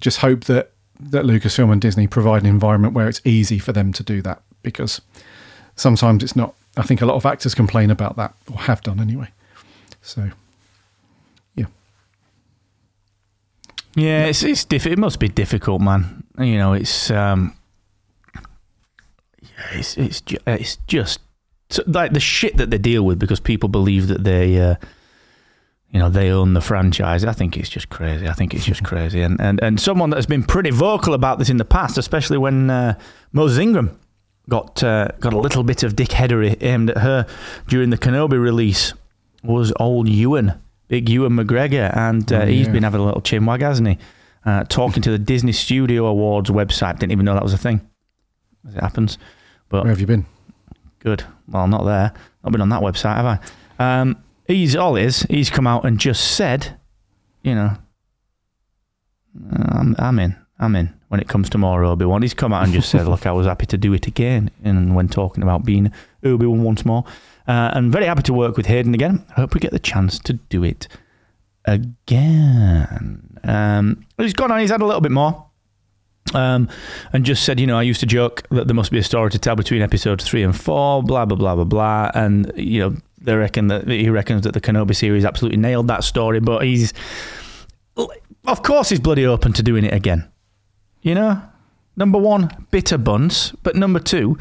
Just 0.00 0.18
hope 0.18 0.44
that 0.44 0.70
that 1.00 1.24
Lucasfilm 1.24 1.72
and 1.72 1.81
Disney 1.81 2.07
provide 2.07 2.42
an 2.42 2.48
environment 2.48 2.94
where 2.94 3.09
it's 3.09 3.20
easy 3.24 3.59
for 3.59 3.72
them 3.72 3.92
to 3.92 4.02
do 4.02 4.22
that 4.22 4.42
because 4.62 5.00
sometimes 5.76 6.22
it's 6.22 6.37
not. 6.37 6.55
I 6.76 6.83
think 6.83 7.02
a 7.02 7.07
lot 7.07 7.16
of 7.16 7.26
actors 7.26 7.55
complain 7.55 7.90
about 7.90 8.16
that 8.16 8.35
or 8.50 8.59
have 8.61 8.81
done 8.83 8.98
anyway. 9.00 9.28
So 10.00 10.31
yeah, 11.55 11.66
Yeah, 13.94 14.24
it's 14.26 14.42
it's 14.42 14.64
diff- 14.64 14.87
It 14.87 14.98
must 14.98 15.18
be 15.20 15.28
difficult, 15.28 15.83
man. 15.83 16.24
You 16.38 16.57
know, 16.57 16.72
it's 16.72 17.11
um, 17.11 17.55
yeah, 19.42 19.78
it's 19.78 19.96
it's 19.96 20.20
ju- 20.22 20.38
it's 20.46 20.76
just 20.87 21.20
so, 21.73 21.83
like 21.87 22.13
the 22.13 22.21
shit 22.21 22.57
that 22.59 22.71
they 22.71 22.79
deal 22.79 23.03
with 23.05 23.19
because 23.19 23.41
people 23.41 23.69
believe 23.69 24.09
that 24.09 24.25
they, 24.25 24.61
uh, 24.61 24.75
you 25.91 25.99
know, 25.99 26.09
they 26.09 26.31
own 26.31 26.55
the 26.55 26.61
franchise. 26.61 27.25
I 27.25 27.33
think 27.33 27.57
it's 27.57 27.69
just 27.69 27.89
crazy. 27.89 28.29
I 28.29 28.33
think 28.33 28.55
it's 28.55 28.65
just 28.65 28.83
crazy. 28.85 29.21
And 29.23 29.41
and 29.41 29.63
and 29.63 29.81
someone 29.81 30.11
that 30.11 30.17
has 30.17 30.27
been 30.27 30.43
pretty 30.45 30.71
vocal 30.71 31.15
about 31.15 31.39
this 31.39 31.51
in 31.51 31.57
the 31.57 31.65
past, 31.65 31.99
especially 31.99 32.39
when 32.39 32.71
uh, 32.71 32.99
Moses 33.33 33.59
Ingram 33.59 33.99
got 34.49 34.83
uh, 34.83 35.09
got 35.21 35.33
a 35.33 35.39
little 35.39 35.63
bit 35.63 35.83
of 35.83 35.95
dickheadery 35.95 36.63
aimed 36.63 36.91
at 36.91 36.99
her 36.99 37.27
during 37.69 37.91
the 37.91 37.99
Kenobi 37.99 38.41
release, 38.43 38.93
was 39.43 39.73
old 39.79 40.09
Ewan, 40.09 40.53
big 40.89 41.09
Ewan 41.09 41.33
McGregor, 41.33 41.95
and 41.97 42.33
uh, 42.33 42.41
Oh, 42.43 42.47
he's 42.47 42.67
yeah. 42.67 42.73
been 42.73 42.83
having 42.83 43.01
a 43.01 43.05
little 43.05 43.23
chinwag, 43.23 43.61
hasn't 43.61 43.89
he? 43.89 43.99
Uh, 44.45 44.65
talking 44.65 45.03
to 45.03 45.11
the 45.11 45.19
Disney 45.19 45.53
Studio 45.53 46.07
Awards 46.07 46.51
website. 46.51 46.99
Didn't 46.99 47.13
even 47.13 47.25
know 47.25 47.35
that 47.35 47.43
was 47.45 47.55
a 47.55 47.59
thing. 47.59 47.81
As 48.67 48.75
it 48.75 48.81
happens, 48.81 49.19
but 49.69 49.83
where 49.85 49.91
have 49.93 50.01
you 50.01 50.07
been? 50.07 50.27
Good. 51.01 51.25
Well, 51.53 51.67
not 51.69 51.85
there. 51.85 52.12
Not 52.43 52.53
been 52.53 52.61
on 52.61 52.71
that 52.71 52.83
website, 52.83 53.17
have 53.17 53.41
I? 53.79 54.01
Um, 54.01 54.17
he's 54.47 54.75
all 54.75 54.97
is. 54.97 55.23
He's 55.31 55.51
come 55.51 55.67
out 55.67 55.85
and 55.85 55.99
just 55.99 56.33
said, 56.33 56.79
you 57.43 57.55
know, 57.55 57.77
"Uh, 59.53 59.65
I'm, 59.71 59.97
I'm 59.99 60.19
in. 60.19 60.37
I'm 60.59 60.75
in. 60.77 60.93
When 61.09 61.21
it 61.21 61.29
comes 61.29 61.51
to 61.51 61.59
more 61.59 61.85
Obi 61.85 62.07
Wan, 62.07 62.23
he's 62.23 62.33
come 62.35 62.53
out 62.53 62.65
and 62.65 62.73
just 62.73 62.88
said, 62.88 63.07
"Look, 63.07 63.27
I 63.27 63.33
was 63.33 63.47
happy 63.47 63.67
to 63.67 63.77
do 63.77 63.93
it 63.93 64.07
again." 64.07 64.51
And 64.65 64.95
when 64.95 65.09
talking 65.09 65.43
about 65.43 65.65
being 65.65 65.93
Obi 66.25 66.47
Wan 66.47 66.62
once 66.62 66.87
more, 66.87 67.05
uh, 67.47 67.71
and 67.75 67.93
very 67.93 68.07
happy 68.07 68.23
to 68.23 68.33
work 68.33 68.57
with 68.57 68.67
Hayden 68.67 68.95
again. 68.95 69.25
I 69.37 69.41
hope 69.41 69.55
we 69.55 69.61
get 69.61 69.73
the 69.73 69.79
chance 69.79 70.19
to 70.21 70.33
do 70.35 70.65
it 70.65 70.88
again. 71.65 73.38
Um, 73.45 74.07
he's 74.17 74.33
gone 74.33 74.51
on. 74.51 74.61
He's 74.61 74.71
had 74.71 74.81
a 74.81 74.87
little 74.87 75.01
bit 75.01 75.12
more 75.12 75.47
um, 76.35 76.68
and 77.12 77.25
just 77.25 77.45
said, 77.45 77.61
you 77.61 77.66
know, 77.66 77.79
I 77.79 77.83
used 77.83 78.01
to 78.01 78.07
joke 78.07 78.42
that 78.51 78.66
there 78.66 78.75
must 78.75 78.90
be 78.90 78.99
a 78.99 79.03
story 79.03 79.31
to 79.31 79.38
tell 79.38 79.57
between 79.57 79.83
episodes 79.83 80.25
three 80.25 80.42
and 80.42 80.57
four, 80.57 81.03
blah 81.03 81.25
blah 81.25 81.37
blah 81.37 81.55
blah 81.55 81.64
blah, 81.64 82.11
and 82.14 82.53
you 82.57 82.81
know, 82.81 82.97
they 83.21 83.35
reckon 83.35 83.68
that 83.68 83.88
he 83.88 84.09
reckons 84.09 84.42
that 84.42 84.53
the 84.55 84.61
Kenobi 84.61 84.95
series 84.95 85.25
absolutely 85.25 85.59
nailed 85.59 85.88
that 85.88 86.05
story, 86.05 86.40
but 86.40 86.64
he's, 86.64 86.92
of 87.97 88.62
course, 88.62 88.88
he's 88.88 89.01
bloody 89.01 89.27
open 89.27 89.53
to 89.55 89.62
doing 89.62 89.85
it 89.85 89.95
again. 89.95 90.29
You 91.03 91.14
know, 91.14 91.42
number 91.97 92.18
one, 92.18 92.51
bitter 92.71 92.99
buns, 92.99 93.53
but 93.62 93.77
number 93.77 93.99
two, 93.99 94.38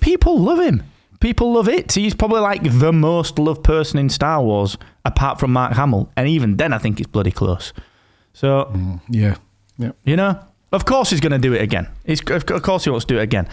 people 0.00 0.38
love 0.38 0.60
him. 0.60 0.82
People 1.20 1.52
love 1.52 1.68
it. 1.68 1.92
He's 1.92 2.14
probably 2.14 2.40
like 2.40 2.62
the 2.62 2.92
most 2.92 3.38
loved 3.38 3.62
person 3.62 3.98
in 3.98 4.08
Star 4.08 4.42
Wars, 4.42 4.78
apart 5.04 5.38
from 5.38 5.52
Mark 5.52 5.74
Hamill, 5.74 6.10
and 6.16 6.26
even 6.28 6.56
then, 6.56 6.72
I 6.72 6.78
think 6.78 6.98
it's 6.98 7.10
bloody 7.10 7.30
close. 7.30 7.72
So 8.32 8.72
Yeah, 9.08 9.36
yeah. 9.76 9.92
you 10.04 10.16
know, 10.16 10.40
of 10.72 10.84
course 10.84 11.10
he's 11.10 11.20
going 11.20 11.32
to 11.32 11.38
do 11.38 11.52
it 11.52 11.62
again. 11.62 11.88
He's, 12.04 12.20
of 12.30 12.62
course 12.62 12.84
he 12.84 12.90
wants 12.90 13.06
to 13.06 13.14
do 13.14 13.18
it 13.18 13.22
again. 13.22 13.48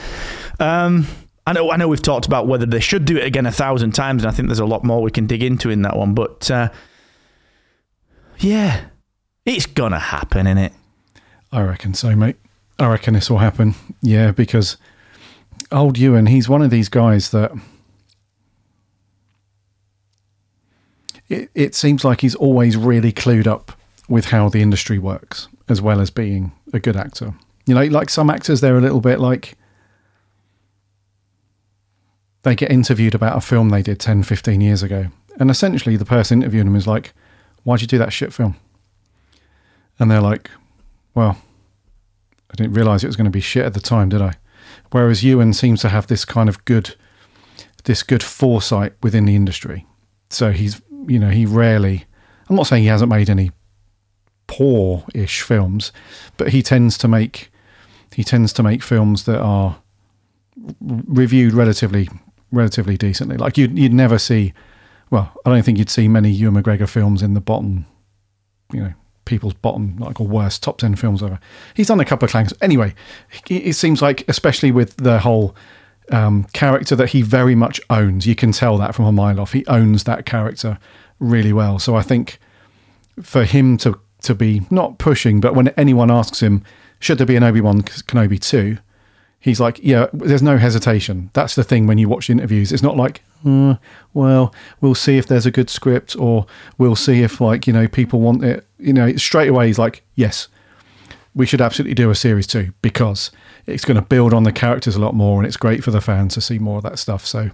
Um, 0.60 1.08
I 1.46 1.54
know. 1.54 1.72
I 1.72 1.78
know. 1.78 1.88
We've 1.88 2.02
talked 2.02 2.26
about 2.26 2.48
whether 2.48 2.66
they 2.66 2.82
should 2.82 3.06
do 3.06 3.18
it 3.18 3.26
again 3.26 3.46
a 3.46 3.52
thousand 3.52 3.94
times, 3.94 4.24
and 4.24 4.32
I 4.32 4.36
think 4.36 4.50
there's 4.50 4.60
a 4.60 4.66
lot 4.66 4.84
more 4.84 5.02
we 5.02 5.12
can 5.12 5.28
dig 5.28 5.42
into 5.42 5.70
in 5.70 5.82
that 5.84 5.96
one. 5.96 6.14
But 6.14 6.52
uh, 6.52 6.70
yeah, 8.40 8.86
it's 9.46 9.66
gonna 9.66 10.00
happen, 10.00 10.46
isn't 10.46 10.58
it? 10.58 10.74
I 11.52 11.62
reckon 11.62 11.94
so, 11.94 12.16
mate. 12.16 12.36
I 12.78 12.88
reckon 12.90 13.14
this 13.14 13.30
will 13.30 13.38
happen. 13.38 13.76
Yeah, 14.02 14.32
because 14.32 14.76
old 15.72 15.98
Ewan, 15.98 16.26
he's 16.26 16.50
one 16.50 16.62
of 16.62 16.70
these 16.70 16.90
guys 16.90 17.32
that 17.32 17.54
it, 21.30 21.50
it 21.56 21.76
seems 21.76 22.04
like 22.04 22.22
he's 22.22 22.36
always 22.36 22.76
really 22.76 23.12
clued 23.12 23.48
up 23.48 23.72
with 24.10 24.26
how 24.26 24.50
the 24.50 24.62
industry 24.62 25.00
works, 25.00 25.48
as 25.70 25.82
well 25.82 26.00
as 26.00 26.10
being 26.10 26.52
a 26.74 26.80
good 26.80 26.96
actor. 26.96 27.34
You 27.66 27.76
know, 27.76 27.84
like 27.84 28.10
some 28.10 28.30
actors, 28.30 28.62
they're 28.62 28.78
a 28.78 28.82
little 28.82 29.02
bit 29.02 29.20
like 29.20 29.58
they 32.44 32.56
get 32.56 32.72
interviewed 32.72 33.14
about 33.14 33.38
a 33.38 33.42
film 33.42 33.70
they 33.70 33.82
did 33.82 34.00
10, 34.00 34.24
15 34.24 34.62
years 34.62 34.84
ago. 34.84 35.08
And 35.40 35.52
essentially, 35.52 35.98
the 35.98 36.06
person 36.06 36.42
interviewing 36.42 36.68
them 36.68 36.76
is 36.76 36.88
like, 36.88 37.14
Why'd 37.64 37.82
you 37.82 37.88
do 37.88 37.98
that 37.98 38.14
shit 38.14 38.32
film? 38.32 38.56
And 40.00 40.10
they're 40.10 40.22
like, 40.22 40.50
Well, 41.14 41.38
I 42.50 42.56
didn't 42.56 42.74
realize 42.74 43.04
it 43.04 43.08
was 43.08 43.18
going 43.18 43.26
to 43.26 43.32
be 43.32 43.42
shit 43.42 43.66
at 43.66 43.74
the 43.74 43.82
time, 43.82 44.10
did 44.10 44.22
I? 44.22 44.34
Whereas 44.92 45.24
Ewan 45.24 45.54
seems 45.54 45.82
to 45.82 45.90
have 45.90 46.08
this 46.08 46.24
kind 46.24 46.48
of 46.48 46.64
good, 46.66 46.96
this 47.84 48.04
good 48.04 48.24
foresight 48.24 48.94
within 49.04 49.26
the 49.26 49.36
industry. 49.36 49.86
So 50.30 50.52
he's, 50.52 50.82
you 51.08 51.20
know, 51.20 51.30
he 51.30 51.46
rarely. 51.46 52.06
I'm 52.50 52.56
not 52.56 52.68
saying 52.68 52.84
he 52.84 52.90
hasn't 52.90 53.10
made 53.12 53.30
any 53.30 53.52
poor-ish 54.48 55.42
films, 55.42 55.92
but 56.38 56.50
he 56.50 56.64
tends 56.64 56.98
to 57.00 57.08
make, 57.08 57.52
he 58.14 58.24
tends 58.24 58.54
to 58.54 58.64
make 58.64 58.82
films 58.82 59.26
that 59.26 59.40
are 59.40 59.78
reviewed 60.82 61.54
relatively, 61.54 62.10
relatively 62.52 62.98
decently. 62.98 63.38
Like 63.38 63.58
you'd 63.58 63.78
you'd 63.78 63.94
never 63.94 64.18
see. 64.18 64.54
Well, 65.10 65.32
I 65.46 65.50
don't 65.50 65.64
think 65.64 65.78
you'd 65.78 65.90
see 65.90 66.08
many 66.08 66.30
Ewan 66.32 66.62
McGregor 66.62 66.90
films 66.90 67.24
in 67.24 67.34
the 67.34 67.40
bottom, 67.40 67.86
you 68.74 68.82
know, 68.82 68.94
people's 69.28 69.54
bottom 69.54 69.98
like 69.98 70.20
or 70.20 70.26
worst 70.26 70.64
top 70.64 70.78
10 70.78 70.96
films 70.96 71.22
ever 71.22 71.38
he's 71.74 71.88
done 71.88 72.00
a 72.00 72.06
couple 72.06 72.26
of 72.26 72.32
clangs 72.32 72.54
anyway 72.62 72.96
it 73.50 73.68
it 73.68 73.74
seems 73.74 74.02
like 74.02 74.24
especially 74.30 74.72
with 74.72 74.96
the 74.96 75.20
whole 75.20 75.54
um, 76.14 76.46
character 76.54 76.96
that 76.96 77.10
he 77.10 77.22
very 77.22 77.54
much 77.54 77.82
owns 77.90 78.26
you 78.26 78.36
can 78.36 78.54
tell 78.54 78.78
that 78.78 78.96
from 78.96 79.04
a 79.04 79.12
mile 79.12 79.42
off 79.42 79.52
he 79.52 79.66
owns 79.68 80.06
that 80.06 80.26
character 80.26 80.80
really 81.20 81.52
well 81.52 81.78
so 81.78 81.94
i 81.96 82.02
think 82.02 82.40
for 83.22 83.44
him 83.44 83.76
to 83.78 84.00
to 84.22 84.36
be 84.36 84.62
not 84.70 84.98
pushing 84.98 85.40
but 85.40 85.56
when 85.56 85.70
anyone 85.70 86.12
asks 86.12 86.42
him 86.42 86.64
should 87.00 87.18
there 87.18 87.28
be 87.28 87.36
an 87.36 87.44
obi-wan 87.44 87.82
kenobi 87.82 88.40
2 88.40 88.78
he's 89.40 89.60
like 89.60 89.80
yeah 89.84 90.08
there's 90.14 90.44
no 90.44 90.58
hesitation. 90.58 91.30
That's 91.34 91.56
the 91.56 91.64
thing 91.64 91.88
when 91.88 91.98
you 91.98 92.10
watch 92.10 92.30
interviews. 92.30 92.72
It's 92.72 92.84
not 92.84 92.98
like 92.98 93.24
uh, 93.46 93.76
well 94.14 94.54
we'll 94.82 94.96
see 94.96 95.18
if 95.18 95.28
there's 95.28 95.46
a 95.46 95.52
good 95.52 95.70
script 95.70 96.16
or 96.16 96.46
we'll 96.78 96.96
see 96.96 97.24
if 97.24 97.40
like 97.40 97.68
you 97.68 97.74
know 97.74 97.88
people 97.88 98.20
want 98.20 98.44
it. 98.44 98.66
You 98.78 98.94
know 98.94 99.16
straight 99.16 99.50
away 99.50 99.68
he's 99.68 99.80
like 99.80 100.04
yes 100.16 100.48
we 101.34 101.46
should 101.46 101.62
absolutely 101.62 101.94
do 101.94 102.10
a 102.10 102.16
series 102.16 102.48
two 102.48 102.74
because 102.82 103.32
it's 103.66 103.86
going 103.86 103.96
to 103.96 104.02
build 104.02 104.34
on 104.34 104.44
the 104.44 104.52
characters 104.52 104.96
a 104.96 105.00
lot 105.00 105.14
more 105.14 105.40
and 105.40 105.46
it's 105.46 105.58
great 105.58 105.84
for 105.84 105.92
the 105.92 106.02
fans 106.02 106.34
to 106.34 106.42
see 106.42 106.58
more 106.58 106.78
of 106.78 106.84
that 106.84 107.00
stuff. 107.00 107.26
So 107.26 107.52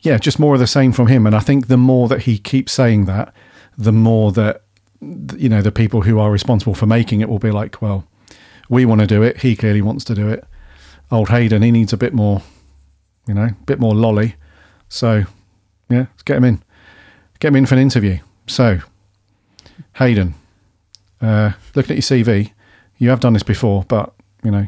yeah 0.00 0.18
just 0.18 0.38
more 0.38 0.54
of 0.54 0.60
the 0.60 0.66
same 0.66 0.92
from 0.92 1.06
him. 1.06 1.26
And 1.26 1.36
i 1.36 1.40
think 1.40 1.68
the 1.68 1.76
more 1.76 2.08
that 2.08 2.22
he 2.22 2.38
keeps 2.38 2.72
saying 2.72 3.04
that 3.04 3.32
the 3.78 3.92
more 3.92 4.32
that 4.32 4.62
you 5.00 5.48
know 5.48 5.62
the 5.62 5.72
people 5.72 6.02
who 6.02 6.18
are 6.18 6.30
responsible 6.30 6.74
for 6.74 6.86
making 6.86 7.20
it 7.20 7.28
will 7.28 7.38
be 7.38 7.50
like 7.50 7.80
well 7.82 8.06
we 8.68 8.84
want 8.84 9.00
to 9.00 9.06
do 9.06 9.22
it 9.22 9.38
he 9.38 9.54
clearly 9.54 9.82
wants 9.82 10.04
to 10.04 10.14
do 10.14 10.28
it 10.28 10.44
old 11.10 11.28
hayden 11.28 11.62
he 11.62 11.70
needs 11.70 11.92
a 11.92 11.96
bit 11.96 12.14
more 12.14 12.42
you 13.26 13.34
know 13.34 13.44
a 13.44 13.64
bit 13.66 13.78
more 13.78 13.94
lolly 13.94 14.34
so 14.88 15.24
yeah 15.88 16.06
let's 16.10 16.22
get 16.22 16.36
him 16.36 16.44
in 16.44 16.62
get 17.38 17.48
him 17.48 17.56
in 17.56 17.66
for 17.66 17.74
an 17.74 17.80
interview 17.80 18.18
so 18.46 18.80
Hayden, 19.96 20.34
uh, 21.20 21.52
looking 21.74 21.96
at 21.96 22.10
your 22.10 22.24
CV, 22.24 22.52
you 22.98 23.10
have 23.10 23.20
done 23.20 23.32
this 23.32 23.42
before, 23.42 23.84
but 23.88 24.14
you 24.42 24.50
know 24.50 24.66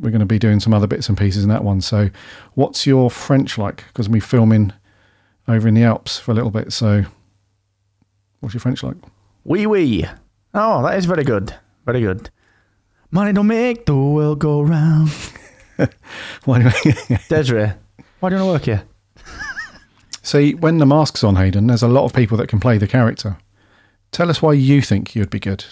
we're 0.00 0.10
going 0.10 0.20
to 0.20 0.26
be 0.26 0.38
doing 0.38 0.60
some 0.60 0.72
other 0.72 0.86
bits 0.86 1.08
and 1.08 1.18
pieces 1.18 1.42
in 1.42 1.48
that 1.50 1.64
one. 1.64 1.80
So, 1.80 2.10
what's 2.54 2.86
your 2.86 3.10
French 3.10 3.58
like? 3.58 3.84
Because 3.88 4.08
we're 4.08 4.20
filming 4.20 4.72
over 5.48 5.66
in 5.66 5.74
the 5.74 5.82
Alps 5.82 6.18
for 6.18 6.30
a 6.30 6.34
little 6.34 6.50
bit. 6.50 6.72
So, 6.72 7.04
what's 8.40 8.54
your 8.54 8.60
French 8.60 8.82
like? 8.82 8.96
Wee 9.44 9.66
wee. 9.66 10.06
Oh, 10.54 10.82
that 10.82 10.96
is 10.98 11.06
very 11.06 11.24
good. 11.24 11.54
Very 11.86 12.00
good. 12.00 12.30
Money 13.10 13.32
don't 13.32 13.46
make 13.46 13.86
the 13.86 13.96
world 13.96 14.38
go 14.38 14.62
round. 14.62 15.10
Why 16.44 16.62
do 16.62 16.70
you- 16.84 17.16
Desiree, 17.28 17.72
why 18.20 18.28
do 18.28 18.36
you 18.36 18.42
want 18.44 18.62
to 18.62 18.72
work 18.72 18.78
here? 18.78 18.82
See, 20.22 20.54
when 20.54 20.76
the 20.78 20.84
mask's 20.86 21.24
on, 21.24 21.36
Hayden, 21.36 21.66
there's 21.66 21.82
a 21.82 21.88
lot 21.88 22.04
of 22.04 22.12
people 22.12 22.36
that 22.36 22.48
can 22.48 22.60
play 22.60 22.76
the 22.76 22.86
character. 22.86 23.38
Tell 24.12 24.28
us 24.28 24.42
why 24.42 24.52
you 24.52 24.82
think 24.82 25.14
you'd 25.14 25.30
be 25.30 25.40
good 25.40 25.64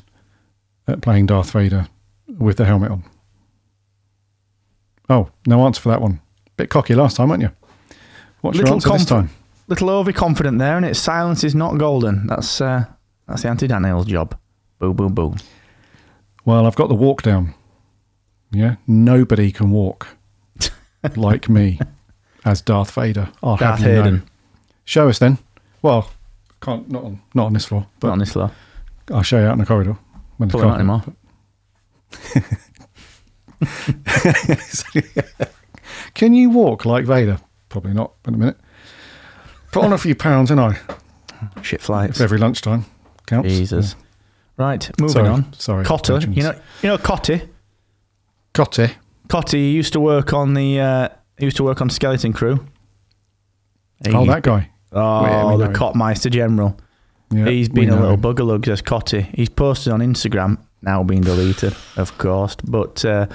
at 0.87 1.03
playing 1.03 1.27
Darth 1.27 1.51
Vader 1.51 1.89
with 2.39 2.57
the 2.57 2.65
helmet 2.65 2.91
on. 2.91 3.05
Oh, 5.11 5.29
no 5.47 5.65
answer 5.67 5.81
for 5.83 5.91
that 5.91 6.01
one. 6.01 6.21
Bit 6.57 6.71
cocky 6.71 6.95
last 6.95 7.17
time, 7.17 7.29
weren't 7.29 7.43
you? 7.43 7.51
What's 8.41 8.57
your 8.57 8.65
Little 8.65 8.77
answer 8.77 8.91
this 8.91 9.05
time? 9.05 9.31
Little 9.67 9.91
overconfident 9.91 10.59
there, 10.59 10.77
and 10.77 10.87
it's 10.87 10.99
silence 10.99 11.45
is 11.45 11.55
not 11.55 11.77
golden. 11.79 12.27
That's 12.27 12.61
uh, 12.61 12.87
that's 13.29 13.43
the 13.43 13.49
Anthony 13.49 13.69
Daniels 13.69 14.07
job. 14.07 14.37
Boo, 14.79 14.95
boo, 14.95 15.11
boo. 15.11 15.35
Well, 16.45 16.67
I've 16.67 16.77
got 16.77 16.89
the 16.89 16.95
walk 16.95 17.23
down. 17.23 17.55
Yeah, 18.51 18.77
nobody 18.87 19.53
can 19.53 19.71
walk 19.71 20.09
like 21.17 21.49
me 21.49 21.79
as 22.45 22.61
Darth 22.63 22.91
Vader. 22.93 23.29
I'll 23.43 23.57
Darth 23.57 23.81
have 23.81 24.07
you 24.07 24.11
know. 24.13 24.21
Show 24.87 25.09
us 25.11 25.19
then. 25.19 25.37
Well, 25.83 26.11
can't 26.63 26.91
not 26.91 27.05
on 27.05 27.21
not 27.35 27.47
on 27.47 27.53
this 27.53 27.67
floor, 27.67 27.87
But 28.01 28.09
but 28.09 28.13
on 28.13 28.19
this 28.19 28.33
floor. 28.33 28.51
I'll 29.13 29.23
show 29.23 29.39
you 29.39 29.47
out 29.47 29.53
in 29.53 29.59
the 29.59 29.67
corridor 29.67 29.97
when 30.39 30.49
the 30.49 30.59
Probably 30.59 30.71
not 30.71 30.79
anymore. 30.79 31.03
Can 36.15 36.33
you 36.33 36.51
walk 36.51 36.85
like 36.85 37.05
Vader? 37.05 37.39
Probably 37.69 37.93
not. 37.93 38.13
In 38.27 38.35
a 38.35 38.39
minute. 38.39 38.57
Put 39.73 39.85
on 39.85 39.93
a 39.93 39.99
few 39.99 40.15
pounds, 40.15 40.51
and 40.51 40.61
I 40.61 40.79
Shit 41.63 41.83
flights. 41.83 42.21
every 42.21 42.39
lunchtime 42.39 42.87
counts. 43.29 43.49
Jesus. 43.49 43.95
Right, 44.57 44.91
moving 44.99 45.13
Sorry, 45.13 45.29
on. 45.29 45.53
sorry, 45.53 45.85
Cotter, 45.85 46.19
you 46.31 46.43
know, 46.43 46.55
you 46.83 46.89
know 46.89 46.99
Cotty. 46.99 47.43
It. 47.43 48.97
Cotty 49.29 49.73
used 49.73 49.93
to 49.93 50.01
work 50.01 50.33
on 50.33 50.55
the. 50.55 50.81
Uh, 50.81 51.09
he 51.39 51.45
used 51.45 51.57
to 51.59 51.63
work 51.63 51.81
on 51.81 51.89
Skeleton 51.91 52.33
Crew. 52.33 52.67
Oh, 54.09 54.27
that 54.27 54.43
guy. 54.43 54.69
Oh, 54.93 55.57
Wait, 55.57 55.65
the. 55.65 55.73
Cotmeister 55.73 56.31
General. 56.31 56.77
Yeah, 57.31 57.47
He's 57.47 57.69
been 57.69 57.91
a 57.91 57.95
little 57.95 58.15
him. 58.15 58.23
buggerlug, 58.23 58.65
says 58.65 58.83
Cotty. 58.83 59.33
He's 59.35 59.49
posted 59.49 59.93
on 59.93 60.01
Instagram, 60.01 60.59
now 60.83 61.05
being 61.05 61.21
deleted, 61.21 61.77
of 61.97 62.17
course. 62.19 62.57
But 62.57 63.05
uh, 63.05 63.27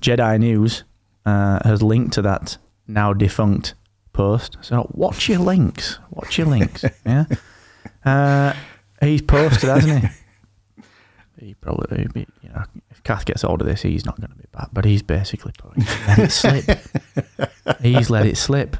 Jedi 0.00 0.38
News 0.38 0.84
uh, 1.26 1.58
has 1.64 1.82
linked 1.82 2.14
to 2.14 2.22
that 2.22 2.56
now 2.86 3.12
defunct 3.12 3.74
post. 4.12 4.56
So 4.62 4.90
watch 4.94 5.28
your 5.28 5.40
links. 5.40 5.98
Watch 6.10 6.38
your 6.38 6.46
links. 6.46 6.84
yeah. 7.06 7.24
Uh, 8.04 8.54
he's 9.00 9.22
posted, 9.22 9.68
hasn't 9.70 10.04
he? 10.04 10.08
He 11.38 11.54
probably, 11.54 12.06
he- 12.12 12.26
you 12.42 12.50
know, 12.50 12.62
if 12.90 13.02
Kath 13.02 13.24
gets 13.24 13.40
hold 13.40 13.62
of 13.62 13.66
this, 13.66 13.80
he's 13.80 14.04
not 14.04 14.20
going 14.20 14.28
to 14.30 14.36
be 14.36 14.44
back. 14.52 14.68
But 14.74 14.84
he's 14.84 15.00
basically 15.02 15.52
put, 15.56 15.74
he's 15.74 16.06
let 16.06 16.18
it 16.18 16.30
slip. 16.30 16.78
he's 17.80 18.10
let 18.10 18.26
it 18.26 18.36
slip. 18.36 18.76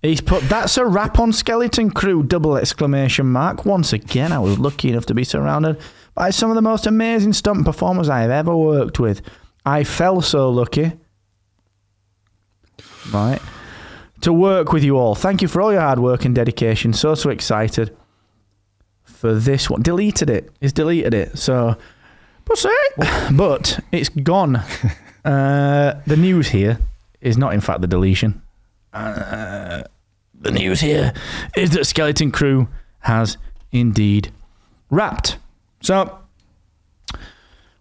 He's 0.00 0.22
put 0.22 0.42
that's 0.44 0.78
a 0.78 0.86
wrap 0.86 1.18
on 1.18 1.30
Skeleton 1.34 1.90
Crew 1.90 2.22
double 2.22 2.56
exclamation 2.56 3.26
mark. 3.26 3.66
Once 3.66 3.92
again, 3.92 4.32
I 4.32 4.38
was 4.38 4.58
lucky 4.58 4.88
enough 4.88 5.04
to 5.06 5.14
be 5.14 5.24
surrounded 5.24 5.78
by 6.14 6.30
some 6.30 6.48
of 6.50 6.54
the 6.54 6.62
most 6.62 6.86
amazing 6.86 7.34
stunt 7.34 7.66
performers 7.66 8.08
I 8.08 8.22
have 8.22 8.30
ever 8.30 8.56
worked 8.56 8.98
with. 8.98 9.20
I 9.66 9.84
felt 9.84 10.24
so 10.24 10.48
lucky. 10.48 10.92
Right. 13.12 13.40
To 14.22 14.32
work 14.32 14.72
with 14.72 14.84
you 14.84 14.96
all. 14.96 15.14
Thank 15.14 15.42
you 15.42 15.48
for 15.48 15.60
all 15.60 15.70
your 15.72 15.82
hard 15.82 15.98
work 15.98 16.24
and 16.24 16.34
dedication. 16.34 16.94
So 16.94 17.14
so 17.14 17.28
excited 17.28 17.94
for 19.20 19.34
this 19.34 19.68
one. 19.68 19.82
Deleted 19.82 20.30
it. 20.30 20.50
He's 20.60 20.72
deleted 20.72 21.12
it. 21.12 21.38
So 21.38 21.76
but 22.46 22.66
but 23.32 23.80
it's 23.92 24.08
gone. 24.08 24.56
uh, 25.24 26.00
the 26.06 26.16
news 26.16 26.48
here 26.48 26.78
is 27.20 27.36
not 27.36 27.52
in 27.52 27.60
fact 27.60 27.82
the 27.82 27.86
deletion 27.86 28.40
Uh, 28.92 29.82
the 30.34 30.50
news 30.50 30.80
here 30.80 31.12
is 31.54 31.70
that 31.70 31.84
Skeleton 31.84 32.30
Crew 32.30 32.66
has 33.00 33.36
indeed 33.72 34.32
wrapped. 34.90 35.36
So 35.82 36.18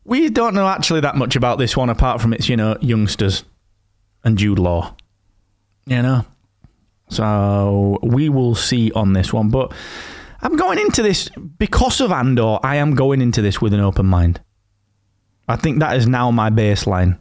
we 0.03 0.29
don't 0.29 0.53
know 0.53 0.67
actually 0.67 0.99
that 1.01 1.15
much 1.15 1.37
about 1.37 1.57
this 1.57 1.77
one 1.77 1.89
apart 1.89 2.19
from 2.21 2.33
its, 2.33 2.49
you 2.49 2.57
know, 2.57 2.77
youngsters 2.81 3.45
and 4.25 4.37
Jude 4.37 4.59
Law. 4.59 4.93
You 5.85 6.01
know? 6.01 6.25
So 7.09 7.97
we 8.03 8.27
will 8.27 8.55
see 8.55 8.91
on 8.91 9.13
this 9.13 9.31
one. 9.31 9.49
But 9.49 9.71
I'm 10.41 10.55
going 10.55 10.79
into 10.79 11.01
this 11.01 11.29
because 11.57 12.01
of 12.01 12.11
Andor, 12.11 12.59
I 12.63 12.77
am 12.77 12.95
going 12.95 13.21
into 13.21 13.41
this 13.41 13.61
with 13.61 13.73
an 13.73 13.79
open 13.79 14.05
mind. 14.05 14.41
I 15.47 15.55
think 15.55 15.79
that 15.79 15.97
is 15.97 16.07
now 16.07 16.31
my 16.31 16.49
baseline. 16.49 17.17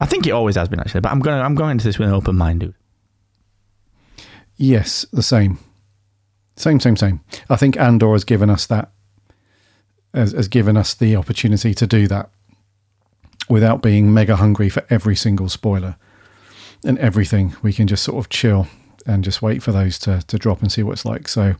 I 0.00 0.06
think 0.06 0.26
it 0.26 0.30
always 0.30 0.56
has 0.56 0.68
been 0.68 0.80
actually, 0.80 1.00
but 1.00 1.12
I'm 1.12 1.20
going 1.20 1.40
I'm 1.40 1.54
going 1.54 1.72
into 1.72 1.84
this 1.84 1.98
with 1.98 2.08
an 2.08 2.14
open 2.14 2.36
mind, 2.36 2.60
dude. 2.60 2.74
Yes, 4.56 5.04
the 5.12 5.22
same. 5.22 5.58
Same, 6.56 6.80
same, 6.80 6.96
same. 6.96 7.20
I 7.48 7.56
think 7.56 7.76
Andor 7.78 8.12
has 8.12 8.24
given 8.24 8.50
us 8.50 8.66
that, 8.66 8.92
has, 10.14 10.32
has 10.32 10.48
given 10.48 10.76
us 10.76 10.94
the 10.94 11.16
opportunity 11.16 11.74
to 11.74 11.86
do 11.86 12.06
that 12.08 12.30
without 13.48 13.82
being 13.82 14.12
mega 14.12 14.36
hungry 14.36 14.68
for 14.68 14.84
every 14.90 15.16
single 15.16 15.48
spoiler 15.48 15.96
and 16.84 16.98
everything. 16.98 17.56
We 17.62 17.72
can 17.72 17.86
just 17.86 18.04
sort 18.04 18.18
of 18.18 18.28
chill 18.28 18.68
and 19.06 19.24
just 19.24 19.42
wait 19.42 19.62
for 19.62 19.72
those 19.72 19.98
to, 20.00 20.22
to 20.26 20.38
drop 20.38 20.62
and 20.62 20.70
see 20.70 20.82
what 20.82 20.92
it's 20.92 21.04
like. 21.04 21.26
So, 21.26 21.54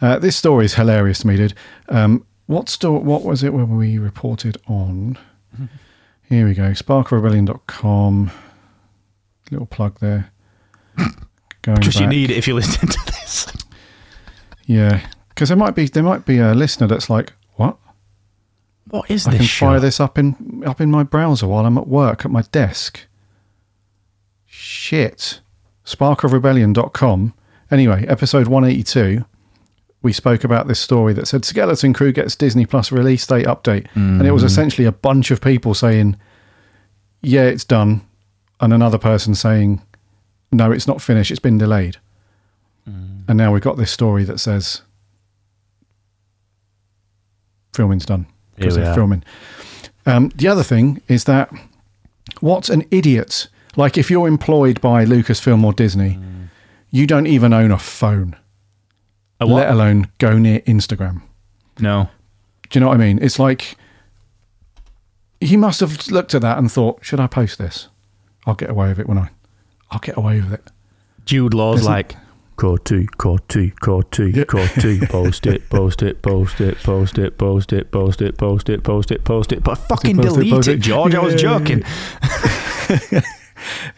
uh, 0.00 0.18
this 0.18 0.36
story 0.36 0.64
is 0.64 0.74
hilarious 0.74 1.20
to 1.20 1.26
me, 1.26 1.36
dude. 1.36 1.54
Um, 1.88 2.26
what 2.46 2.68
store? 2.68 3.00
What 3.00 3.24
was 3.24 3.42
it 3.42 3.52
when 3.54 3.76
we 3.76 3.98
reported 3.98 4.58
on? 4.66 5.18
Here 6.28 6.46
we 6.46 6.54
go. 6.54 6.70
SparkRebellion.com. 6.72 8.30
Little 9.50 9.66
plug 9.66 9.98
there. 10.00 10.30
Going 11.62 11.78
Because 11.78 12.00
you 12.00 12.06
need 12.06 12.30
it 12.30 12.36
if 12.36 12.46
you're 12.46 12.56
listening 12.56 12.90
to 12.92 12.98
this. 13.06 13.52
Yeah, 14.66 15.06
because 15.28 15.50
there 15.50 15.58
might 15.58 15.74
be 15.74 15.88
there 15.88 16.02
might 16.02 16.24
be 16.24 16.38
a 16.38 16.54
listener 16.54 16.86
that's 16.86 17.10
like, 17.10 17.34
"What? 17.56 17.76
What 18.88 19.10
is 19.10 19.26
I 19.26 19.32
this 19.32 19.38
can 19.40 19.46
show? 19.46 19.66
fire 19.66 19.78
this 19.80 20.00
up 20.00 20.16
in 20.16 20.62
up 20.64 20.80
in 20.80 20.90
my 20.90 21.02
browser 21.02 21.46
while 21.46 21.66
I'm 21.66 21.76
at 21.76 21.86
work 21.86 22.24
at 22.24 22.30
my 22.30 22.40
desk." 22.50 23.02
Shit. 24.46 25.40
Sparkofrebellion.com. 25.84 27.34
Anyway, 27.70 28.06
episode 28.08 28.46
182, 28.46 29.26
we 30.04 30.12
spoke 30.12 30.44
about 30.44 30.68
this 30.68 30.78
story 30.78 31.14
that 31.14 31.26
said 31.26 31.46
Skeleton 31.46 31.94
Crew 31.94 32.12
gets 32.12 32.36
Disney 32.36 32.66
Plus 32.66 32.92
release 32.92 33.26
date 33.26 33.46
update, 33.46 33.86
and 34.18 34.26
it 34.26 34.32
was 34.32 34.42
mm. 34.42 34.46
essentially 34.46 34.86
a 34.86 34.92
bunch 34.92 35.30
of 35.30 35.40
people 35.40 35.72
saying, 35.72 36.16
"Yeah, 37.22 37.44
it's 37.44 37.64
done," 37.64 38.02
and 38.60 38.72
another 38.72 38.98
person 38.98 39.34
saying, 39.34 39.80
"No, 40.52 40.70
it's 40.70 40.86
not 40.86 41.00
finished. 41.00 41.30
It's 41.30 41.40
been 41.40 41.56
delayed." 41.56 41.96
Mm. 42.88 43.22
And 43.28 43.38
now 43.38 43.50
we've 43.52 43.62
got 43.62 43.78
this 43.78 43.90
story 43.90 44.24
that 44.24 44.38
says 44.38 44.82
filming's 47.72 48.06
done 48.06 48.26
because 48.54 48.76
they're 48.76 48.90
are. 48.90 48.94
filming. 48.94 49.24
Um, 50.06 50.30
the 50.36 50.48
other 50.48 50.62
thing 50.62 51.00
is 51.08 51.24
that 51.24 51.50
what 52.40 52.68
an 52.68 52.84
idiot! 52.90 53.48
Like 53.74 53.96
if 53.96 54.10
you're 54.10 54.28
employed 54.28 54.82
by 54.82 55.06
Lucasfilm 55.06 55.64
or 55.64 55.72
Disney, 55.72 56.18
mm. 56.20 56.48
you 56.90 57.06
don't 57.06 57.26
even 57.26 57.54
own 57.54 57.70
a 57.70 57.78
phone? 57.78 58.36
Let 59.40 59.70
alone 59.70 60.08
go 60.18 60.38
near 60.38 60.60
Instagram. 60.60 61.22
no. 61.78 62.08
Do 62.70 62.78
you 62.78 62.80
know 62.80 62.88
what 62.88 62.94
I 62.94 62.98
mean? 62.98 63.18
It's 63.22 63.38
like 63.38 63.76
he 65.40 65.56
must 65.56 65.80
have 65.80 66.08
looked 66.10 66.34
at 66.34 66.42
that 66.42 66.58
and 66.58 66.72
thought, 66.72 67.04
"Should 67.04 67.20
I 67.20 67.26
post 67.28 67.58
this? 67.58 67.88
I'll 68.46 68.54
get 68.54 68.70
away 68.70 68.88
with 68.88 68.98
it 68.98 69.06
when 69.08 69.18
I, 69.18 69.28
I'll 69.90 69.98
get 70.00 70.16
away 70.16 70.40
with 70.40 70.52
it." 70.52 70.70
Jude 71.24 71.54
Law's 71.54 71.80
Isn't- 71.80 71.92
like, 71.92 72.16
Corty, 72.56 73.06
Corty, 73.18 73.72
Corty, 73.80 74.32
Corty, 74.46 75.08
post 75.08 75.46
it, 75.46 75.68
post 75.68 76.02
it, 76.02 76.22
post 76.22 76.60
it, 76.60 76.82
post 76.82 77.18
it, 77.18 77.36
post 77.38 77.72
it, 77.72 77.90
post 77.92 78.22
it, 78.22 78.36
post 78.38 78.68
it, 78.70 78.82
post 78.82 79.10
it, 79.12 79.24
post 79.24 79.52
it. 79.52 79.62
But 79.62 79.74
fucking 79.76 80.16
post 80.16 80.28
it, 80.28 80.32
delete 80.34 80.52
post 80.52 80.68
it, 80.68 80.72
it. 80.74 80.80
George. 80.80 81.14
I 81.14 81.20
was 81.20 81.34
joking. 81.40 81.82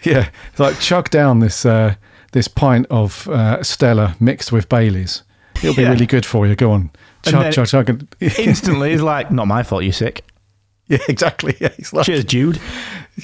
Yeah, 0.02 0.28
it's 0.50 0.60
like 0.60 0.78
chug 0.80 1.10
down 1.10 1.40
this 1.40 1.66
uh, 1.66 1.94
this 2.36 2.48
pint 2.48 2.86
of 2.90 3.26
uh, 3.28 3.62
Stella 3.62 4.14
mixed 4.20 4.52
with 4.52 4.68
Bailey's. 4.68 5.22
It'll 5.62 5.74
be 5.74 5.82
Yeah. 5.82 5.92
really 5.92 6.04
good 6.06 6.26
for 6.26 6.46
you. 6.46 6.54
Go 6.54 6.70
on, 6.72 6.90
chug, 7.22 7.50
chug, 7.52 7.66
chug. 7.66 8.06
Instantly, 8.20 8.90
he's 8.90 9.00
like, 9.00 9.30
not 9.32 9.46
my 9.46 9.62
fault, 9.62 9.84
you're 9.84 9.92
sick. 9.94 10.22
yeah, 10.88 10.98
exactly. 11.08 11.56
Yeah, 11.60 11.70
like, 11.92 12.04
Cheers, 12.04 12.24
Jude. 12.24 12.60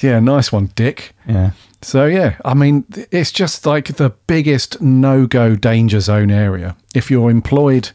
yeah, 0.03 0.19
nice 0.19 0.51
one, 0.51 0.71
Dick. 0.75 1.13
Yeah. 1.29 1.51
So 1.83 2.07
yeah, 2.07 2.37
I 2.45 2.55
mean, 2.55 2.85
it's 3.11 3.31
just 3.33 3.67
like 3.67 3.97
the 3.97 4.11
biggest 4.27 4.81
no-go 4.81 5.57
danger 5.57 6.01
zone 6.01 6.31
area. 6.31 6.75
If 6.95 7.11
you're 7.11 7.31
employed 7.31 7.91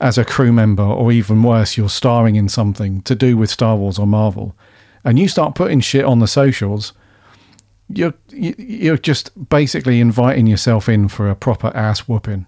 as 0.00 0.18
a 0.18 0.24
crew 0.24 0.52
member, 0.52 0.82
or 0.82 1.12
even 1.12 1.42
worse, 1.44 1.76
you're 1.76 1.88
starring 1.88 2.34
in 2.36 2.48
something 2.48 3.02
to 3.02 3.14
do 3.14 3.36
with 3.36 3.50
Star 3.50 3.76
Wars 3.76 3.98
or 4.00 4.06
Marvel, 4.06 4.54
and 5.04 5.18
you 5.18 5.28
start 5.28 5.54
putting 5.54 5.80
shit 5.80 6.04
on 6.04 6.18
the 6.18 6.26
socials, 6.26 6.92
you're 7.88 8.14
you- 8.30 8.54
you're 8.58 8.98
just 8.98 9.30
basically 9.48 10.00
inviting 10.00 10.46
yourself 10.46 10.88
in 10.88 11.08
for 11.08 11.28
a 11.28 11.34
proper 11.36 11.68
ass 11.76 12.00
whooping. 12.08 12.46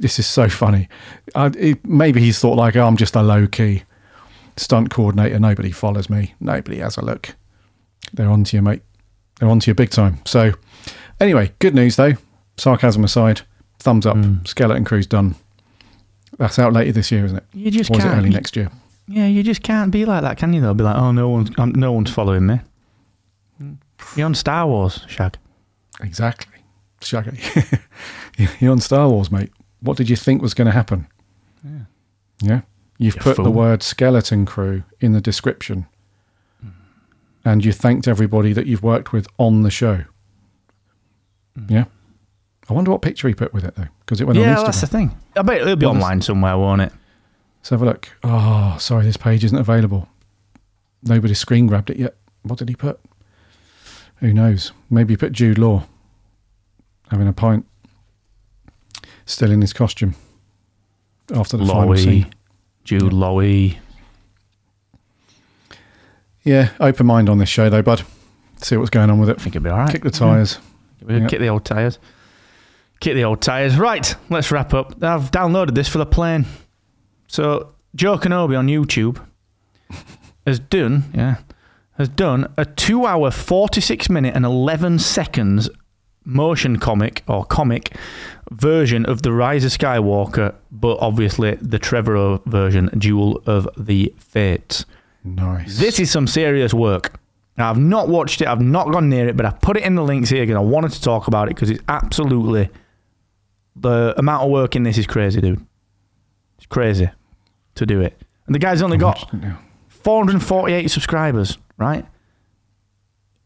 This 0.00 0.18
is 0.18 0.26
so 0.26 0.48
funny. 0.48 0.88
I, 1.34 1.46
it, 1.58 1.84
maybe 1.84 2.20
he's 2.20 2.38
thought 2.38 2.54
like, 2.56 2.76
oh, 2.76 2.86
I'm 2.86 2.96
just 2.96 3.16
a 3.16 3.22
low 3.22 3.46
key 3.48 3.82
stunt 4.56 4.90
coordinator. 4.90 5.38
Nobody 5.40 5.72
follows 5.72 6.08
me. 6.08 6.34
Nobody 6.40 6.78
has 6.78 6.96
a 6.96 7.04
look. 7.04 7.34
They're 8.12 8.28
onto 8.30 8.56
you, 8.56 8.62
mate. 8.62 8.82
They're 9.40 9.48
onto 9.48 9.70
you 9.70 9.74
big 9.74 9.90
time. 9.90 10.18
So, 10.24 10.52
anyway, 11.20 11.52
good 11.58 11.74
news 11.74 11.96
though. 11.96 12.12
Sarcasm 12.56 13.02
aside, 13.04 13.40
thumbs 13.80 14.06
up. 14.06 14.16
Skeleton 14.44 14.84
Crew's 14.84 15.06
done. 15.06 15.34
That's 16.38 16.58
out 16.60 16.72
later 16.72 16.92
this 16.92 17.10
year, 17.10 17.24
isn't 17.24 17.38
it? 17.38 17.44
You 17.52 17.70
just 17.72 17.90
Or 17.90 17.94
was 17.94 18.04
it 18.04 18.08
can't. 18.08 18.18
early 18.20 18.30
next 18.30 18.54
year? 18.56 18.70
Yeah, 19.08 19.26
you 19.26 19.42
just 19.42 19.62
can't 19.62 19.90
be 19.90 20.04
like 20.04 20.22
that, 20.22 20.38
can 20.38 20.52
you? 20.52 20.60
Though, 20.60 20.74
be 20.74 20.84
like, 20.84 20.96
oh, 20.96 21.10
no 21.10 21.28
one's 21.28 21.50
um, 21.58 21.72
no 21.72 21.90
one's 21.92 22.10
following 22.10 22.46
me. 22.46 22.60
You're 24.16 24.26
on 24.26 24.34
Star 24.34 24.66
Wars, 24.66 25.04
Shag. 25.08 25.36
Exactly. 26.00 26.58
Shaggy. 27.00 27.38
You're 28.60 28.72
on 28.72 28.80
Star 28.80 29.08
Wars, 29.08 29.30
mate. 29.30 29.50
What 29.80 29.96
did 29.96 30.08
you 30.08 30.16
think 30.16 30.42
was 30.42 30.54
going 30.54 30.66
to 30.66 30.72
happen? 30.72 31.06
Yeah. 31.64 31.80
Yeah. 32.40 32.60
You've 32.98 33.14
You 33.14 33.20
put 33.20 33.36
the 33.36 33.50
word 33.50 33.82
skeleton 33.82 34.44
crew 34.44 34.82
in 35.00 35.12
the 35.12 35.20
description. 35.20 35.86
Hmm. 36.60 36.68
And 37.44 37.64
you 37.64 37.72
thanked 37.72 38.08
everybody 38.08 38.52
that 38.52 38.66
you've 38.66 38.82
worked 38.82 39.12
with 39.12 39.28
on 39.38 39.62
the 39.62 39.70
show. 39.70 40.04
Hmm. 41.56 41.66
Yeah. 41.68 41.84
I 42.68 42.72
wonder 42.72 42.90
what 42.90 43.02
picture 43.02 43.28
he 43.28 43.34
put 43.34 43.54
with 43.54 43.64
it, 43.64 43.76
though, 43.76 43.88
because 44.00 44.20
it 44.20 44.26
went 44.26 44.38
yeah, 44.38 44.58
on 44.58 44.64
that's 44.64 44.80
the 44.82 44.86
thing. 44.86 45.16
I 45.36 45.42
bet 45.42 45.62
it'll 45.62 45.76
be 45.76 45.86
online 45.86 46.20
somewhere, 46.20 46.58
won't 46.58 46.82
it? 46.82 46.92
Let's 47.60 47.70
have 47.70 47.80
a 47.80 47.86
look. 47.86 48.08
Oh, 48.22 48.76
sorry, 48.78 49.04
this 49.04 49.16
page 49.16 49.42
isn't 49.44 49.56
available. 49.56 50.08
Nobody 51.02 51.32
screen 51.32 51.66
grabbed 51.66 51.88
it 51.88 51.96
yet. 51.96 52.16
What 52.42 52.58
did 52.58 52.68
he 52.68 52.74
put? 52.74 53.00
Who 54.20 54.32
knows? 54.32 54.72
Maybe 54.90 55.16
put 55.16 55.32
Jude 55.32 55.58
Law 55.58 55.84
having 57.10 57.28
a 57.28 57.32
pint, 57.32 57.66
still 59.26 59.50
in 59.50 59.60
his 59.60 59.72
costume 59.72 60.14
after 61.34 61.56
the 61.56 61.64
final 61.66 61.96
scene. 61.96 62.26
Jude 62.84 63.12
Lowy. 63.12 63.78
Yeah, 66.42 66.70
open 66.80 67.06
mind 67.06 67.28
on 67.28 67.38
this 67.38 67.48
show 67.48 67.68
though, 67.68 67.82
bud. 67.82 68.02
See 68.62 68.76
what's 68.76 68.90
going 68.90 69.10
on 69.10 69.18
with 69.20 69.28
I 69.28 69.32
it. 69.32 69.40
think 69.40 69.54
it'll 69.54 69.64
be 69.64 69.70
all 69.70 69.78
right. 69.78 69.92
Kick 69.92 70.02
the 70.02 70.10
tyres. 70.10 70.58
Yeah. 71.06 71.26
Kick 71.26 71.38
the 71.40 71.48
old 71.48 71.64
tyres. 71.64 71.98
Kick 73.00 73.14
the 73.14 73.24
old 73.24 73.40
tyres. 73.40 73.76
Right, 73.76 74.14
let's 74.30 74.50
wrap 74.50 74.74
up. 74.74 75.02
I've 75.02 75.30
downloaded 75.30 75.74
this 75.74 75.86
for 75.88 75.98
the 75.98 76.06
plane. 76.06 76.46
So, 77.28 77.74
Joe 77.94 78.18
Kenobi 78.18 78.58
on 78.58 78.66
YouTube 78.66 79.24
has 80.46 80.58
done, 80.58 81.04
yeah, 81.14 81.36
has 81.98 82.08
done 82.08 82.52
a 82.56 82.64
two 82.64 83.04
hour, 83.04 83.30
46 83.30 84.08
minute, 84.08 84.34
and 84.34 84.44
11 84.44 84.98
seconds 85.00 85.68
motion 86.24 86.78
comic 86.78 87.22
or 87.26 87.44
comic 87.44 87.94
version 88.50 89.04
of 89.06 89.22
The 89.22 89.32
Rise 89.32 89.64
of 89.64 89.72
Skywalker, 89.72 90.54
but 90.70 90.98
obviously 91.00 91.56
the 91.56 91.78
Trevorrow 91.78 92.44
version, 92.44 92.86
Duel 92.96 93.42
of 93.46 93.68
the 93.76 94.14
Fates. 94.18 94.84
Nice. 95.24 95.78
This 95.78 95.98
is 95.98 96.10
some 96.10 96.26
serious 96.26 96.72
work. 96.72 97.18
Now, 97.56 97.70
I've 97.70 97.78
not 97.78 98.08
watched 98.08 98.40
it, 98.40 98.46
I've 98.46 98.60
not 98.60 98.92
gone 98.92 99.08
near 99.08 99.28
it, 99.28 99.36
but 99.36 99.44
I've 99.44 99.60
put 99.60 99.76
it 99.76 99.82
in 99.82 99.96
the 99.96 100.04
links 100.04 100.30
here 100.30 100.44
because 100.44 100.56
I 100.56 100.60
wanted 100.60 100.92
to 100.92 101.02
talk 101.02 101.26
about 101.26 101.48
it 101.48 101.56
because 101.56 101.70
it's 101.70 101.82
absolutely 101.88 102.70
the 103.74 104.14
amount 104.16 104.44
of 104.44 104.50
work 104.50 104.76
in 104.76 104.84
this 104.84 104.96
is 104.96 105.06
crazy, 105.06 105.40
dude. 105.40 105.64
It's 106.58 106.66
crazy 106.66 107.10
to 107.74 107.86
do 107.86 108.00
it. 108.00 108.16
And 108.46 108.54
the 108.54 108.60
guy's 108.60 108.80
only 108.80 108.96
got 108.96 109.30
448 109.88 110.88
subscribers, 110.88 111.58
right? 111.78 112.04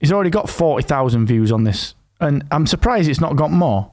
He's 0.00 0.10
already 0.10 0.30
got 0.30 0.50
40,000 0.50 1.26
views 1.26 1.52
on 1.52 1.64
this. 1.64 1.94
And 2.20 2.44
I'm 2.50 2.66
surprised 2.66 3.08
it's 3.08 3.20
not 3.20 3.36
got 3.36 3.52
more. 3.52 3.92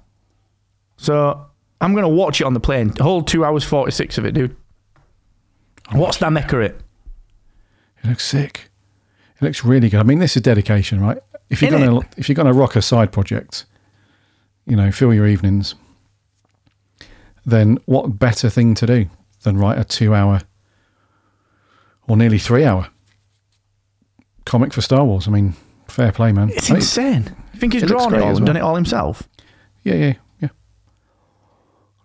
So 0.97 1.45
I'm 1.81 1.93
going 1.93 2.03
to 2.03 2.09
watch 2.09 2.41
it 2.41 2.45
on 2.45 2.53
the 2.53 2.59
plane. 2.59 2.93
Whole 2.99 3.21
two 3.21 3.45
hours 3.45 3.63
46 3.63 4.17
of 4.17 4.25
it, 4.25 4.33
dude. 4.33 4.55
What's 5.91 6.17
that 6.17 6.31
mecker 6.31 6.61
it? 6.61 6.81
It 8.03 8.07
looks 8.07 8.25
sick. 8.25 8.69
It 9.39 9.43
looks 9.43 9.63
really 9.63 9.89
good. 9.89 9.99
I 9.99 10.03
mean, 10.03 10.19
this 10.19 10.35
is 10.35 10.41
dedication, 10.41 10.99
right? 11.01 11.17
If 11.49 11.61
you're 11.61 11.71
Innit? 11.71 11.85
gonna 11.85 12.09
if 12.17 12.29
you're 12.29 12.35
gonna 12.35 12.53
rock 12.53 12.75
a 12.75 12.81
side 12.81 13.11
project, 13.11 13.65
you 14.65 14.75
know, 14.75 14.91
fill 14.91 15.13
your 15.13 15.25
evenings. 15.25 15.75
Then 17.45 17.79
what 17.85 18.19
better 18.19 18.49
thing 18.49 18.75
to 18.75 18.85
do 18.85 19.09
than 19.41 19.57
write 19.57 19.79
a 19.79 19.83
two-hour 19.83 20.41
or 22.07 22.17
nearly 22.17 22.37
three-hour 22.37 22.89
comic 24.50 24.74
for 24.74 24.82
Star 24.82 25.06
Wars? 25.06 25.28
I 25.28 25.32
mean, 25.32 25.54
fair 25.88 26.12
play, 26.12 26.32
man. 26.32 26.50
It's 26.50 26.70
I 26.70 26.74
mean, 26.74 26.82
insane. 26.82 27.36
You 27.54 27.60
think 27.60 27.74
he's 27.74 27.84
it 27.84 27.88
drawn 27.88 28.14
it 28.14 28.22
all 28.22 28.30
and 28.30 28.39
well. 28.39 28.45
done 28.45 28.58
it 28.58 28.62
all 28.62 28.76
himself? 28.76 29.24
yeah, 29.84 29.95
yeah, 29.95 30.14
yeah. 30.41 30.50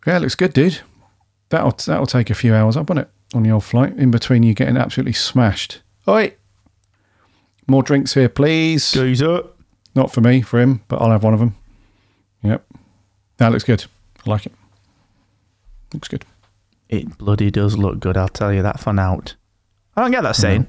Yeah, 0.06 0.16
it 0.18 0.20
looks 0.20 0.34
good, 0.34 0.52
dude. 0.52 0.80
That'll 1.48 1.72
that'll 1.72 2.06
take 2.06 2.30
a 2.30 2.34
few 2.34 2.54
hours 2.54 2.76
up 2.76 2.90
on 2.90 2.98
it 2.98 3.08
on 3.34 3.42
the 3.42 3.50
old 3.50 3.64
flight. 3.64 3.94
In 3.96 4.10
between, 4.10 4.42
you 4.42 4.54
getting 4.54 4.76
absolutely 4.76 5.12
smashed. 5.12 5.82
Oi, 6.06 6.34
more 7.66 7.82
drinks 7.82 8.14
here, 8.14 8.28
please. 8.28 8.94
Up. 9.22 9.56
Not 9.94 10.12
for 10.12 10.20
me, 10.20 10.42
for 10.42 10.60
him, 10.60 10.82
but 10.88 11.00
I'll 11.00 11.10
have 11.10 11.22
one 11.22 11.34
of 11.34 11.40
them. 11.40 11.54
Yep. 12.42 12.66
That 13.38 13.52
looks 13.52 13.64
good. 13.64 13.84
I 14.26 14.30
like 14.30 14.46
it. 14.46 14.52
Looks 15.92 16.08
good. 16.08 16.24
It 16.88 17.16
bloody 17.16 17.50
does 17.50 17.78
look 17.78 18.00
good, 18.00 18.16
I'll 18.16 18.28
tell 18.28 18.52
you 18.52 18.62
that 18.62 18.80
for 18.80 18.92
now. 18.92 19.20
I 19.96 20.02
don't 20.02 20.10
get 20.10 20.22
that 20.22 20.36
saying. 20.36 20.66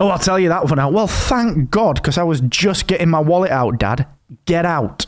Oh, 0.00 0.08
I'll 0.08 0.18
tell 0.18 0.38
you 0.38 0.48
that 0.48 0.66
for 0.66 0.74
now. 0.76 0.88
Well, 0.88 1.06
thank 1.06 1.70
God, 1.70 1.96
because 1.96 2.16
I 2.16 2.22
was 2.22 2.40
just 2.40 2.86
getting 2.86 3.10
my 3.10 3.20
wallet 3.20 3.50
out, 3.50 3.78
Dad. 3.78 4.06
Get 4.46 4.64
out. 4.64 5.04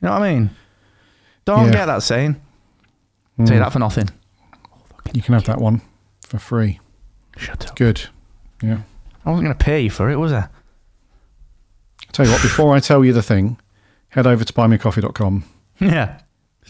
You 0.00 0.08
know 0.08 0.12
what 0.12 0.22
I 0.22 0.32
mean? 0.32 0.50
Don't 1.44 1.66
Yeah. 1.66 1.72
get 1.72 1.86
that 1.86 2.02
saying. 2.02 2.40
Say 3.44 3.54
mm. 3.54 3.58
that 3.58 3.72
for 3.72 3.78
nothing. 3.78 4.08
You 5.12 5.20
can 5.20 5.34
have 5.34 5.44
that 5.44 5.60
one 5.60 5.82
for 6.26 6.38
free. 6.38 6.80
Shut 7.36 7.68
up. 7.68 7.76
Good. 7.76 8.08
Yeah. 8.62 8.78
I 9.24 9.30
wasn't 9.30 9.46
going 9.46 9.56
to 9.58 9.64
pay 9.64 9.82
you 9.82 9.90
for 9.90 10.10
it, 10.10 10.16
was 10.16 10.32
I? 10.32 10.48
tell 12.12 12.26
you 12.26 12.32
what, 12.32 12.42
before 12.42 12.74
I 12.74 12.80
tell 12.80 13.04
you 13.04 13.12
the 13.12 13.22
thing, 13.22 13.58
head 14.10 14.26
over 14.26 14.44
to 14.44 14.52
buymeacoffee.com, 14.52 15.44
Yeah. 15.80 16.18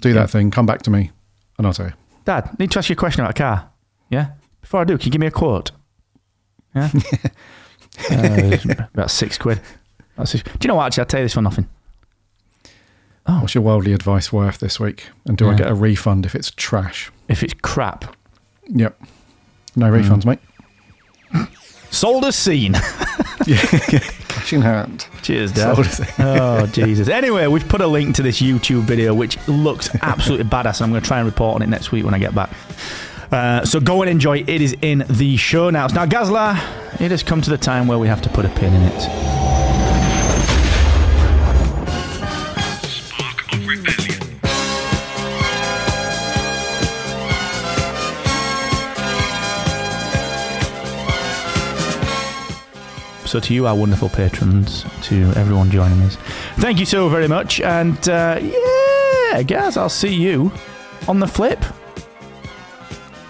do 0.01 0.13
that 0.13 0.31
thing, 0.31 0.51
come 0.53 0.67
back 0.67 0.83
to 0.83 0.91
me, 0.91 1.11
and 1.59 1.67
I'll 1.67 1.73
tell 1.73 1.87
you. 1.87 1.93
Dad, 2.25 2.57
need 2.61 2.71
to 2.73 2.79
ask 2.79 2.89
you 2.89 2.95
a 2.95 2.97
question 2.97 3.23
about 3.23 3.31
a 3.33 3.43
car. 3.43 3.71
Yeah? 4.09 4.33
Before 4.61 4.81
I 4.81 4.85
do, 4.85 4.97
can 4.97 5.07
you 5.07 5.11
give 5.11 5.21
me 5.21 5.27
a 5.27 5.33
quote? 5.33 5.73
Yeah? 6.75 6.91
uh, 8.11 8.57
about 8.95 9.11
six 9.11 9.37
quid. 9.39 9.61
Six. 10.25 10.43
Do 10.45 10.51
you 10.63 10.69
know 10.69 10.75
what? 10.77 10.87
Actually, 10.87 11.01
I'll 11.03 11.07
tell 11.07 11.21
you 11.21 11.25
this 11.25 11.35
for 11.35 11.43
nothing. 11.43 11.69
Oh. 13.27 13.41
What's 13.41 13.55
your 13.55 13.63
worldly 13.63 13.93
advice 13.93 14.33
worth 14.33 14.59
this 14.59 14.81
week? 14.81 15.09
And 15.27 15.37
do 15.39 15.49
I 15.49 15.55
get 15.55 15.69
a 15.71 15.75
refund 15.75 16.27
if 16.27 16.35
it's 16.35 16.51
trash? 16.51 17.11
If 17.29 17.43
it's 17.43 17.55
crap. 17.63 18.17
Yep. 18.69 19.01
No 19.77 19.89
Hmm. 19.89 19.95
refunds, 19.95 20.25
mate. 20.27 20.39
Sold 21.91 22.25
as 22.25 22.37
seen. 22.47 22.75
Cash 22.75 24.53
in 24.53 24.63
hand. 24.63 25.07
Cheers, 25.23 25.53
Dad. 25.53 25.75
Sold 25.75 25.87
as 25.87 25.97
seen. 25.99 26.07
oh, 26.19 26.67
Jesus. 26.67 27.09
Anyway, 27.09 27.47
we've 27.47 27.69
put 27.69 27.81
a 27.81 27.87
link 27.87 28.15
to 28.17 28.23
this 28.23 28.41
YouTube 28.41 28.83
video, 28.83 29.15
which 29.15 29.37
looks 29.49 29.89
absolutely 30.03 30.47
badass. 30.47 30.81
And 30.81 30.87
I'm 30.87 30.91
going 30.91 31.03
to 31.03 31.07
try 31.09 31.19
and 31.19 31.27
report 31.27 31.57
on 31.57 31.63
it 31.63 31.69
next 31.69 31.93
week 31.93 32.05
when 32.05 32.15
I 32.15 32.19
get 32.19 32.35
back. 32.35 32.51
Uh, 33.33 33.65
so 33.65 33.81
go 33.81 34.03
and 34.03 34.11
enjoy. 34.11 34.41
It 34.41 34.61
is 34.61 34.77
in 34.83 35.07
the 35.09 35.39
show 35.39 35.71
notes. 35.71 35.95
Now, 35.95 36.05
Gazla, 36.05 36.55
it 37.01 37.11
has 37.11 37.23
come 37.23 37.41
to 37.41 37.49
the 37.49 37.57
time 37.57 37.87
where 37.87 37.99
we 37.99 38.07
have 38.07 38.21
to 38.23 38.29
put 38.29 38.45
a 38.45 38.51
pin 38.51 38.75
in 38.75 38.83
it. 38.83 39.01
Spark 42.87 43.53
of 43.55 43.67
rebellion. 43.67 44.21
So 53.27 53.41
to 53.41 53.55
you, 53.55 53.67
our 53.67 53.75
wonderful 53.75 54.11
patrons, 54.11 54.85
to 55.05 55.33
everyone 55.37 55.71
joining 55.71 56.03
us, 56.03 56.17
thank 56.59 56.79
you 56.79 56.85
so 56.85 57.09
very 57.09 57.29
much. 57.29 57.63
And 57.63 57.97
uh, 58.07 58.39
yeah, 58.43 59.43
guys, 59.43 59.79
I'll 59.79 59.89
see 59.89 60.15
you 60.15 60.53
on 61.09 61.19
the 61.19 61.27
flip. 61.27 61.65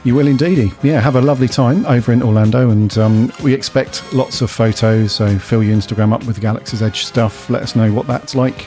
You 0.04 0.14
will 0.16 0.26
indeedy. 0.26 0.72
Yeah, 0.82 1.00
have 1.00 1.14
a 1.14 1.20
lovely 1.20 1.46
time 1.48 1.86
over 1.86 2.12
in 2.12 2.22
Orlando, 2.22 2.70
and 2.70 2.96
um, 2.98 3.32
we 3.42 3.54
expect 3.54 4.12
lots 4.12 4.40
of 4.42 4.50
photos. 4.50 5.12
So 5.12 5.38
fill 5.38 5.62
your 5.62 5.76
Instagram 5.76 6.12
up 6.12 6.24
with 6.24 6.40
Galaxy's 6.40 6.82
Edge 6.82 7.04
stuff. 7.04 7.48
Let 7.48 7.62
us 7.62 7.76
know 7.76 7.92
what 7.92 8.06
that's 8.08 8.34
like. 8.34 8.66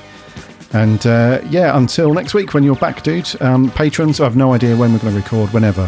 And 0.74 1.06
uh, 1.06 1.42
yeah, 1.50 1.78
until 1.78 2.14
next 2.14 2.34
week 2.34 2.54
when 2.54 2.64
you're 2.64 2.76
back, 2.76 3.04
dude. 3.04 3.30
Um, 3.42 3.70
patrons, 3.72 4.20
I 4.20 4.24
have 4.24 4.36
no 4.38 4.54
idea 4.54 4.76
when 4.78 4.94
we're 4.94 5.00
going 5.00 5.14
to 5.14 5.20
record. 5.20 5.52
Whenever, 5.52 5.88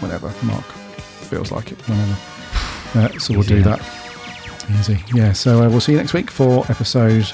whenever. 0.00 0.32
Mark 0.44 0.64
feels 0.64 1.50
like 1.50 1.72
it. 1.72 1.78
Whenever. 1.88 2.16
Uh, 2.94 3.18
so 3.18 3.32
we'll 3.34 3.44
Easy, 3.44 3.54
do 3.62 3.68
yeah. 3.68 3.76
that. 3.76 4.70
Easy. 4.78 5.02
Yeah. 5.14 5.32
So 5.32 5.62
uh, 5.62 5.68
we'll 5.70 5.80
see 5.80 5.92
you 5.92 5.98
next 5.98 6.12
week 6.12 6.30
for 6.30 6.64
episode 6.70 7.26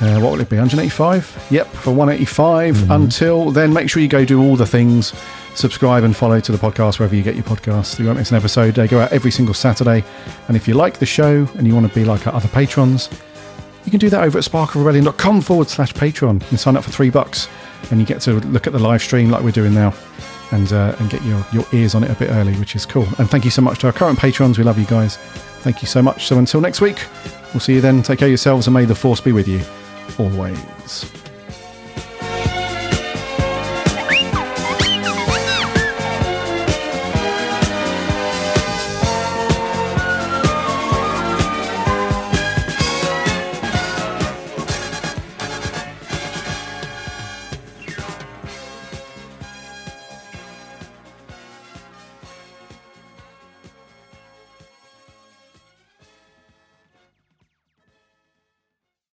Uh, 0.00 0.18
what 0.18 0.32
will 0.32 0.40
it 0.40 0.48
be? 0.48 0.56
185? 0.56 1.48
Yep, 1.50 1.66
for 1.68 1.90
185. 1.92 2.90
Until 2.90 3.50
then, 3.50 3.70
make 3.74 3.90
sure 3.90 4.00
you 4.02 4.08
go 4.08 4.24
do 4.24 4.40
all 4.42 4.56
the 4.56 4.64
things. 4.66 5.12
Subscribe 5.54 6.04
and 6.04 6.16
follow 6.16 6.40
to 6.40 6.52
the 6.52 6.58
podcast 6.58 6.98
wherever 6.98 7.14
you 7.14 7.22
get 7.22 7.34
your 7.34 7.44
podcasts. 7.44 7.98
You 7.98 8.06
won't 8.06 8.18
miss 8.18 8.30
an 8.30 8.36
episode. 8.36 8.74
They 8.74 8.88
go 8.88 9.00
out 9.00 9.12
every 9.12 9.30
single 9.30 9.54
Saturday. 9.54 10.04
And 10.48 10.56
if 10.56 10.66
you 10.66 10.74
like 10.74 10.98
the 10.98 11.06
show 11.06 11.46
and 11.56 11.66
you 11.66 11.74
want 11.74 11.88
to 11.88 11.94
be 11.94 12.04
like 12.04 12.26
our 12.26 12.34
other 12.34 12.48
patrons, 12.48 13.10
you 13.84 13.90
can 13.90 14.00
do 14.00 14.10
that 14.10 14.22
over 14.22 14.38
at 14.38 14.44
sparkofrebellion.com 14.44 15.40
forward 15.40 15.68
slash 15.68 15.92
patron. 15.94 16.36
You 16.36 16.46
can 16.46 16.58
sign 16.58 16.76
up 16.76 16.84
for 16.84 16.90
three 16.90 17.10
bucks 17.10 17.48
and 17.90 17.98
you 18.00 18.06
get 18.06 18.20
to 18.22 18.34
look 18.34 18.66
at 18.66 18.72
the 18.72 18.78
live 18.78 19.02
stream 19.02 19.30
like 19.30 19.42
we're 19.42 19.50
doing 19.50 19.74
now 19.74 19.94
and 20.52 20.72
uh, 20.72 20.94
and 20.98 21.10
get 21.10 21.22
your, 21.22 21.44
your 21.52 21.64
ears 21.72 21.94
on 21.94 22.04
it 22.04 22.10
a 22.10 22.14
bit 22.14 22.30
early, 22.30 22.54
which 22.54 22.76
is 22.76 22.84
cool. 22.86 23.06
And 23.18 23.28
thank 23.28 23.44
you 23.44 23.50
so 23.50 23.62
much 23.62 23.78
to 23.80 23.86
our 23.86 23.92
current 23.92 24.18
patrons. 24.18 24.58
We 24.58 24.64
love 24.64 24.78
you 24.78 24.86
guys. 24.86 25.16
Thank 25.62 25.82
you 25.82 25.88
so 25.88 26.02
much. 26.02 26.26
So 26.26 26.38
until 26.38 26.60
next 26.60 26.80
week, 26.80 27.04
we'll 27.52 27.60
see 27.60 27.74
you 27.74 27.80
then. 27.80 28.02
Take 28.02 28.18
care 28.18 28.26
of 28.26 28.30
yourselves 28.30 28.66
and 28.66 28.74
may 28.74 28.84
the 28.84 28.94
force 28.94 29.20
be 29.20 29.32
with 29.32 29.48
you 29.48 29.60
always. 30.18 31.29